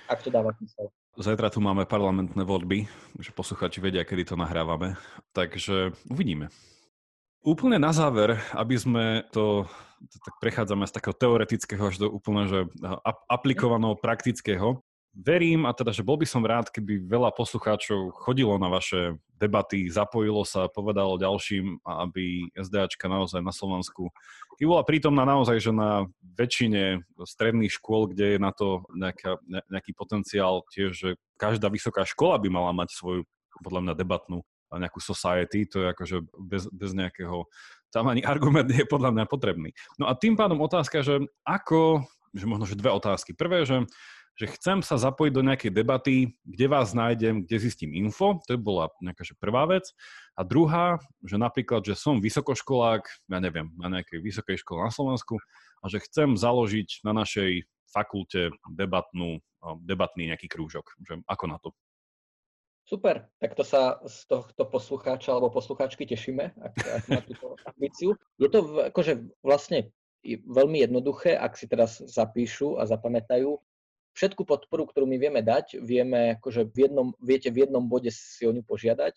Ak 0.06 0.22
to 0.22 0.30
dáva 0.30 0.54
zmysel. 0.58 0.90
Zajtra 1.12 1.52
tu 1.52 1.60
máme 1.60 1.84
parlamentné 1.84 2.40
voľby, 2.40 2.88
že 3.20 3.36
posluchači 3.36 3.84
vedia, 3.84 4.00
kedy 4.00 4.32
to 4.32 4.36
nahrávame, 4.38 4.96
takže 5.36 5.92
uvidíme. 6.08 6.48
Úplne 7.42 7.78
na 7.82 7.90
záver, 7.90 8.38
aby 8.54 8.78
sme 8.78 9.26
to, 9.34 9.66
tak 10.22 10.34
prechádzame 10.38 10.86
z 10.86 10.94
takého 10.94 11.14
teoretického 11.14 11.82
až 11.90 11.98
do 11.98 12.06
úplne 12.06 12.46
že 12.46 12.60
aplikovaného 13.26 13.98
praktického. 13.98 14.78
Verím, 15.12 15.68
a 15.68 15.76
teda, 15.76 15.92
že 15.92 16.00
bol 16.00 16.16
by 16.16 16.24
som 16.24 16.40
rád, 16.40 16.72
keby 16.72 17.04
veľa 17.04 17.36
poslucháčov 17.36 18.16
chodilo 18.16 18.56
na 18.56 18.72
vaše 18.72 19.20
debaty, 19.36 19.84
zapojilo 19.92 20.40
sa, 20.48 20.72
povedalo 20.72 21.20
ďalším, 21.20 21.84
aby 21.84 22.48
SDAčka 22.56 23.12
naozaj 23.12 23.44
na 23.44 23.52
Slovensku 23.52 24.08
i 24.62 24.64
bola 24.64 24.86
prítomná 24.86 25.26
naozaj, 25.26 25.58
že 25.58 25.74
na 25.74 26.06
väčšine 26.38 27.02
stredných 27.18 27.74
škôl, 27.74 28.06
kde 28.06 28.36
je 28.36 28.38
na 28.38 28.54
to 28.54 28.86
nejaká, 28.94 29.42
nejaký 29.66 29.90
potenciál, 29.90 30.62
tiež, 30.70 30.94
že 30.94 31.08
každá 31.34 31.66
vysoká 31.66 32.06
škola 32.06 32.38
by 32.38 32.46
mala 32.46 32.70
mať 32.70 32.94
svoju 32.94 33.26
podľa 33.66 33.90
mňa 33.90 33.94
debatnú 33.98 34.46
nejakú 34.80 35.00
society, 35.00 35.68
to 35.68 35.84
je 35.84 35.86
akože 35.92 36.16
bez, 36.38 36.68
bez 36.72 36.90
nejakého, 36.96 37.48
tam 37.92 38.08
ani 38.08 38.24
argument 38.24 38.68
nie 38.68 38.84
je 38.84 38.88
podľa 38.88 39.12
mňa 39.12 39.24
potrebný. 39.28 39.70
No 40.00 40.08
a 40.08 40.16
tým 40.16 40.36
pádom 40.36 40.60
otázka, 40.64 41.04
že 41.04 41.20
ako, 41.44 42.04
že 42.32 42.44
možno, 42.48 42.64
že 42.64 42.78
dve 42.78 42.92
otázky. 42.92 43.36
Prvé, 43.36 43.64
že 43.68 43.84
že 44.32 44.48
chcem 44.56 44.80
sa 44.80 44.96
zapojiť 44.96 45.32
do 45.32 45.44
nejakej 45.44 45.72
debaty, 45.72 46.32
kde 46.40 46.66
vás 46.68 46.96
nájdem, 46.96 47.44
kde 47.44 47.56
zistím 47.68 47.92
info, 47.92 48.40
to 48.48 48.56
bola 48.56 48.88
nejaká 49.04 49.28
že 49.28 49.36
prvá 49.36 49.68
vec. 49.68 49.92
A 50.32 50.40
druhá, 50.40 50.96
že 51.20 51.36
napríklad, 51.36 51.84
že 51.84 51.92
som 51.92 52.16
vysokoškolák, 52.16 53.04
ja 53.28 53.38
neviem, 53.44 53.68
na 53.76 53.92
nejakej 53.92 54.24
vysokej 54.24 54.56
škole 54.64 54.80
na 54.80 54.92
Slovensku 54.92 55.36
a 55.84 55.92
že 55.92 56.00
chcem 56.00 56.32
založiť 56.40 57.04
na 57.04 57.12
našej 57.12 57.68
fakulte 57.92 58.48
debatnú, 58.72 59.44
debatný 59.84 60.32
nejaký 60.32 60.48
krúžok. 60.48 60.96
Že 61.04 61.20
ako 61.28 61.44
na 61.44 61.60
to? 61.60 61.76
Super, 62.92 63.24
tak 63.40 63.56
to 63.56 63.64
sa 63.64 64.04
z 64.04 64.28
tohto 64.28 64.68
poslucháča 64.68 65.32
alebo 65.32 65.48
poslucháčky 65.48 66.04
tešíme, 66.04 66.52
ak, 66.60 66.74
ak 66.76 67.04
má 67.08 67.20
túto 67.24 67.56
ambíciu. 67.72 68.12
Je 68.36 68.52
to 68.52 68.68
v, 68.68 68.92
akože 68.92 69.32
vlastne 69.40 69.96
veľmi 70.28 70.84
jednoduché, 70.84 71.32
ak 71.32 71.56
si 71.56 71.64
teraz 71.72 72.04
zapíšu 72.04 72.76
a 72.76 72.84
zapamätajú. 72.84 73.56
Všetku 74.12 74.44
podporu, 74.44 74.84
ktorú 74.84 75.08
my 75.08 75.16
vieme 75.16 75.40
dať, 75.40 75.80
vieme, 75.80 76.36
akože 76.36 76.68
v 76.68 76.84
jednom, 76.84 77.08
viete 77.24 77.48
v 77.48 77.64
jednom 77.64 77.80
bode 77.88 78.12
si 78.12 78.44
o 78.44 78.52
ňu 78.52 78.60
požiadať 78.60 79.16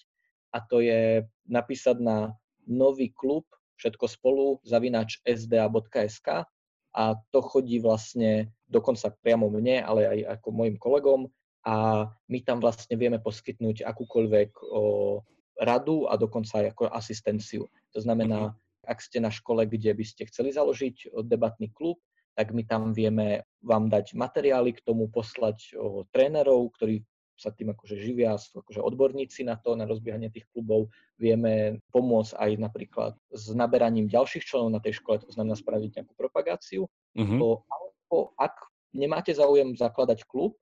a 0.56 0.64
to 0.64 0.80
je 0.80 1.27
napísať 1.43 1.99
na 1.99 2.31
nový 2.64 3.11
klub 3.11 3.43
všetko 3.76 4.07
spolu 4.07 4.45
zavinač 4.64 5.19
sda.sk 5.27 6.47
a 6.95 7.03
to 7.27 7.39
chodí 7.43 7.84
vlastne 7.84 8.56
dokonca 8.72 9.11
priamo 9.19 9.52
mne, 9.52 9.84
ale 9.84 10.07
aj 10.07 10.39
ako 10.39 10.64
mojim 10.64 10.80
kolegom 10.80 11.27
a 11.65 12.05
my 12.29 12.39
tam 12.45 12.61
vlastne 12.61 12.93
vieme 12.93 13.17
poskytnúť 13.17 13.81
akúkoľvek 13.81 14.49
o, 14.61 15.21
radu 15.57 16.05
a 16.05 16.13
dokonca 16.13 16.61
aj 16.61 16.65
ako 16.77 16.83
asistenciu. 16.93 17.65
To 17.97 17.99
znamená, 17.99 18.53
mhm. 18.53 18.55
ak 18.85 18.99
ste 19.01 19.17
na 19.17 19.33
škole, 19.33 19.65
kde 19.65 19.97
by 19.97 20.05
ste 20.05 20.29
chceli 20.29 20.53
založiť 20.53 21.09
debatný 21.25 21.73
klub, 21.73 21.97
tak 22.35 22.51
my 22.51 22.67
tam 22.67 22.91
vieme 22.91 23.47
vám 23.63 23.87
dať 23.87 24.13
materiály 24.13 24.75
k 24.75 24.83
tomu, 24.85 25.09
poslať 25.09 25.73
o, 25.73 26.05
trénerov, 26.13 26.69
ktorí 26.77 27.01
sa 27.35 27.51
tým 27.51 27.75
akože 27.75 27.99
živia, 27.99 28.39
sú 28.39 28.63
akože 28.63 28.79
odborníci 28.79 29.43
na 29.43 29.59
to, 29.59 29.75
na 29.75 29.83
rozbiehanie 29.83 30.31
tých 30.31 30.47
klubov. 30.55 30.87
Vieme 31.19 31.83
pomôcť 31.91 32.31
aj 32.39 32.51
napríklad 32.55 33.13
s 33.31 33.51
naberaním 33.51 34.07
ďalších 34.07 34.47
členov 34.47 34.71
na 34.71 34.79
tej 34.79 35.03
škole, 35.03 35.19
to 35.19 35.31
znamená 35.35 35.59
spraviť 35.59 35.99
nejakú 35.99 36.13
propagáciu. 36.15 36.87
Uh-huh. 36.87 37.37
To, 37.39 37.47
alebo 37.67 38.31
ak 38.39 38.55
nemáte 38.95 39.35
záujem 39.35 39.75
zakladať 39.75 40.23
klub, 40.23 40.55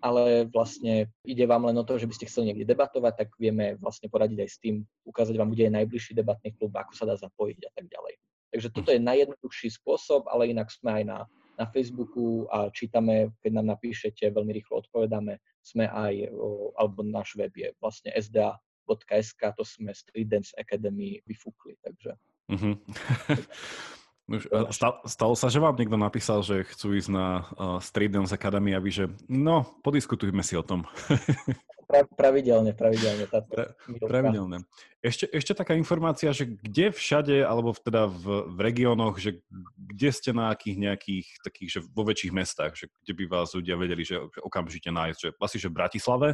ale 0.00 0.48
vlastne 0.48 1.08
ide 1.24 1.44
vám 1.44 1.68
len 1.68 1.76
o 1.76 1.84
to, 1.84 2.00
že 2.00 2.08
by 2.08 2.14
ste 2.16 2.28
chceli 2.28 2.52
niekde 2.52 2.68
debatovať, 2.68 3.14
tak 3.24 3.28
vieme 3.36 3.76
vlastne 3.76 4.08
poradiť 4.08 4.38
aj 4.40 4.50
s 4.50 4.58
tým, 4.58 4.84
ukázať 5.04 5.36
vám, 5.36 5.52
kde 5.52 5.68
je 5.68 5.76
najbližší 5.76 6.12
debatný 6.16 6.56
klub, 6.56 6.72
ako 6.72 6.92
sa 6.96 7.04
dá 7.04 7.14
zapojiť 7.20 7.60
a 7.68 7.70
tak 7.76 7.86
ďalej. 7.88 8.14
Takže 8.50 8.68
toto 8.74 8.90
je 8.90 8.98
najjednoduchší 8.98 9.68
spôsob, 9.78 10.26
ale 10.26 10.50
inak 10.50 10.72
sme 10.74 10.90
aj 11.00 11.04
na, 11.06 11.18
na 11.54 11.66
Facebooku 11.70 12.50
a 12.50 12.66
čítame, 12.74 13.30
keď 13.44 13.62
nám 13.62 13.78
napíšete, 13.78 14.26
veľmi 14.34 14.50
rýchlo 14.58 14.82
odpovedáme. 14.82 15.38
Sme 15.62 15.86
aj, 15.86 16.34
alebo 16.74 17.06
náš 17.06 17.38
web 17.38 17.52
je 17.54 17.70
vlastne 17.78 18.10
sda.sk, 18.16 19.40
to 19.54 19.62
sme 19.62 19.94
Street 19.94 20.26
Dance 20.26 20.50
Academy 20.58 21.22
vyfúkli, 21.28 21.78
takže... 21.84 22.16
Uh-huh. 24.30 24.70
stalo 25.10 25.34
sa, 25.34 25.50
že 25.50 25.58
vám 25.58 25.74
niekto 25.74 25.98
napísal, 25.98 26.46
že 26.46 26.62
chcú 26.62 26.94
ísť 26.94 27.10
na 27.10 27.26
uh, 27.58 27.82
Street 27.82 28.14
Dance 28.14 28.30
Academy 28.30 28.70
a 28.70 28.78
vy, 28.78 28.90
že 28.94 29.04
no, 29.26 29.66
podiskutujme 29.82 30.46
si 30.46 30.54
o 30.54 30.62
tom. 30.62 30.86
pra, 31.90 32.06
pravidelne, 32.06 32.70
pravidelne. 32.70 33.26
Táto 33.26 33.50
pra, 33.50 33.64
pravidelne. 33.98 34.62
Ešte, 35.02 35.26
ešte 35.34 35.52
taká 35.58 35.74
informácia, 35.74 36.30
že 36.30 36.46
kde 36.46 36.94
všade, 36.94 37.42
alebo 37.42 37.74
teda 37.74 38.06
v, 38.06 38.54
v 38.54 38.58
regiónoch, 38.62 39.18
že 39.18 39.42
kde 39.74 40.10
ste 40.14 40.30
na 40.30 40.54
akých 40.54 40.78
nejakých 40.78 41.26
takých, 41.42 41.70
že 41.74 41.80
vo 41.90 42.06
väčších 42.06 42.30
mestách, 42.30 42.78
že 42.78 42.86
kde 43.02 43.12
by 43.18 43.24
vás 43.26 43.50
ľudia 43.50 43.74
vedeli, 43.74 44.06
že, 44.06 44.22
že 44.30 44.40
okamžite 44.46 44.94
nájsť, 44.94 45.18
že 45.18 45.28
asi, 45.34 45.56
že 45.58 45.68
v 45.68 45.76
Bratislave? 45.82 46.28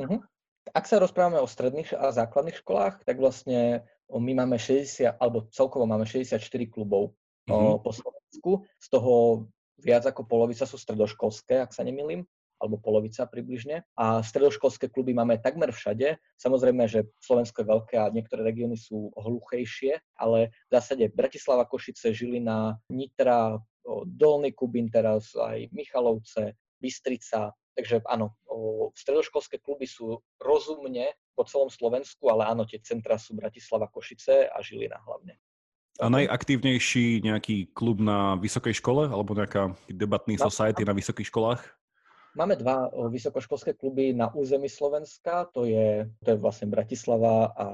Uh-huh. 0.00 0.24
Ak 0.70 0.84
sa 0.86 1.00
rozprávame 1.00 1.40
o 1.40 1.48
stredných 1.48 1.96
a 1.96 2.12
základných 2.12 2.60
školách, 2.60 3.02
tak 3.02 3.16
vlastne 3.16 3.82
my 4.12 4.32
máme 4.36 4.60
60, 4.60 5.16
alebo 5.16 5.48
celkovo 5.50 5.88
máme 5.88 6.04
64 6.04 6.36
klubov 6.68 7.16
uh-huh. 7.48 7.80
po 7.80 7.90
Slovensku, 7.90 8.50
z 8.78 8.86
toho 8.92 9.46
viac 9.80 10.04
ako 10.04 10.28
polovica 10.28 10.68
sú 10.68 10.76
stredoškolské, 10.76 11.64
ak 11.64 11.72
sa 11.72 11.82
nemýlim, 11.82 12.28
alebo 12.60 12.76
polovica 12.76 13.24
približne. 13.24 13.88
A 13.96 14.20
stredoškolské 14.20 14.92
kluby 14.92 15.16
máme 15.16 15.40
takmer 15.40 15.72
všade. 15.72 16.20
Samozrejme, 16.36 16.84
že 16.84 17.08
Slovensko 17.16 17.64
je 17.64 17.72
veľké 17.72 17.96
a 17.96 18.12
niektoré 18.12 18.44
regióny 18.44 18.76
sú 18.76 19.08
hluchejšie, 19.16 19.96
ale 20.20 20.52
v 20.68 20.72
zásade 20.76 21.08
Bratislava, 21.08 21.64
Košice, 21.64 22.12
Žilina, 22.12 22.76
Nitra, 22.92 23.56
Dolný 24.04 24.52
Kubín 24.52 24.92
teraz, 24.92 25.32
aj 25.32 25.72
Michalovce, 25.72 26.60
Bystrica, 26.76 27.56
Takže 27.78 28.02
áno, 28.04 28.34
stredoškolské 28.98 29.62
kluby 29.62 29.86
sú 29.86 30.18
rozumne 30.42 31.14
po 31.38 31.46
celom 31.46 31.70
Slovensku, 31.70 32.26
ale 32.28 32.50
áno, 32.50 32.66
tie 32.66 32.82
centra 32.82 33.16
sú 33.16 33.38
Bratislava, 33.38 33.88
Košice 33.88 34.50
a 34.50 34.58
Žilina 34.60 34.98
hlavne. 35.06 35.38
A 36.00 36.08
najaktívnejší 36.08 37.20
nejaký 37.20 37.76
klub 37.76 38.00
na 38.00 38.34
vysokej 38.40 38.80
škole 38.80 39.06
alebo 39.06 39.36
nejaká 39.36 39.76
debatný 39.92 40.40
society 40.40 40.82
na 40.82 40.96
vysokých 40.96 41.28
školách? 41.28 41.60
Máme 42.30 42.54
dva 42.54 42.86
vysokoškolské 43.10 43.74
kluby 43.74 44.14
na 44.14 44.30
území 44.30 44.70
Slovenska, 44.70 45.50
to 45.50 45.66
je, 45.66 46.06
to 46.22 46.28
je 46.30 46.38
vlastne 46.38 46.70
Bratislava 46.70 47.50
a 47.52 47.66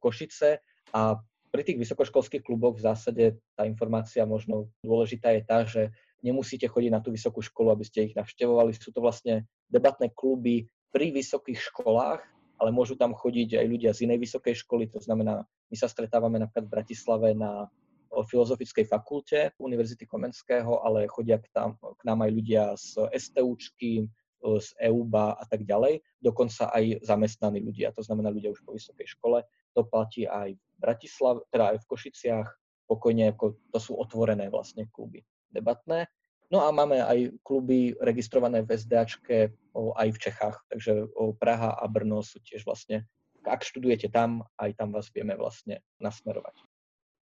Košice. 0.00 0.64
A 0.96 1.20
pri 1.52 1.62
tých 1.62 1.76
vysokoškolských 1.76 2.40
kluboch 2.40 2.80
v 2.80 2.88
zásade 2.88 3.24
tá 3.52 3.68
informácia 3.68 4.24
možno 4.24 4.72
dôležitá 4.80 5.36
je 5.36 5.42
tá, 5.44 5.58
že 5.68 5.92
nemusíte 6.22 6.70
chodiť 6.70 6.90
na 6.94 7.02
tú 7.02 7.10
vysokú 7.10 7.42
školu, 7.42 7.74
aby 7.74 7.84
ste 7.84 8.06
ich 8.08 8.14
navštevovali. 8.16 8.70
Sú 8.78 8.94
to 8.94 9.02
vlastne 9.02 9.44
debatné 9.68 10.14
kluby 10.14 10.70
pri 10.94 11.10
vysokých 11.10 11.58
školách, 11.58 12.22
ale 12.62 12.70
môžu 12.70 12.94
tam 12.94 13.10
chodiť 13.10 13.58
aj 13.58 13.66
ľudia 13.66 13.90
z 13.90 14.06
inej 14.06 14.22
vysokej 14.22 14.54
školy. 14.62 14.86
To 14.94 15.02
znamená, 15.02 15.42
my 15.42 15.76
sa 15.76 15.90
stretávame 15.90 16.38
napríklad 16.38 16.70
v 16.70 16.74
Bratislave 16.78 17.28
na 17.34 17.66
Filozofickej 18.12 18.86
fakulte 18.86 19.50
Univerzity 19.58 20.06
Komenského, 20.06 20.84
ale 20.84 21.10
chodia 21.10 21.42
k, 21.42 21.48
tam, 21.50 21.74
k 21.80 22.02
nám 22.06 22.22
aj 22.22 22.30
ľudia 22.30 22.62
z 22.78 23.08
STUčky, 23.08 24.06
z 24.42 24.68
EUBA 24.90 25.38
a 25.38 25.44
tak 25.46 25.62
ďalej, 25.62 26.02
dokonca 26.18 26.66
aj 26.74 27.06
zamestnaní 27.06 27.62
ľudia, 27.62 27.94
to 27.94 28.02
znamená 28.02 28.26
ľudia 28.26 28.50
už 28.50 28.66
po 28.66 28.74
vysokej 28.74 29.06
škole. 29.14 29.46
To 29.78 29.86
platí 29.86 30.26
aj 30.26 30.58
v 30.58 30.76
Bratislave, 30.82 31.46
teda 31.54 31.72
aj 31.72 31.78
v 31.78 31.88
Košiciach, 31.88 32.48
pokojne, 32.90 33.32
ako 33.32 33.56
to 33.70 33.78
sú 33.78 33.94
otvorené 33.94 34.50
vlastne 34.50 34.90
kluby 34.90 35.22
debatné. 35.52 36.08
No 36.52 36.60
a 36.60 36.68
máme 36.68 37.00
aj 37.00 37.32
kluby 37.40 37.96
registrované 37.96 38.60
v 38.60 38.76
SDAčke 38.76 39.56
aj 39.72 40.08
v 40.12 40.18
Čechách, 40.20 40.60
takže 40.68 41.08
Praha 41.40 41.72
a 41.72 41.84
Brno 41.88 42.20
sú 42.20 42.44
tiež 42.44 42.68
vlastne, 42.68 43.08
ak 43.40 43.64
študujete 43.64 44.12
tam, 44.12 44.44
aj 44.60 44.76
tam 44.76 44.92
vás 44.92 45.08
vieme 45.08 45.32
vlastne 45.32 45.80
nasmerovať. 45.96 46.52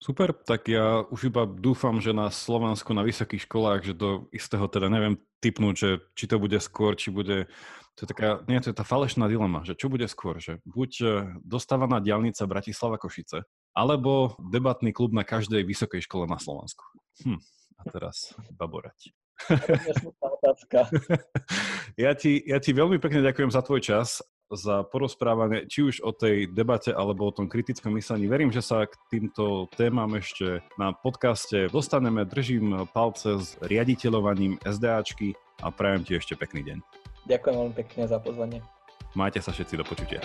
Super, 0.00 0.32
tak 0.32 0.66
ja 0.66 1.04
už 1.12 1.28
iba 1.28 1.44
dúfam, 1.44 2.00
že 2.00 2.16
na 2.16 2.32
Slovensku 2.32 2.90
na 2.96 3.04
vysokých 3.04 3.44
školách, 3.44 3.80
že 3.84 3.94
do 3.94 4.26
istého 4.32 4.64
teda 4.66 4.88
neviem 4.88 5.20
typnúť, 5.44 5.74
že 5.76 5.90
či 6.16 6.24
to 6.24 6.40
bude 6.40 6.56
skôr, 6.56 6.96
či 6.96 7.12
bude, 7.12 7.52
to 7.94 8.00
je 8.02 8.08
taká, 8.08 8.40
nie, 8.48 8.58
to 8.64 8.72
je 8.72 8.80
tá 8.80 8.82
falešná 8.82 9.28
dilema, 9.28 9.60
že 9.62 9.76
čo 9.76 9.92
bude 9.92 10.08
skôr, 10.08 10.40
že 10.40 10.56
buď 10.64 10.90
e, 11.04 11.06
dostávaná 11.44 12.00
diálnica 12.00 12.48
Bratislava 12.48 12.96
Košice, 12.96 13.44
alebo 13.76 14.40
debatný 14.40 14.96
klub 14.96 15.12
na 15.12 15.20
každej 15.20 15.68
vysokej 15.68 16.00
škole 16.00 16.24
na 16.24 16.40
Slovensku. 16.40 16.82
Hm 17.22 17.38
a 17.80 17.84
teraz 17.88 18.36
baborať. 18.54 19.16
ja, 22.04 22.12
ti, 22.12 22.44
ja 22.44 22.60
ti 22.60 22.70
veľmi 22.76 23.00
pekne 23.00 23.24
ďakujem 23.24 23.48
za 23.48 23.64
tvoj 23.64 23.80
čas, 23.80 24.20
za 24.50 24.82
porozprávanie, 24.82 25.70
či 25.70 25.86
už 25.86 26.02
o 26.02 26.10
tej 26.10 26.50
debate, 26.50 26.90
alebo 26.90 27.30
o 27.30 27.34
tom 27.34 27.46
kritickom 27.46 27.94
myslení. 27.94 28.26
Verím, 28.26 28.50
že 28.50 28.60
sa 28.60 28.82
k 28.84 28.92
týmto 29.08 29.70
témam 29.78 30.10
ešte 30.18 30.58
na 30.74 30.90
podcaste 30.90 31.70
dostaneme. 31.70 32.26
Držím 32.26 32.90
palce 32.90 33.38
s 33.38 33.54
riaditeľovaním 33.62 34.58
SDAčky 34.66 35.38
a 35.62 35.70
prajem 35.70 36.02
ti 36.02 36.18
ešte 36.18 36.34
pekný 36.34 36.66
deň. 36.66 36.78
Ďakujem 37.30 37.54
veľmi 37.54 37.74
pekne 37.78 38.02
za 38.10 38.18
pozvanie. 38.18 38.58
Majte 39.14 39.38
sa 39.38 39.54
všetci 39.54 39.74
do 39.78 39.84
počutia. 39.86 40.22